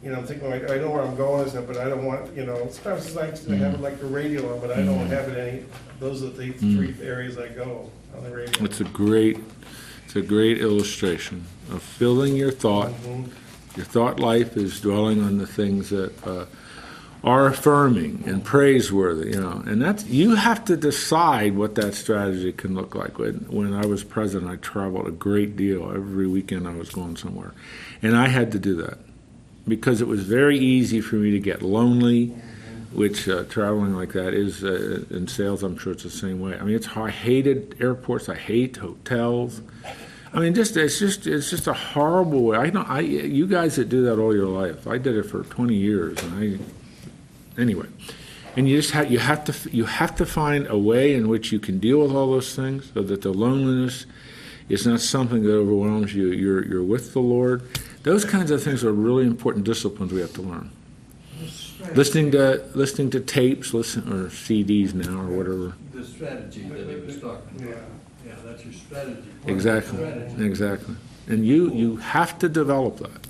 You 0.03 0.13
know, 0.13 0.19
I'm 0.19 0.27
thinking, 0.27 0.49
like, 0.49 0.71
I 0.71 0.77
know 0.79 0.91
where 0.91 1.03
I'm 1.03 1.17
going 1.17 1.51
but 1.67 1.77
I 1.79 1.89
don't 1.89 2.05
want, 2.05 2.35
you 2.37 2.47
know, 2.47 2.69
sometimes 2.71 3.07
it's 3.07 3.15
nice 3.17 3.41
to 3.45 3.57
have 3.57 3.75
it 3.75 3.81
like 3.81 3.99
the 3.99 4.07
radio 4.07 4.55
on, 4.55 4.61
but 4.61 4.71
I 4.71 4.83
don't 4.83 5.07
have 5.07 5.29
it 5.29 5.37
any, 5.37 5.65
those 5.99 6.23
are 6.23 6.31
the 6.31 6.53
three 6.53 6.95
areas 7.03 7.39
I 7.39 7.49
go 7.49 7.91
on 8.17 8.23
the 8.25 8.31
radio. 8.31 8.65
It's 8.65 8.81
a 8.81 8.85
great, 8.85 9.39
it's 10.05 10.15
a 10.17 10.23
great 10.23 10.59
illustration 10.59 11.45
of 11.73 11.83
filling 11.83 12.37
your 12.37 12.53
thought. 12.53 12.93
Mhm. 13.03 13.29
Your 13.77 13.85
thought 13.85 14.21
life 14.21 14.57
is 14.57 14.81
dwelling 14.81 15.23
on 15.23 15.39
the 15.39 15.47
things 15.47 15.91
that 15.91 16.13
uh, 16.27 16.47
are 17.27 17.47
affirming 17.47 18.23
and 18.25 18.43
praiseworthy. 18.43 19.33
You 19.33 19.41
know, 19.41 19.63
and 19.67 19.83
that's 19.83 20.07
you 20.07 20.37
have 20.37 20.65
to 20.67 20.77
decide 20.77 21.57
what 21.57 21.75
that 21.75 21.95
strategy 21.95 22.53
can 22.53 22.75
look 22.75 22.95
like. 22.95 23.19
When 23.19 23.35
when 23.51 23.75
I 23.75 23.85
was 23.85 24.05
president, 24.05 24.51
I 24.51 24.57
traveled 24.57 25.07
a 25.07 25.11
great 25.11 25.57
deal. 25.57 25.91
Every 25.91 26.27
weekend, 26.27 26.67
I 26.67 26.75
was 26.75 26.91
going 26.91 27.17
somewhere, 27.17 27.53
and 28.01 28.17
I 28.17 28.29
had 28.29 28.53
to 28.53 28.59
do 28.59 28.77
that 28.77 28.99
because 29.69 30.01
it 30.01 30.07
was 30.07 30.25
very 30.25 30.59
easy 30.59 31.03
for 31.03 31.17
me 31.17 31.33
to 31.33 31.41
get 31.41 31.61
lonely 31.61 32.33
which 32.93 33.29
uh, 33.29 33.45
traveling 33.45 33.95
like 33.95 34.13
that 34.13 34.33
is 34.33 34.65
uh, 34.65 35.05
in 35.11 35.29
sales. 35.29 35.63
I'm 35.63 35.77
sure 35.77 35.93
it's 35.93 36.05
the 36.05 36.09
same 36.09 36.41
way. 36.41 36.59
I 36.59 36.63
mean, 36.63 36.77
it's 36.77 36.89
I 36.97 37.11
hated 37.11 37.77
airports. 37.79 38.31
I 38.31 38.37
hate 38.37 38.77
hotels. 38.77 39.61
I 40.33 40.41
mean, 40.41 40.55
just 40.55 40.77
it's 40.79 40.99
just 40.99 41.27
it's 41.27 41.51
just 41.51 41.67
a 41.67 41.75
horrible 41.75 42.43
way. 42.43 42.57
I 42.57 42.71
know 42.71 42.85
I 42.89 43.01
you 43.01 43.47
guys 43.47 43.77
that 43.77 43.91
do 43.91 44.05
that 44.05 44.19
all 44.19 44.35
your 44.35 44.47
life. 44.47 44.87
I 44.87 44.97
did 44.97 45.17
it 45.17 45.25
for 45.25 45.43
20 45.43 45.75
years, 45.75 46.23
and 46.23 46.35
I 46.35 46.59
anyway. 47.59 47.87
And 48.57 48.69
you 48.69 48.77
just 48.79 48.93
have 48.93 49.11
you 49.11 49.19
have 49.19 49.45
to 49.45 49.71
you 49.71 49.85
have 49.85 50.17
to 50.17 50.25
find 50.27 50.67
a 50.69 50.79
way 50.79 51.15
in 51.15 51.29
which 51.29 51.53
you 51.53 51.59
can 51.61 51.79
deal 51.79 52.01
with 52.01 52.13
all 52.13 52.31
those 52.31 52.55
things, 52.55 52.91
so 52.95 53.03
that 53.03 53.21
the 53.23 53.33
loneliness 53.33 54.07
is 54.69 54.87
not 54.87 55.01
something 55.01 55.43
that 55.43 55.53
overwhelms 55.53 56.15
you. 56.15 56.29
You're 56.29 56.65
you're 56.67 56.83
with 56.83 57.13
the 57.13 57.21
Lord. 57.21 57.63
Those 58.03 58.25
kinds 58.25 58.51
of 58.51 58.63
things 58.63 58.83
are 58.83 58.93
really 58.93 59.27
important 59.27 59.65
disciplines 59.67 60.13
we 60.13 60.21
have 60.21 60.33
to 60.35 60.43
learn. 60.43 60.71
Listening 61.95 62.31
to 62.33 62.65
listening 62.75 63.11
to 63.11 63.21
tapes, 63.21 63.75
listen 63.75 64.11
or 64.11 64.29
CDs 64.29 64.95
now 64.95 65.21
or 65.21 65.37
whatever. 65.37 65.75
The 65.93 66.05
strategy 66.05 66.63
that 66.63 66.89
he 66.89 66.97
was 66.97 67.21
talking 67.21 67.61
Yeah. 67.61 67.75
Yeah, 68.27 68.33
that's 68.45 68.65
your 68.65 68.73
strategy. 68.73 69.23
Exactly, 69.47 69.99
Strategy. 69.99 70.45
exactly. 70.47 70.95
And 71.29 71.47
you 71.47 71.71
you 71.75 71.97
have 71.97 72.39
to 72.39 72.49
develop 72.49 72.99
that. 73.01 73.26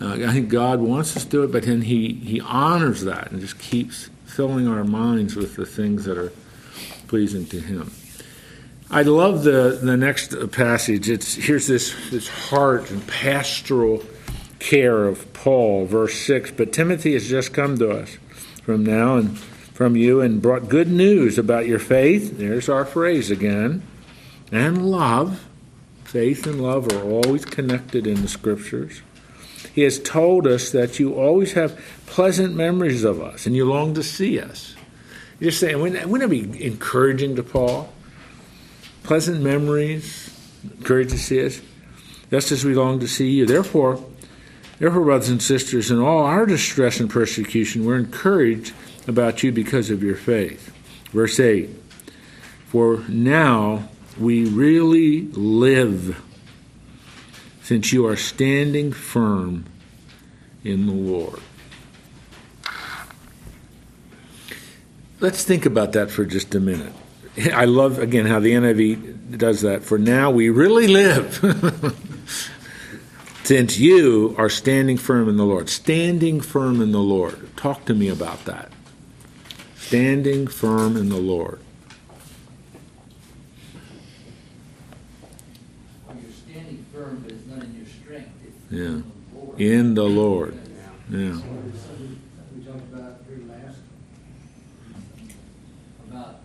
Uh, 0.00 0.14
I 0.26 0.32
think 0.32 0.48
God 0.48 0.80
wants 0.80 1.16
us 1.16 1.24
to 1.24 1.30
do 1.30 1.42
it, 1.42 1.52
but 1.52 1.64
then 1.64 1.82
He 1.82 2.14
He 2.14 2.40
honors 2.40 3.02
that 3.02 3.30
and 3.30 3.40
just 3.40 3.58
keeps 3.58 4.08
filling 4.24 4.66
our 4.66 4.84
minds 4.84 5.36
with 5.36 5.56
the 5.56 5.66
things 5.66 6.04
that 6.04 6.16
are 6.16 6.32
pleasing 7.06 7.46
to 7.46 7.60
Him. 7.60 7.92
I 8.90 9.02
love 9.02 9.44
the 9.44 9.78
the 9.82 9.96
next 9.96 10.34
passage. 10.52 11.08
It's 11.08 11.34
here's 11.34 11.66
this 11.66 11.94
this 12.10 12.28
heart 12.28 12.90
and 12.90 13.06
pastoral 13.06 14.02
care 14.58 15.06
of 15.06 15.32
Paul, 15.32 15.86
verse 15.86 16.14
six. 16.14 16.50
But 16.50 16.72
Timothy 16.72 17.12
has 17.12 17.28
just 17.28 17.52
come 17.52 17.78
to 17.78 17.90
us 17.90 18.16
from 18.62 18.84
now 18.84 19.16
and 19.16 19.38
from 19.38 19.96
you 19.96 20.20
and 20.20 20.42
brought 20.42 20.68
good 20.68 20.88
news 20.88 21.38
about 21.38 21.66
your 21.66 21.78
faith. 21.78 22.38
There's 22.38 22.68
our 22.68 22.84
phrase 22.84 23.30
again 23.30 23.82
and 24.50 24.90
love. 24.90 25.46
Faith 26.04 26.46
and 26.46 26.60
love 26.60 26.92
are 26.92 27.02
always 27.02 27.44
connected 27.44 28.06
in 28.06 28.22
the 28.22 28.28
scriptures. 28.28 29.02
He 29.74 29.82
has 29.82 29.98
told 29.98 30.46
us 30.46 30.70
that 30.72 30.98
you 30.98 31.14
always 31.14 31.52
have 31.52 31.78
pleasant 32.06 32.54
memories 32.54 33.04
of 33.04 33.20
us 33.22 33.46
and 33.46 33.54
you 33.54 33.64
long 33.64 33.94
to 33.94 34.02
see 34.02 34.40
us. 34.40 34.74
You're 35.38 35.52
saying, 35.52 35.80
wouldn't, 35.80 36.22
it 36.22 36.30
be 36.30 36.64
encouraging 36.64 37.36
to 37.36 37.42
Paul? 37.42 37.92
Pleasant 39.02 39.40
memories, 39.40 40.30
encouraged 40.78 41.10
to 41.10 41.18
see 41.18 41.44
us, 41.44 41.60
just 42.30 42.52
as 42.52 42.64
we 42.64 42.74
long 42.74 43.00
to 43.00 43.08
see 43.08 43.30
you. 43.30 43.46
Therefore, 43.46 44.04
therefore, 44.78 45.04
brothers 45.04 45.30
and 45.30 45.42
sisters, 45.42 45.90
in 45.90 45.98
all 45.98 46.24
our 46.24 46.44
distress 46.44 47.00
and 47.00 47.08
persecution, 47.08 47.86
we're 47.86 47.96
encouraged 47.96 48.74
about 49.08 49.42
you 49.42 49.50
because 49.50 49.88
of 49.88 50.02
your 50.02 50.16
faith. 50.16 50.74
Verse 51.12 51.40
8 51.40 51.70
For 52.66 52.98
now 53.08 53.88
we 54.18 54.44
really 54.44 55.22
live, 55.22 56.20
since 57.70 57.92
you 57.92 58.04
are 58.04 58.16
standing 58.16 58.90
firm 58.90 59.64
in 60.64 60.86
the 60.86 60.92
Lord. 60.92 61.38
Let's 65.20 65.44
think 65.44 65.66
about 65.66 65.92
that 65.92 66.10
for 66.10 66.24
just 66.24 66.52
a 66.56 66.58
minute. 66.58 66.92
I 67.54 67.66
love, 67.66 68.00
again, 68.00 68.26
how 68.26 68.40
the 68.40 68.54
NIV 68.54 69.38
does 69.38 69.60
that. 69.60 69.84
For 69.84 69.98
now 69.98 70.32
we 70.32 70.50
really 70.50 70.88
live, 70.88 71.32
since 73.44 73.78
you 73.78 74.34
are 74.36 74.48
standing 74.48 74.96
firm 74.96 75.28
in 75.28 75.36
the 75.36 75.46
Lord. 75.46 75.68
Standing 75.68 76.40
firm 76.40 76.80
in 76.80 76.90
the 76.90 76.98
Lord. 76.98 77.56
Talk 77.56 77.84
to 77.84 77.94
me 77.94 78.08
about 78.08 78.46
that. 78.46 78.72
Standing 79.76 80.48
firm 80.48 80.96
in 80.96 81.08
the 81.08 81.18
Lord. 81.18 81.60
You're 86.20 86.32
standing 86.32 86.84
firm, 86.92 87.22
but 87.24 87.32
it's 87.32 87.46
not 87.46 87.62
in 87.62 87.74
your 87.74 87.86
strength. 87.86 88.30
It's 88.46 88.59
Yeah. 88.70 89.00
in 89.58 89.94
the 89.94 90.04
Lord. 90.04 90.54
In 90.54 90.64
the 91.10 91.18
Lord. 91.18 91.34
Yeah. 91.34 91.40
We 92.56 92.64
talked 92.64 92.92
about 92.92 93.20
very 93.26 93.44
last, 93.44 93.78
about 96.08 96.40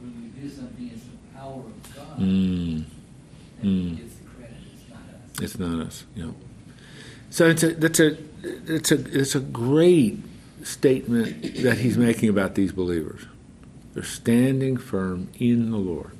when 0.00 0.32
we 0.34 0.40
do 0.40 0.48
something, 0.50 0.90
it's 0.92 1.04
the 1.04 1.38
power 1.38 1.60
of 1.60 1.96
God 1.96 2.18
Mm, 2.18 2.84
mm. 3.62 3.96
gets 3.96 4.14
the 4.16 4.24
credit, 4.28 4.56
it's 4.74 4.90
not 4.90 4.98
us. 4.98 5.40
it's 5.40 5.58
not 5.58 5.86
us. 5.86 6.04
Yeah. 6.16 6.30
So 7.30 7.48
it's 7.48 7.62
a 7.62 7.74
that's 7.74 8.00
a 8.00 8.16
it's 8.42 8.90
a 8.90 9.18
it's 9.20 9.34
a 9.36 9.40
great 9.40 10.18
statement 10.64 11.62
that 11.62 11.78
he's 11.78 11.96
making 11.96 12.28
about 12.28 12.56
these 12.56 12.72
believers. 12.72 13.22
They're 13.94 14.02
standing 14.02 14.76
firm 14.76 15.28
in 15.38 15.70
the 15.70 15.76
Lord. 15.78 16.10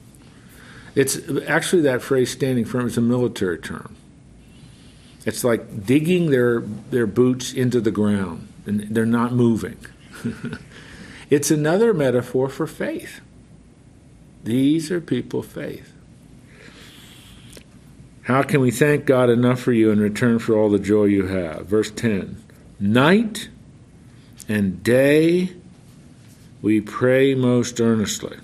It's 0.94 1.18
actually 1.48 1.82
that 1.82 2.00
phrase 2.02 2.30
"standing 2.30 2.64
firm" 2.64 2.86
is 2.86 2.96
a 2.96 3.00
military 3.00 3.58
term. 3.58 3.96
It's 5.26 5.44
like 5.44 5.84
digging 5.86 6.30
their 6.30 6.60
their 6.60 7.06
boots 7.06 7.52
into 7.52 7.80
the 7.80 7.90
ground 7.90 8.48
and 8.66 8.80
they're 8.94 9.06
not 9.06 9.32
moving. 9.32 9.78
it's 11.30 11.50
another 11.50 11.92
metaphor 11.92 12.48
for 12.48 12.66
faith. 12.66 13.20
These 14.44 14.90
are 14.90 15.00
people 15.00 15.40
of 15.40 15.46
faith. 15.46 15.92
How 18.22 18.42
can 18.42 18.60
we 18.60 18.70
thank 18.70 19.06
God 19.06 19.28
enough 19.28 19.60
for 19.60 19.72
you 19.72 19.90
in 19.90 19.98
return 19.98 20.38
for 20.38 20.56
all 20.56 20.70
the 20.70 20.78
joy 20.78 21.04
you 21.04 21.26
have? 21.26 21.66
Verse 21.66 21.90
10 21.90 22.42
Night 22.78 23.48
and 24.48 24.82
day 24.82 25.52
we 26.62 26.80
pray 26.80 27.34
most 27.34 27.80
earnestly. 27.80 28.36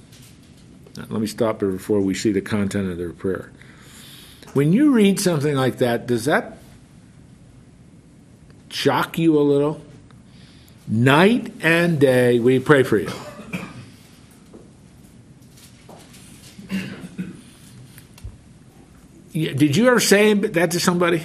Now, 0.96 1.04
let 1.08 1.20
me 1.20 1.26
stop 1.26 1.58
there 1.58 1.70
before 1.70 2.00
we 2.00 2.14
see 2.14 2.32
the 2.32 2.40
content 2.40 2.90
of 2.90 2.96
their 2.96 3.12
prayer. 3.12 3.52
When 4.54 4.72
you 4.72 4.90
read 4.90 5.20
something 5.20 5.54
like 5.54 5.78
that, 5.78 6.06
does 6.06 6.24
that 6.24 6.55
shock 8.76 9.18
you 9.18 9.38
a 9.38 9.40
little? 9.40 9.80
Night 10.86 11.50
and 11.62 11.98
day 11.98 12.38
we 12.38 12.58
pray 12.58 12.82
for 12.82 12.98
you. 12.98 13.10
Did 19.32 19.76
you 19.76 19.88
ever 19.88 20.00
say 20.00 20.32
that 20.32 20.70
to 20.70 20.80
somebody? 20.80 21.18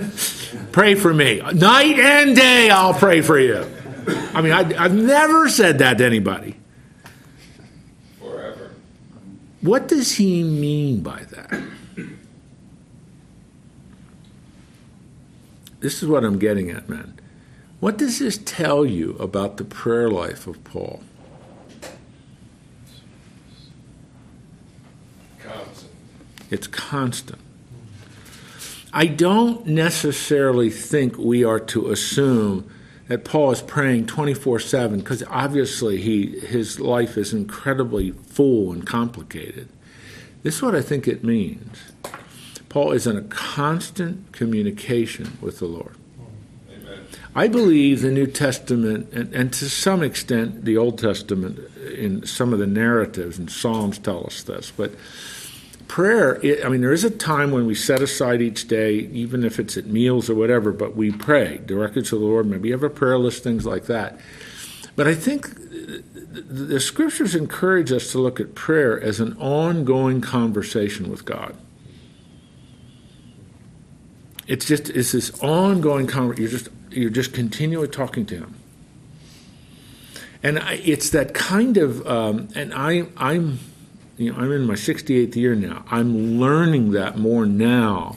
pray 0.72 0.94
for 0.96 1.14
me. 1.14 1.40
Night 1.40 1.98
and 1.98 2.36
day, 2.36 2.68
I'll 2.68 2.92
pray 2.92 3.22
for 3.22 3.38
you. 3.38 3.64
I 4.34 4.42
mean, 4.42 4.52
I, 4.52 4.84
I've 4.84 4.94
never 4.94 5.48
said 5.48 5.78
that 5.78 5.96
to 5.98 6.04
anybody. 6.04 6.56
forever. 8.18 8.70
What 9.62 9.88
does 9.88 10.12
he 10.12 10.42
mean 10.42 11.00
by 11.00 11.22
that? 11.30 11.62
This 15.80 16.02
is 16.02 16.08
what 16.08 16.24
I'm 16.24 16.38
getting 16.38 16.70
at, 16.70 16.88
man. 16.88 17.18
What 17.80 17.96
does 17.96 18.18
this 18.18 18.38
tell 18.38 18.84
you 18.84 19.12
about 19.20 19.56
the 19.56 19.64
prayer 19.64 20.10
life 20.10 20.46
of 20.46 20.62
Paul? 20.64 21.02
Constant. 25.38 25.92
It's 26.50 26.66
constant. 26.66 27.40
I 28.92 29.06
don't 29.06 29.66
necessarily 29.66 30.70
think 30.70 31.16
we 31.18 31.44
are 31.44 31.60
to 31.60 31.90
assume 31.90 32.68
that 33.06 33.24
Paul 33.24 33.52
is 33.52 33.62
praying 33.62 34.06
24 34.06 34.58
7 34.58 34.98
because 34.98 35.22
obviously 35.28 36.00
he, 36.00 36.40
his 36.40 36.80
life 36.80 37.16
is 37.16 37.32
incredibly 37.32 38.10
full 38.10 38.72
and 38.72 38.84
complicated. 38.84 39.68
This 40.42 40.56
is 40.56 40.62
what 40.62 40.74
I 40.74 40.82
think 40.82 41.06
it 41.06 41.22
means. 41.22 41.78
Paul 42.68 42.92
is 42.92 43.06
in 43.06 43.16
a 43.16 43.22
constant 43.22 44.32
communication 44.32 45.38
with 45.40 45.58
the 45.58 45.66
Lord. 45.66 45.96
Amen. 46.70 47.06
I 47.34 47.48
believe 47.48 48.02
the 48.02 48.10
New 48.10 48.26
Testament, 48.26 49.12
and, 49.12 49.32
and 49.32 49.52
to 49.54 49.70
some 49.70 50.02
extent 50.02 50.64
the 50.64 50.76
Old 50.76 50.98
Testament, 50.98 51.58
in 51.96 52.26
some 52.26 52.52
of 52.52 52.58
the 52.58 52.66
narratives 52.66 53.38
and 53.38 53.50
Psalms 53.50 53.98
tell 53.98 54.26
us 54.26 54.42
this, 54.42 54.70
but 54.76 54.92
prayer, 55.88 56.38
i 56.64 56.68
mean, 56.68 56.82
there 56.82 56.92
is 56.92 57.04
a 57.04 57.10
time 57.10 57.50
when 57.50 57.66
we 57.66 57.74
set 57.74 58.02
aside 58.02 58.42
each 58.42 58.68
day, 58.68 58.92
even 58.94 59.42
if 59.42 59.58
it's 59.58 59.76
at 59.76 59.86
meals 59.86 60.28
or 60.28 60.34
whatever, 60.34 60.70
but 60.70 60.94
we 60.94 61.10
pray 61.10 61.60
directly 61.64 62.02
to 62.02 62.18
the 62.18 62.24
Lord. 62.24 62.46
Maybe 62.46 62.68
you 62.68 62.74
have 62.74 62.82
a 62.82 62.90
prayer 62.90 63.18
list, 63.18 63.42
things 63.42 63.64
like 63.64 63.86
that. 63.86 64.18
But 64.94 65.08
I 65.08 65.14
think 65.14 65.54
the 65.54 66.80
scriptures 66.80 67.34
encourage 67.34 67.90
us 67.90 68.12
to 68.12 68.18
look 68.18 68.38
at 68.38 68.54
prayer 68.54 69.00
as 69.00 69.20
an 69.20 69.36
ongoing 69.38 70.20
conversation 70.20 71.10
with 71.10 71.24
God. 71.24 71.56
It's 74.48 74.64
just 74.64 74.88
it's 74.88 75.12
this 75.12 75.30
ongoing 75.42 76.06
conversation. 76.06 76.42
You're 76.42 76.58
just 76.58 76.68
you're 76.90 77.10
just 77.10 77.34
continually 77.34 77.86
talking 77.86 78.24
to 78.26 78.36
Him, 78.38 78.54
and 80.42 80.58
I, 80.58 80.80
it's 80.82 81.10
that 81.10 81.34
kind 81.34 81.76
of. 81.76 82.04
Um, 82.06 82.48
and 82.54 82.72
I 82.72 83.08
I'm 83.18 83.58
you 84.16 84.32
know 84.32 84.38
I'm 84.38 84.50
in 84.50 84.66
my 84.66 84.74
68th 84.74 85.36
year 85.36 85.54
now. 85.54 85.84
I'm 85.90 86.40
learning 86.40 86.92
that 86.92 87.18
more 87.18 87.44
now 87.44 88.16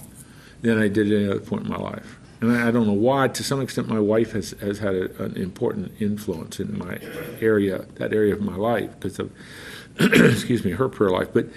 than 0.61 0.77
I 0.81 0.87
did 0.87 1.11
at 1.11 1.17
any 1.17 1.27
other 1.29 1.41
point 1.41 1.63
in 1.63 1.69
my 1.69 1.77
life. 1.77 2.17
and 2.39 2.51
I, 2.51 2.71
don't 2.71 2.87
know 2.87 2.93
why. 2.93 3.27
To 3.27 3.43
some 3.43 3.59
extent, 3.59 3.89
my 3.89 3.99
wife 3.99 4.31
has 4.31 4.51
has 4.61 4.79
had 4.79 4.95
a, 4.95 5.23
an 5.23 5.35
important 5.35 5.91
influence 5.99 6.61
in 6.61 6.77
my 6.77 6.97
area, 7.41 7.87
that 7.95 8.13
area 8.13 8.33
of 8.33 8.39
my 8.39 8.55
life, 8.55 8.91
because 8.91 9.19
of 9.19 9.33
excuse 9.99 10.63
me, 10.63 10.71
her 10.71 10.87
prayer 10.87 11.09
life. 11.09 11.27
But 11.33 11.47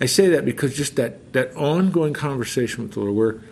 I 0.00 0.06
say 0.06 0.28
that 0.30 0.46
because 0.46 0.74
just 0.74 0.96
that 0.96 1.34
that 1.34 1.54
ongoing 1.54 2.14
conversation 2.14 2.84
with 2.84 2.92
the 2.94 3.00
Lord, 3.00 3.14
where 3.14 3.51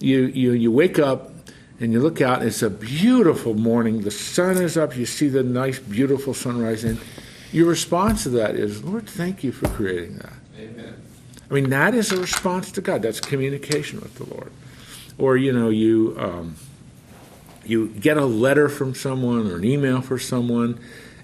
you 0.00 0.26
you 0.26 0.52
you 0.52 0.72
wake 0.72 0.98
up 0.98 1.32
and 1.80 1.92
you 1.92 2.00
look 2.00 2.20
out, 2.20 2.42
it's 2.42 2.62
a 2.62 2.68
beautiful 2.68 3.54
morning. 3.54 4.02
The 4.02 4.10
sun 4.10 4.58
is 4.58 4.76
up. 4.76 4.96
You 4.96 5.06
see 5.06 5.28
the 5.28 5.42
nice, 5.42 5.78
beautiful 5.78 6.34
sunrise, 6.34 6.84
and 6.84 7.00
your 7.52 7.66
response 7.66 8.24
to 8.24 8.28
that 8.30 8.54
is, 8.54 8.84
Lord, 8.84 9.08
thank 9.08 9.42
you 9.42 9.50
for 9.50 9.68
creating 9.68 10.18
that. 10.18 10.34
Amen. 10.58 10.94
I 11.50 11.54
mean, 11.54 11.70
that 11.70 11.94
is 11.94 12.12
a 12.12 12.20
response 12.20 12.70
to 12.72 12.80
God. 12.80 13.02
That's 13.02 13.18
communication 13.18 14.00
with 14.00 14.14
the 14.16 14.24
Lord. 14.24 14.52
Or 15.18 15.36
you 15.36 15.52
know, 15.52 15.68
you 15.68 16.14
um, 16.18 16.56
you 17.64 17.88
get 17.88 18.16
a 18.16 18.24
letter 18.24 18.68
from 18.68 18.94
someone 18.94 19.50
or 19.50 19.56
an 19.56 19.64
email 19.64 20.00
for 20.00 20.18
someone, 20.18 20.78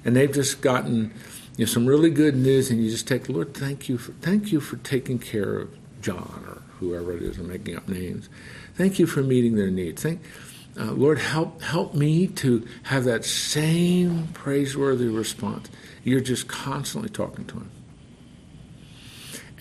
and 0.05 0.17
they've 0.17 0.33
just 0.33 0.61
gotten 0.63 1.13
you 1.57 1.65
know, 1.65 1.71
some 1.71 1.87
really 1.87 2.11
good 2.11 2.37
news, 2.37 2.71
and 2.71 2.83
you 2.83 2.91
just 2.91 3.07
take, 3.07 3.29
Lord, 3.29 3.55
thank 3.55 3.89
you 3.89 3.99
for 3.99 4.13
thank 4.13 4.53
you 4.53 4.61
for 4.61 4.77
taking 4.79 5.19
care 5.19 5.59
of 5.59 5.71
John 6.03 6.45
or 6.49 6.63
whoever 6.79 7.17
it 7.17 7.23
is. 7.23 7.39
I'm 7.39 7.49
making 7.49 7.77
up 7.77 7.89
names. 7.89 8.29
Thank 8.77 8.99
you 8.99 9.07
for 9.07 9.23
meeting 9.23 9.57
their 9.57 9.71
needs. 9.71 10.03
Thank. 10.03 10.21
Uh, 10.79 10.93
Lord, 10.93 11.19
help 11.19 11.63
help 11.63 11.95
me 11.95 12.27
to 12.27 12.67
have 12.85 13.05
that 13.05 13.25
same 13.25 14.29
praiseworthy 14.35 15.09
response. 15.09 15.71
You're 16.05 16.21
just 16.21 16.49
constantly 16.49 17.09
talking 17.09 17.47
to 17.47 17.55
him. 17.55 17.71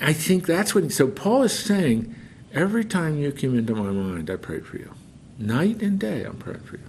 I 0.02 0.12
think 0.12 0.46
that's 0.46 0.76
what. 0.76 0.92
So 0.92 1.08
Paul 1.08 1.44
is 1.44 1.58
saying, 1.58 2.14
every 2.54 2.84
time 2.84 3.18
you 3.18 3.32
came 3.32 3.58
into 3.58 3.74
my 3.74 3.92
mind, 3.92 4.30
I 4.30 4.36
prayed 4.36 4.66
for 4.66 4.78
you, 4.78 4.92
night 5.40 5.82
and 5.82 5.98
day. 5.98 6.24
I'm 6.24 6.36
praying 6.36 6.64
for 6.64 6.76
you. 6.76 6.84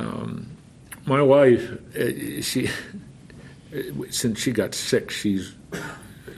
Um, 0.00 0.50
my 1.06 1.22
wife, 1.22 1.78
uh, 1.96 2.42
she, 2.42 2.68
since 4.10 4.40
she 4.40 4.50
got 4.50 4.74
sick, 4.74 5.10
she's 5.10 5.54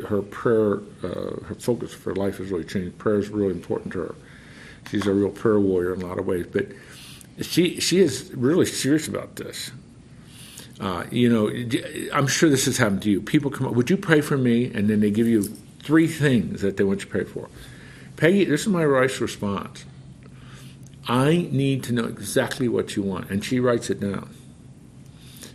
her 0.08 0.20
prayer, 0.20 0.80
uh, 1.02 1.40
her 1.46 1.56
focus 1.58 1.94
for 1.94 2.14
life 2.14 2.36
has 2.36 2.50
really 2.50 2.64
changed. 2.64 2.98
Prayer 2.98 3.18
is 3.18 3.30
really 3.30 3.52
important 3.52 3.92
to 3.94 4.00
her. 4.00 4.14
She's 4.90 5.06
a 5.06 5.12
real 5.12 5.30
prayer 5.30 5.58
warrior 5.58 5.94
in 5.94 6.02
a 6.02 6.06
lot 6.06 6.18
of 6.18 6.26
ways, 6.26 6.46
but 6.50 6.66
she 7.40 7.80
she 7.80 8.00
is 8.00 8.32
really 8.34 8.66
serious 8.66 9.08
about 9.08 9.36
this. 9.36 9.70
Uh, 10.78 11.04
you 11.10 11.28
know, 11.28 11.48
I'm 12.12 12.26
sure 12.26 12.50
this 12.50 12.66
has 12.66 12.76
happened 12.76 13.02
to 13.02 13.10
you. 13.10 13.22
People 13.22 13.50
come 13.50 13.66
up, 13.66 13.72
would 13.74 13.88
you 13.88 13.96
pray 13.96 14.20
for 14.20 14.36
me? 14.36 14.66
And 14.72 14.88
then 14.90 15.00
they 15.00 15.10
give 15.10 15.26
you 15.26 15.44
three 15.80 16.06
things 16.06 16.60
that 16.60 16.76
they 16.76 16.84
want 16.84 17.00
you 17.00 17.06
to 17.06 17.10
pray 17.10 17.24
for. 17.24 17.48
Peggy, 18.16 18.44
this 18.44 18.62
is 18.62 18.68
my 18.68 18.86
wife's 18.86 19.20
response. 19.20 19.84
I 21.08 21.48
need 21.50 21.82
to 21.84 21.92
know 21.92 22.04
exactly 22.04 22.68
what 22.68 22.96
you 22.96 23.02
want. 23.02 23.30
And 23.30 23.44
she 23.44 23.60
writes 23.60 23.88
it 23.88 24.00
down. 24.00 24.34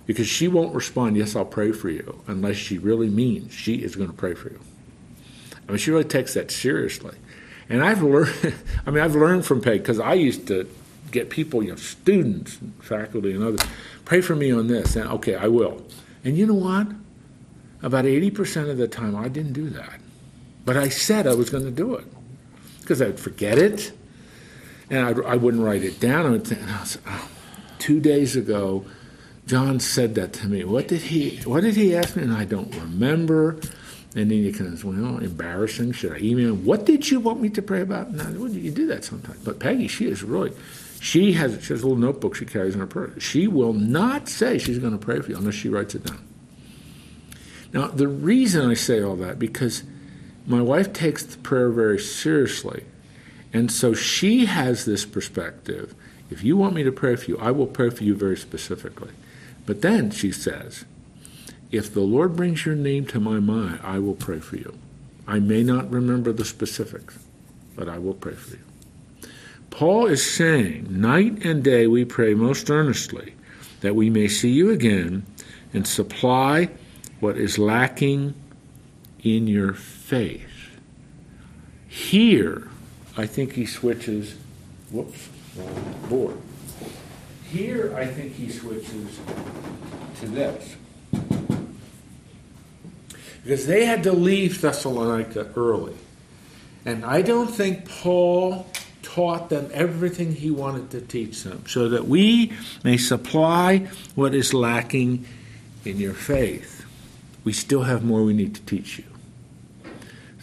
Because 0.08 0.28
she 0.28 0.48
won't 0.48 0.74
respond, 0.74 1.18
yes, 1.18 1.36
I'll 1.36 1.46
pray 1.46 1.72
for 1.72 1.90
you, 1.90 2.22
unless 2.28 2.56
she 2.56 2.78
really 2.78 3.10
means 3.10 3.54
she 3.54 3.76
is 3.76 3.96
going 3.96 4.10
to 4.10 4.16
pray 4.16 4.34
for 4.34 4.50
you. 4.50 4.60
I 5.68 5.72
mean, 5.72 5.78
she 5.78 5.92
really 5.92 6.04
takes 6.04 6.34
that 6.34 6.50
seriously. 6.52 7.16
And 7.72 7.82
I've 7.82 8.04
learned, 8.04 8.54
I 8.86 8.92
mean, 8.92 9.02
I've 9.02 9.16
learned 9.16 9.46
from 9.46 9.62
Peg, 9.62 9.80
because 9.82 10.00
I 10.00 10.14
used 10.14 10.48
to 10.48 10.70
get 11.10 11.30
people, 11.30 11.64
you 11.64 11.70
know, 11.70 11.78
students, 11.78 12.60
faculty, 12.82 13.34
and 13.34 13.44
others, 13.44 13.62
pray 14.04 14.20
for 14.20 14.36
me 14.36 14.52
on 14.52 14.68
this. 14.68 14.98
And 14.98 15.10
okay, 15.10 15.36
I 15.36 15.48
will. 15.48 15.82
And 16.26 16.38
you 16.38 16.46
know 16.46 16.54
what? 16.54 16.88
About 17.82 18.04
80% 18.06 18.70
of 18.70 18.78
the 18.78 18.90
time, 18.90 19.16
I 19.16 19.30
didn't 19.30 19.54
do 19.54 19.70
that. 19.70 20.02
But 20.66 20.76
I 20.76 20.90
said 20.90 21.26
I 21.26 21.34
was 21.34 21.50
going 21.50 21.64
to 21.64 21.72
do 21.72 21.96
it 21.96 22.06
because 22.82 23.02
I'd 23.02 23.20
forget 23.20 23.58
it 23.58 23.94
and 24.90 25.06
I'd, 25.06 25.24
I 25.24 25.38
would 25.38 25.56
not 25.56 25.66
write 25.66 25.84
it 25.84 26.00
down. 26.00 26.26
I 26.26 26.30
would 26.30 26.46
think, 26.46 26.62
oh, 26.64 26.76
I 26.78 26.82
was, 26.82 26.98
oh, 27.08 27.30
two 27.80 28.02
days 28.02 28.36
ago, 28.36 28.86
John 29.48 29.80
said 29.80 30.16
that 30.16 30.34
to 30.34 30.48
me. 30.48 30.66
What 30.66 30.90
did 30.90 31.02
he? 31.02 31.38
What 31.46 31.62
did 31.62 31.76
he 31.76 31.96
ask 31.96 32.16
me? 32.16 32.24
And 32.24 32.34
I 32.34 32.44
don't 32.44 32.76
remember. 32.76 33.60
And 34.14 34.30
then 34.30 34.40
you 34.40 34.52
can, 34.52 34.78
well, 34.84 35.20
embarrassing. 35.20 35.94
Should 35.94 36.14
I 36.14 36.18
email? 36.18 36.54
What 36.54 36.86
did 36.86 37.10
you 37.10 37.20
want 37.20 37.40
me 37.42 37.50
to 37.52 37.62
pray 37.62 37.82
about? 37.82 38.12
No, 38.12 38.46
you 38.46 38.72
do 38.72 38.88
that 38.88 39.06
sometimes. 39.06 39.40
But 39.44 39.60
Peggy, 39.60 39.88
she 39.88 40.08
is 40.08 40.22
really 40.22 40.52
she 41.02 41.34
has, 41.34 41.54
she 41.64 41.74
has 41.74 41.82
a 41.82 41.88
little 41.88 41.98
notebook 41.98 42.36
she 42.36 42.46
carries 42.46 42.76
in 42.76 42.80
her 42.80 42.86
purse. 42.86 43.24
She 43.24 43.48
will 43.48 43.74
not 43.74 44.30
say 44.30 44.60
she's 44.60 44.78
going 44.78 44.94
to 44.94 45.04
pray 45.04 45.20
for 45.20 45.32
you 45.32 45.38
unless 45.38 45.56
she 45.56 45.68
writes 45.68 45.96
it 45.96 46.06
down. 46.06 46.24
Now, 47.74 47.88
the 47.88 48.08
reason 48.08 48.70
I 48.70 48.76
say 48.76 49.02
all 49.02 49.16
that, 49.16 49.40
because 49.40 49.82
my 50.46 50.62
wife 50.62 50.94
takes 50.94 51.24
the 51.24 51.40
prayer 51.40 51.70
very 51.70 51.98
seriously. 51.98 52.86
And 53.52 53.72
so 53.72 53.96
she 53.96 54.46
has 54.46 54.86
this 54.86 55.04
perspective. 55.04 55.96
If 56.30 56.44
you 56.44 56.56
want 56.56 56.76
me 56.76 56.84
to 56.84 56.92
pray 56.92 57.16
for 57.16 57.32
you, 57.32 57.38
I 57.40 57.50
will 57.50 57.66
pray 57.66 57.90
for 57.90 58.04
you 58.04 58.14
very 58.14 58.38
specifically. 58.38 59.12
But 59.66 59.82
then 59.82 60.12
she 60.12 60.32
says, 60.32 60.86
if 61.72 61.94
the 61.94 62.02
Lord 62.02 62.36
brings 62.36 62.66
your 62.66 62.76
name 62.76 63.06
to 63.08 63.20
my 63.20 63.40
mind, 63.40 63.80
I 63.84 64.00
will 64.00 64.16
pray 64.16 64.40
for 64.40 64.58
you. 64.58 64.78
I 65.28 65.40
may 65.40 65.64
not 65.64 65.90
remember 65.90 66.34
the 66.34 66.46
specifics, 66.46 67.18
but 67.76 67.88
I 67.88 67.98
will 67.98 68.14
pray 68.14 68.34
for 68.34 68.58
you. 68.58 68.64
Paul 69.70 70.08
is 70.08 70.30
saying, 70.30 70.88
Night 70.90 71.46
and 71.46 71.64
day 71.64 71.88
we 71.88 72.04
pray 72.04 72.34
most 72.34 72.70
earnestly 72.70 73.36
that 73.80 73.96
we 73.96 74.10
may 74.10 74.28
see 74.28 74.52
you 74.52 74.70
again 74.70 75.26
and 75.74 75.88
supply 75.88 76.70
what 77.22 77.38
is 77.38 77.58
lacking 77.58 78.34
in 79.24 79.48
your 79.48 79.74
faith. 79.74 80.48
Here, 81.88 82.68
I 83.16 83.26
think 83.26 83.54
he 83.54 83.66
switches, 83.66 84.36
whoops, 84.92 85.30
board. 86.10 86.38
Here, 87.50 87.96
I 87.96 88.06
think 88.06 88.34
he 88.36 88.50
switches 88.50 89.20
to 90.20 90.28
this. 90.28 90.76
Because 93.44 93.66
they 93.66 93.86
had 93.86 94.04
to 94.04 94.12
leave 94.12 94.62
Thessalonica 94.62 95.52
early. 95.56 95.96
And 96.86 97.06
I 97.06 97.22
don't 97.22 97.48
think 97.48 97.88
Paul 97.90 98.68
taught 99.02 99.50
them 99.50 99.70
everything 99.74 100.34
he 100.34 100.52
wanted 100.52 100.90
to 100.92 101.02
teach 101.02 101.44
them, 101.44 101.64
so 101.68 101.90
that 101.90 102.08
we 102.08 102.54
may 102.84 102.98
supply 102.98 103.90
what 104.16 104.34
is 104.34 104.54
lacking 104.54 105.26
in 105.86 105.98
your 105.98 106.14
faith. 106.14 106.86
We 107.44 107.54
still 107.54 107.84
have 107.84 108.04
more 108.04 108.24
we 108.24 108.34
need 108.34 108.56
to 108.56 108.62
teach 108.62 109.00
you. 109.00 109.06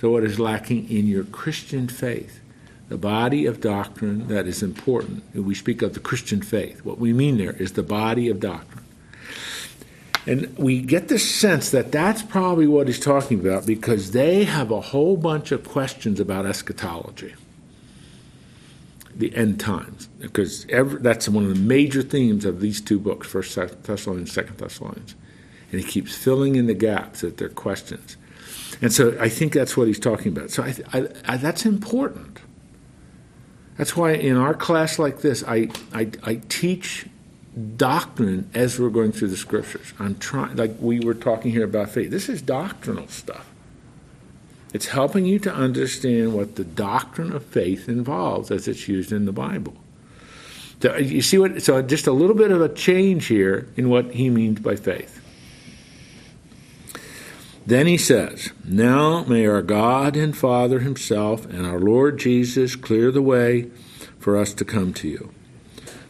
So, 0.00 0.10
what 0.10 0.22
is 0.22 0.38
lacking 0.38 0.88
in 0.90 1.06
your 1.06 1.24
Christian 1.24 1.88
faith? 1.88 2.40
The 2.88 2.96
body 2.96 3.46
of 3.46 3.60
doctrine 3.60 4.28
that 4.28 4.46
is 4.46 4.62
important. 4.62 5.34
We 5.34 5.54
speak 5.54 5.82
of 5.82 5.94
the 5.94 6.00
Christian 6.00 6.40
faith. 6.40 6.84
What 6.84 6.98
we 6.98 7.12
mean 7.12 7.36
there 7.36 7.52
is 7.52 7.72
the 7.72 7.82
body 7.82 8.28
of 8.28 8.40
doctrine. 8.40 8.77
And 10.28 10.54
we 10.58 10.82
get 10.82 11.08
the 11.08 11.18
sense 11.18 11.70
that 11.70 11.90
that's 11.90 12.22
probably 12.22 12.66
what 12.66 12.86
he's 12.86 13.00
talking 13.00 13.40
about 13.40 13.64
because 13.64 14.10
they 14.10 14.44
have 14.44 14.70
a 14.70 14.82
whole 14.82 15.16
bunch 15.16 15.52
of 15.52 15.66
questions 15.66 16.20
about 16.20 16.44
eschatology 16.44 17.34
the 19.16 19.34
end 19.34 19.58
times, 19.58 20.06
because 20.20 20.66
every, 20.68 21.00
that's 21.00 21.30
one 21.30 21.44
of 21.44 21.48
the 21.48 21.60
major 21.60 22.02
themes 22.02 22.44
of 22.44 22.60
these 22.60 22.78
two 22.78 22.98
books, 22.98 23.26
First 23.26 23.54
Thessalonians, 23.54 24.30
Second 24.30 24.58
Thessalonians, 24.58 25.14
and 25.72 25.80
he 25.80 25.86
keeps 25.86 26.14
filling 26.14 26.56
in 26.56 26.66
the 26.66 26.74
gaps 26.74 27.22
that 27.22 27.38
they're 27.38 27.48
questions, 27.48 28.18
and 28.82 28.92
so 28.92 29.16
I 29.18 29.30
think 29.30 29.54
that's 29.54 29.76
what 29.76 29.88
he's 29.88 29.98
talking 29.98 30.30
about. 30.36 30.50
So 30.50 30.62
I, 30.62 30.74
I, 30.92 31.08
I, 31.24 31.36
that's 31.38 31.66
important. 31.66 32.38
That's 33.76 33.96
why 33.96 34.12
in 34.12 34.36
our 34.36 34.54
class 34.54 34.98
like 34.98 35.22
this, 35.22 35.42
I, 35.42 35.68
I, 35.92 36.10
I 36.22 36.40
teach 36.48 37.06
doctrine 37.76 38.50
as 38.54 38.78
we're 38.78 38.90
going 38.90 39.12
through 39.12 39.28
the 39.28 39.36
scriptures. 39.36 39.92
I'm 39.98 40.16
trying, 40.16 40.56
like 40.56 40.76
we 40.80 41.00
were 41.00 41.14
talking 41.14 41.50
here 41.50 41.64
about 41.64 41.90
faith. 41.90 42.10
This 42.10 42.28
is 42.28 42.42
doctrinal 42.42 43.08
stuff. 43.08 43.46
It's 44.72 44.88
helping 44.88 45.24
you 45.24 45.38
to 45.40 45.52
understand 45.52 46.34
what 46.34 46.56
the 46.56 46.64
doctrine 46.64 47.32
of 47.32 47.44
faith 47.44 47.88
involves 47.88 48.50
as 48.50 48.68
it's 48.68 48.86
used 48.86 49.12
in 49.12 49.24
the 49.24 49.32
Bible. 49.32 49.74
So 50.82 50.94
uh, 50.94 50.98
you 50.98 51.22
see 51.22 51.38
what? 51.38 51.62
So 51.62 51.80
just 51.82 52.06
a 52.06 52.12
little 52.12 52.36
bit 52.36 52.50
of 52.50 52.60
a 52.60 52.68
change 52.68 53.26
here 53.26 53.68
in 53.76 53.88
what 53.88 54.12
he 54.12 54.30
means 54.30 54.60
by 54.60 54.76
faith. 54.76 55.20
Then 57.66 57.86
he 57.86 57.98
says, 57.98 58.50
Now 58.64 59.24
may 59.24 59.46
our 59.46 59.62
God 59.62 60.16
and 60.16 60.36
Father 60.36 60.80
Himself 60.80 61.44
and 61.44 61.66
our 61.66 61.78
Lord 61.78 62.18
Jesus 62.18 62.76
clear 62.76 63.10
the 63.10 63.20
way 63.20 63.70
for 64.18 64.36
us 64.36 64.54
to 64.54 64.64
come 64.64 64.94
to 64.94 65.08
you. 65.08 65.30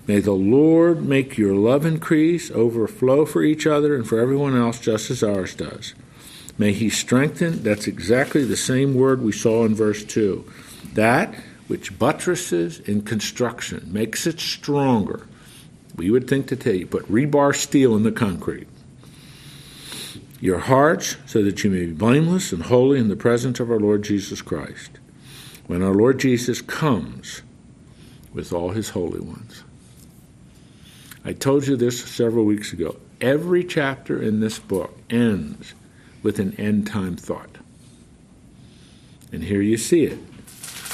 May 0.09 0.21
the 0.21 0.33
Lord 0.33 1.05
make 1.05 1.37
your 1.37 1.55
love 1.55 1.85
increase, 1.85 2.51
overflow 2.51 3.27
for 3.27 3.43
each 3.43 3.67
other 3.67 3.95
and 3.95 4.09
for 4.09 4.19
everyone 4.19 4.57
else, 4.57 4.81
just 4.81 5.11
as 5.11 5.23
ours 5.23 5.55
does. 5.55 5.93
May 6.57 6.73
he 6.73 6.89
strengthen, 6.89 7.63
that's 7.63 7.87
exactly 7.87 8.43
the 8.43 8.57
same 8.57 8.95
word 8.95 9.21
we 9.21 9.33
saw 9.33 9.67
in 9.67 9.75
verse 9.75 10.03
2. 10.03 10.51
That 10.95 11.35
which 11.67 11.99
buttresses 11.99 12.81
in 12.81 13.03
construction, 13.03 13.87
makes 13.93 14.27
it 14.27 14.41
stronger. 14.41 15.27
We 15.95 16.11
would 16.11 16.27
think 16.27 16.49
to 16.49 16.57
tell 16.57 16.75
you, 16.75 16.87
put 16.87 17.07
rebar 17.13 17.55
steel 17.55 17.95
in 17.95 18.03
the 18.03 18.11
concrete. 18.11 18.67
Your 20.41 20.61
hearts, 20.61 21.17
so 21.27 21.43
that 21.43 21.63
you 21.63 21.71
may 21.71 21.85
be 21.85 21.93
blameless 21.93 22.51
and 22.51 22.63
holy 22.63 22.99
in 22.99 23.09
the 23.09 23.17
presence 23.17 23.61
of 23.61 23.71
our 23.71 23.79
Lord 23.79 24.05
Jesus 24.05 24.41
Christ. 24.41 24.93
When 25.67 25.83
our 25.83 25.95
Lord 25.95 26.19
Jesus 26.19 26.63
comes 26.63 27.43
with 28.33 28.55
all 28.55 28.71
his 28.71 28.91
holy 28.91 29.21
ones. 29.21 29.65
I 31.29 31.35
told 31.35 31.67
you 31.67 31.77
this 31.77 32.03
several 32.03 32.47
weeks 32.47 32.73
ago. 32.73 32.97
Every 33.21 33.63
chapter 33.63 34.23
in 34.23 34.41
this 34.41 34.59
book 34.59 34.97
ends 35.11 35.75
with 36.23 36.39
an 36.39 36.59
end 36.59 36.87
time 36.87 37.17
thought. 37.17 37.59
And 39.31 39.45
here 39.45 39.61
you 39.61 39.77
see 39.77 40.05
it. 40.05 40.19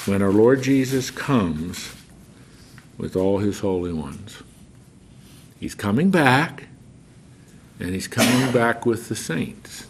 When 0.07 0.23
our 0.23 0.33
Lord 0.33 0.61
Jesus 0.61 1.13
comes 1.13 1.95
with 2.99 3.15
all 3.15 3.39
his 3.39 3.61
holy 3.61 3.93
ones, 3.93 4.43
he's 5.61 5.77
coming 5.77 6.11
back, 6.11 6.65
and 7.79 7.91
he's 7.91 8.09
coming 8.09 8.51
back 8.51 8.85
with 8.85 9.09
the 9.09 9.15
saints. 9.15 9.87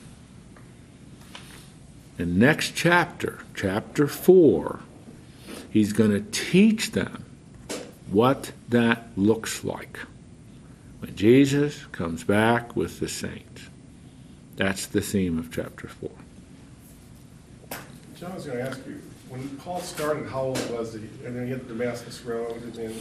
And 2.18 2.36
next 2.36 2.74
chapter, 2.74 3.38
chapter 3.54 4.06
4, 4.06 4.80
he's 5.70 5.94
going 5.94 6.10
to 6.10 6.20
teach 6.20 6.90
them 6.90 7.24
what 8.10 8.52
that 8.68 9.08
looks 9.16 9.64
like 9.64 10.00
when 11.04 11.16
Jesus 11.16 11.84
comes 11.92 12.24
back 12.24 12.74
with 12.76 12.98
the 12.98 13.08
saints. 13.08 13.68
That's 14.56 14.86
the 14.86 15.02
theme 15.02 15.38
of 15.38 15.52
chapter 15.52 15.88
4. 15.88 16.10
John, 18.18 18.32
I 18.32 18.34
was 18.36 18.46
gonna 18.46 18.60
ask 18.60 18.78
you, 18.86 19.02
when 19.28 19.46
Paul 19.58 19.80
started, 19.80 20.28
how 20.28 20.42
old 20.42 20.70
was 20.70 20.94
he? 20.94 21.00
And 21.26 21.36
then 21.36 21.44
he 21.44 21.50
had 21.50 21.68
the 21.68 21.74
Damascus 21.74 22.22
Road, 22.22 22.62
and 22.62 22.72
then, 22.72 22.94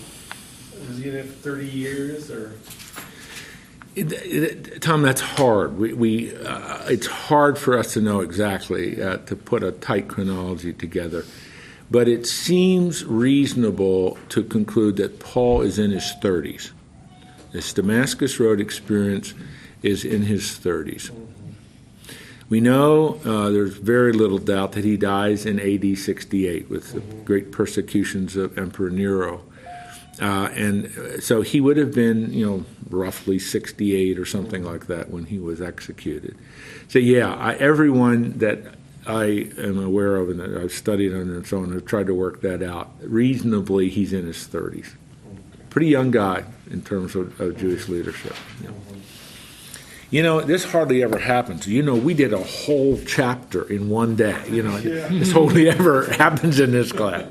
was 0.87 0.97
he 0.97 1.09
in 1.09 1.15
it 1.15 1.25
for 1.27 1.31
thirty 1.33 1.67
years, 1.67 2.29
or? 2.31 2.53
It- 3.95 4.11
it- 4.11 4.81
Tom, 4.81 5.03
that's 5.03 5.21
hard. 5.21 5.77
We, 5.77 5.93
we 5.93 6.35
uh, 6.35 6.85
it's 6.89 7.05
hard 7.05 7.57
for 7.59 7.77
us 7.77 7.93
to 7.93 8.01
know 8.01 8.19
exactly 8.21 9.01
uh, 9.01 9.17
to 9.17 9.35
put 9.35 9.63
a 9.63 9.71
tight 9.71 10.07
chronology 10.07 10.73
together, 10.73 11.23
but 11.91 12.07
it 12.07 12.25
seems 12.25 13.05
reasonable 13.05 14.17
to 14.29 14.43
conclude 14.43 14.97
that 14.97 15.19
Paul 15.19 15.61
is 15.61 15.77
in 15.77 15.91
his 15.91 16.11
30s. 16.21 16.71
This 17.53 17.71
Damascus 17.71 18.39
Road 18.39 18.59
experience 18.59 19.35
is 19.83 20.03
in 20.03 20.23
his 20.23 20.43
30s. 20.43 21.11
We 22.49 22.59
know 22.59 23.19
uh, 23.23 23.49
there's 23.51 23.77
very 23.77 24.11
little 24.11 24.39
doubt 24.39 24.73
that 24.73 24.83
he 24.83 24.97
dies 24.97 25.45
in 25.45 25.59
AD 25.59 25.97
68 25.97 26.69
with 26.69 26.93
the 26.93 26.99
great 27.23 27.51
persecutions 27.51 28.35
of 28.35 28.57
Emperor 28.57 28.89
Nero. 28.89 29.43
Uh, 30.19 30.49
and 30.53 30.85
uh, 30.97 31.19
so 31.21 31.41
he 31.41 31.61
would 31.61 31.77
have 31.77 31.93
been, 31.93 32.33
you 32.33 32.45
know, 32.45 32.65
roughly 32.89 33.37
68 33.39 34.19
or 34.19 34.25
something 34.25 34.63
like 34.63 34.87
that 34.87 35.09
when 35.09 35.25
he 35.25 35.37
was 35.37 35.61
executed. 35.61 36.35
So, 36.87 36.99
yeah, 36.99 37.33
I, 37.33 37.53
everyone 37.55 38.37
that 38.39 38.75
I 39.05 39.49
am 39.57 39.83
aware 39.83 40.15
of 40.15 40.29
and 40.29 40.39
that 40.39 40.57
I've 40.57 40.71
studied 40.71 41.13
on 41.13 41.21
and 41.21 41.45
so 41.45 41.59
on 41.59 41.71
have 41.71 41.85
tried 41.85 42.07
to 42.07 42.15
work 42.15 42.41
that 42.41 42.63
out. 42.63 42.91
Reasonably, 43.01 43.89
he's 43.89 44.11
in 44.11 44.25
his 44.25 44.47
30s. 44.47 44.93
Pretty 45.73 45.87
young 45.87 46.11
guy 46.11 46.43
in 46.69 46.81
terms 46.83 47.15
of, 47.15 47.39
of 47.41 47.57
Jewish 47.57 47.89
leadership. 47.89 48.35
yeah. 48.63 48.69
You 50.11 50.21
know, 50.21 50.41
this 50.41 50.63
hardly 50.63 51.01
ever 51.01 51.17
happens. 51.17 51.67
You 51.67 51.81
know, 51.81 51.95
we 51.95 52.13
did 52.13 52.33
a 52.33 52.43
whole 52.43 52.99
chapter 53.07 53.63
in 53.67 53.89
one 53.89 54.15
day. 54.15 54.39
You 54.47 54.61
know, 54.61 54.77
Yeah. 54.77 55.07
this 55.07 55.31
hardly 55.31 55.67
ever 55.77 56.05
happens 56.05 56.59
in 56.59 56.71
this 56.71 56.91
class. 56.91 57.23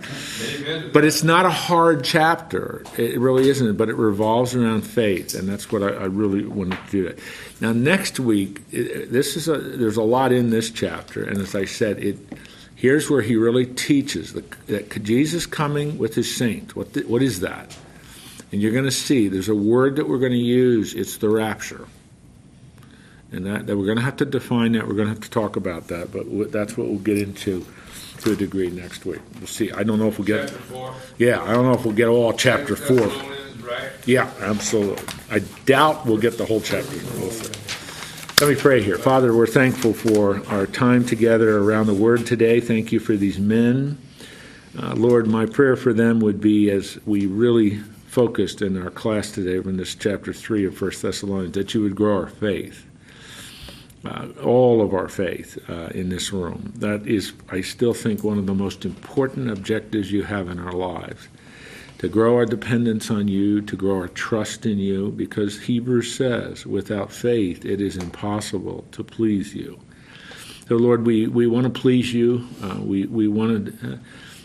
But 0.93 1.05
it's 1.05 1.23
not 1.23 1.47
a 1.47 1.51
hard 1.51 2.03
chapter. 2.03 2.83
It 2.99 3.21
really 3.21 3.49
isn't. 3.49 3.77
But 3.77 3.89
it 3.89 3.95
revolves 3.95 4.57
around 4.57 4.83
faith, 4.83 5.37
and 5.37 5.49
that's 5.49 5.71
what 5.71 5.85
I, 5.85 5.91
I 5.91 6.05
really 6.07 6.45
wanted 6.45 6.79
to 6.87 6.91
do. 6.91 7.03
That. 7.05 7.19
Now, 7.61 7.73
next 7.73 8.19
week, 8.19 8.61
it, 8.73 9.13
this 9.13 9.37
is 9.37 9.47
a 9.47 9.57
there's 9.59 9.97
a 9.97 10.03
lot 10.03 10.33
in 10.33 10.51
this 10.51 10.69
chapter, 10.69 11.23
and 11.23 11.39
as 11.39 11.55
I 11.55 11.67
said, 11.67 12.01
it 12.03 12.19
here's 12.75 13.09
where 13.09 13.23
he 13.23 13.37
really 13.37 13.67
teaches 13.67 14.33
the, 14.33 14.43
that 14.67 15.05
Jesus 15.05 15.47
coming 15.47 15.99
with 15.99 16.17
his 16.17 16.35
saints. 16.35 16.75
What 16.75 16.95
the, 16.95 17.03
what 17.03 17.23
is 17.23 17.39
that? 17.41 17.79
And 18.53 18.61
you're 18.61 18.73
going 18.73 18.85
to 18.85 18.91
see 18.91 19.29
there's 19.29 19.49
a 19.49 19.55
word 19.55 19.97
that 19.97 20.09
we're 20.09 20.19
going 20.19 20.33
to 20.33 20.39
use. 20.39 20.95
It's 20.95 21.17
the 21.17 21.31
rapture. 21.31 21.87
And 23.33 23.47
that, 23.47 23.67
that 23.67 23.77
we're 23.79 23.87
going 23.87 23.97
to 23.97 24.05
have 24.05 24.19
to 24.19 24.27
define 24.27 24.73
that. 24.73 24.87
We're 24.87 24.95
going 24.95 25.09
to 25.09 25.15
have 25.15 25.23
to 25.23 25.31
talk 25.31 25.57
about 25.57 25.89
that. 25.89 26.13
But 26.13 26.25
w- 26.25 26.45
that's 26.45 26.77
what 26.77 26.89
we'll 26.89 26.99
get 26.99 27.17
into 27.17 27.65
to 28.21 28.33
a 28.33 28.37
degree 28.37 28.69
next 28.69 29.07
week. 29.07 29.23
We'll 29.39 29.47
see. 29.47 29.73
I 29.73 29.83
don't 29.83 29.99
know 29.99 30.09
if 30.09 30.19
we'll 30.19 30.27
get. 30.27 30.51
Chapter 30.51 30.63
four. 30.65 30.95
Yeah, 31.17 31.43
I 31.43 31.53
don't 31.53 31.65
know 31.65 31.73
if 31.73 31.85
we'll 31.85 31.95
get 31.95 32.09
all 32.09 32.35
chapter 32.35 32.77
four. 32.77 33.09
Right? 33.67 33.91
Yeah, 34.05 34.31
absolutely. 34.41 35.03
I 35.31 35.39
doubt 35.65 36.05
we'll 36.05 36.19
get 36.19 36.37
the 36.37 36.45
whole 36.45 36.61
chapter. 36.61 36.95
Let 38.45 38.51
me 38.51 38.57
pray 38.57 38.83
here. 38.83 38.99
Father, 38.99 39.35
we're 39.35 39.47
thankful 39.47 39.95
for 39.95 40.45
our 40.49 40.67
time 40.67 41.07
together 41.07 41.59
around 41.59 41.87
the 41.87 41.95
Word 41.95 42.27
today. 42.27 42.61
Thank 42.61 42.93
you 42.93 43.01
for 43.01 43.17
these 43.17 43.39
men. 43.39 43.99
Uh, 44.79 44.95
Lord, 44.95 45.27
my 45.27 45.47
prayer 45.47 45.77
for 45.77 45.93
them 45.93 46.21
would 46.21 46.41
be 46.41 46.71
as 46.71 46.99
we 47.07 47.27
really 47.27 47.81
focused 48.13 48.61
in 48.61 48.81
our 48.81 48.91
class 48.91 49.31
today 49.31 49.57
in 49.57 49.79
this 49.79 49.95
chapter 49.95 50.35
3 50.35 50.67
of 50.67 50.79
1 50.79 50.91
Thessalonians, 51.01 51.55
that 51.55 51.73
you 51.73 51.81
would 51.81 51.97
grow 51.97 52.19
our 52.19 52.29
faith. 52.29 52.85
Uh, 54.05 54.27
all 54.43 54.83
of 54.83 54.93
our 54.93 55.09
faith 55.09 55.59
uh, 55.71 55.87
in 55.95 56.11
this 56.11 56.31
room. 56.31 56.75
That 56.77 57.07
is, 57.07 57.33
I 57.49 57.63
still 57.63 57.95
think, 57.95 58.23
one 58.23 58.37
of 58.37 58.47
the 58.47 58.55
most 58.55 58.85
important 58.85 59.51
objectives 59.51 60.13
you 60.13 60.25
have 60.25 60.51
in 60.51 60.59
our 60.59 60.73
lives 60.73 61.29
to 61.99 62.09
grow 62.09 62.35
our 62.35 62.45
dependence 62.45 63.11
on 63.11 63.29
you, 63.29 63.63
to 63.63 63.77
grow 63.77 63.97
our 63.97 64.09
trust 64.09 64.67
in 64.67 64.77
you, 64.77 65.13
because 65.13 65.59
Hebrews 65.63 66.15
says, 66.15 66.67
without 66.67 67.13
faith, 67.13 67.65
it 67.65 67.81
is 67.81 67.97
impossible 67.97 68.85
to 68.93 69.05
please 69.05 69.55
you. 69.55 69.79
So, 70.69 70.77
Lord, 70.77 71.07
we, 71.07 71.29
we 71.29 71.47
want 71.47 71.73
to 71.73 71.81
please 71.81 72.13
you. 72.13 72.47
Uh, 72.63 72.79
we 72.81 73.07
we 73.07 73.29
want 73.29 73.81
to 73.81 73.95
uh, 73.95 73.97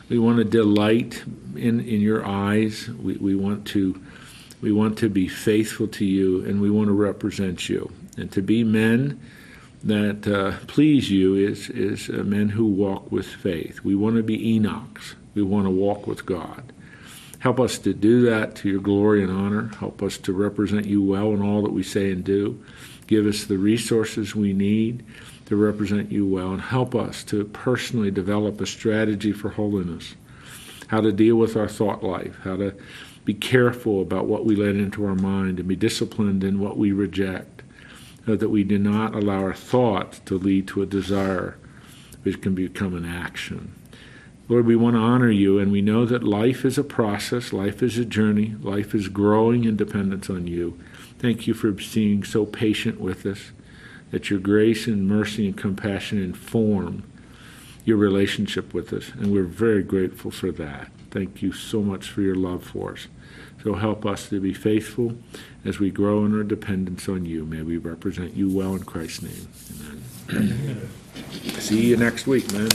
we 0.10 0.20
want 0.20 0.38
to 0.38 0.44
delight 0.44 1.24
in 1.56 1.80
in 1.82 2.02
your 2.02 2.26
eyes. 2.26 2.90
We, 2.90 3.16
we 3.18 3.36
want 3.36 3.68
to 3.68 4.02
we 4.62 4.72
want 4.72 4.98
to 5.00 5.10
be 5.10 5.28
faithful 5.28 5.88
to 5.88 6.06
you, 6.06 6.44
and 6.46 6.62
we 6.62 6.70
want 6.70 6.88
to 6.88 6.94
represent 6.94 7.70
you, 7.70 7.92
and 8.18 8.32
to 8.32 8.42
be 8.42 8.64
men 8.64 9.20
that 9.84 10.28
uh, 10.28 10.58
please 10.68 11.12
you 11.12 11.36
is 11.36 11.70
is 11.70 12.10
uh, 12.10 12.24
men 12.24 12.50
who 12.50 12.66
walk 12.66 13.12
with 13.12 13.28
faith. 13.28 13.84
We 13.84 13.96
want 13.96 14.16
to 14.16 14.24
be 14.24 14.60
Enochs. 14.60 15.16
We 15.36 15.44
want 15.44 15.66
to 15.66 15.72
walk 15.72 16.08
with 16.08 16.26
God. 16.26 16.74
Help 17.40 17.60
us 17.60 17.78
to 17.80 17.94
do 17.94 18.26
that 18.26 18.56
to 18.58 18.70
your 18.70 18.82
glory 18.82 19.22
and 19.22 19.32
honor. 19.32 19.70
Help 19.80 20.02
us 20.02 20.18
to 20.18 20.34
represent 20.34 20.88
you 20.88 21.04
well 21.04 21.34
in 21.34 21.42
all 21.42 21.62
that 21.62 21.72
we 21.72 21.84
say 21.84 22.12
and 22.12 22.24
do. 22.24 22.64
Give 23.06 23.28
us 23.28 23.46
the 23.46 23.58
resources 23.58 24.36
we 24.36 24.54
need 24.54 25.06
to 25.48 25.56
represent 25.56 26.12
you 26.12 26.26
well, 26.26 26.52
and 26.52 26.62
help 26.62 26.94
us 26.94 27.24
to 27.26 27.46
personally 27.46 28.12
develop 28.12 28.62
a 28.62 28.66
strategy 28.66 29.32
for 29.32 29.50
holiness. 29.50 30.16
How 30.88 31.02
to 31.02 31.12
deal 31.12 31.36
with 31.36 31.58
our 31.58 31.68
thought 31.68 32.04
life, 32.04 32.38
how 32.44 32.58
to 32.58 32.76
be 33.26 33.34
careful 33.34 34.02
about 34.02 34.26
what 34.26 34.46
we 34.46 34.56
let 34.56 34.76
into 34.76 35.06
our 35.06 35.16
mind, 35.16 35.60
and 35.60 35.68
be 35.68 35.76
disciplined 35.76 36.44
in 36.44 36.60
what 36.60 36.78
we 36.78 36.92
reject, 36.92 37.64
so 38.26 38.36
that 38.36 38.50
we 38.50 38.64
do 38.64 38.78
not 38.78 39.16
allow 39.16 39.42
our 39.42 39.54
thoughts 39.54 40.20
to 40.26 40.38
lead 40.38 40.68
to 40.68 40.82
a 40.82 40.86
desire 40.86 41.58
which 42.24 42.42
can 42.42 42.54
become 42.54 42.94
an 42.94 43.06
action. 43.06 43.74
Lord, 44.50 44.66
we 44.66 44.78
want 44.78 44.96
to 44.96 45.02
honor 45.02 45.30
you, 45.30 45.60
and 45.60 45.72
we 45.72 45.82
know 45.82 46.06
that 46.06 46.24
life 46.24 46.64
is 46.64 46.78
a 46.78 46.84
process, 46.84 47.52
life 47.52 47.84
is 47.84 47.98
a 47.98 48.06
journey, 48.06 48.56
life 48.62 48.96
is 48.96 49.10
growing 49.10 49.66
in 49.66 49.76
dependence 49.76 50.30
on 50.30 50.48
you. 50.48 50.80
Thank 51.20 51.48
you 51.48 51.54
for 51.54 51.72
being 51.72 52.24
so 52.24 52.46
patient 52.46 53.02
with 53.02 53.26
us, 53.26 53.52
that 54.12 54.30
your 54.30 54.40
grace 54.40 54.88
and 54.88 55.08
mercy 55.08 55.48
and 55.48 55.58
compassion 55.58 56.22
inform 56.22 57.04
your 57.86 57.98
relationship 57.98 58.74
with 58.74 58.92
us, 58.92 59.10
and 59.14 59.32
we're 59.32 59.44
very 59.44 59.84
grateful 59.84 60.32
for 60.32 60.52
that. 60.52 60.90
Thank 61.10 61.42
you 61.42 61.54
so 61.54 61.82
much 61.82 62.10
for 62.10 62.22
your 62.22 62.36
love 62.36 62.64
for 62.64 62.94
us. 62.94 63.08
So 63.64 63.74
help 63.74 64.06
us 64.06 64.30
to 64.30 64.40
be 64.40 64.54
faithful 64.54 65.18
as 65.66 65.80
we 65.80 65.90
grow 65.90 66.26
in 66.26 66.36
our 66.36 66.44
dependence 66.44 67.10
on 67.10 67.26
you. 67.26 67.46
May 67.46 67.62
we 67.62 67.78
represent 67.78 68.36
you 68.36 68.50
well 68.50 68.76
in 68.76 68.84
Christ's 68.84 69.24
name. 69.24 69.48
Amen. 70.30 70.90
See 71.60 71.88
you 71.88 71.98
next 71.98 72.28
week, 72.28 72.52
man. 72.54 72.70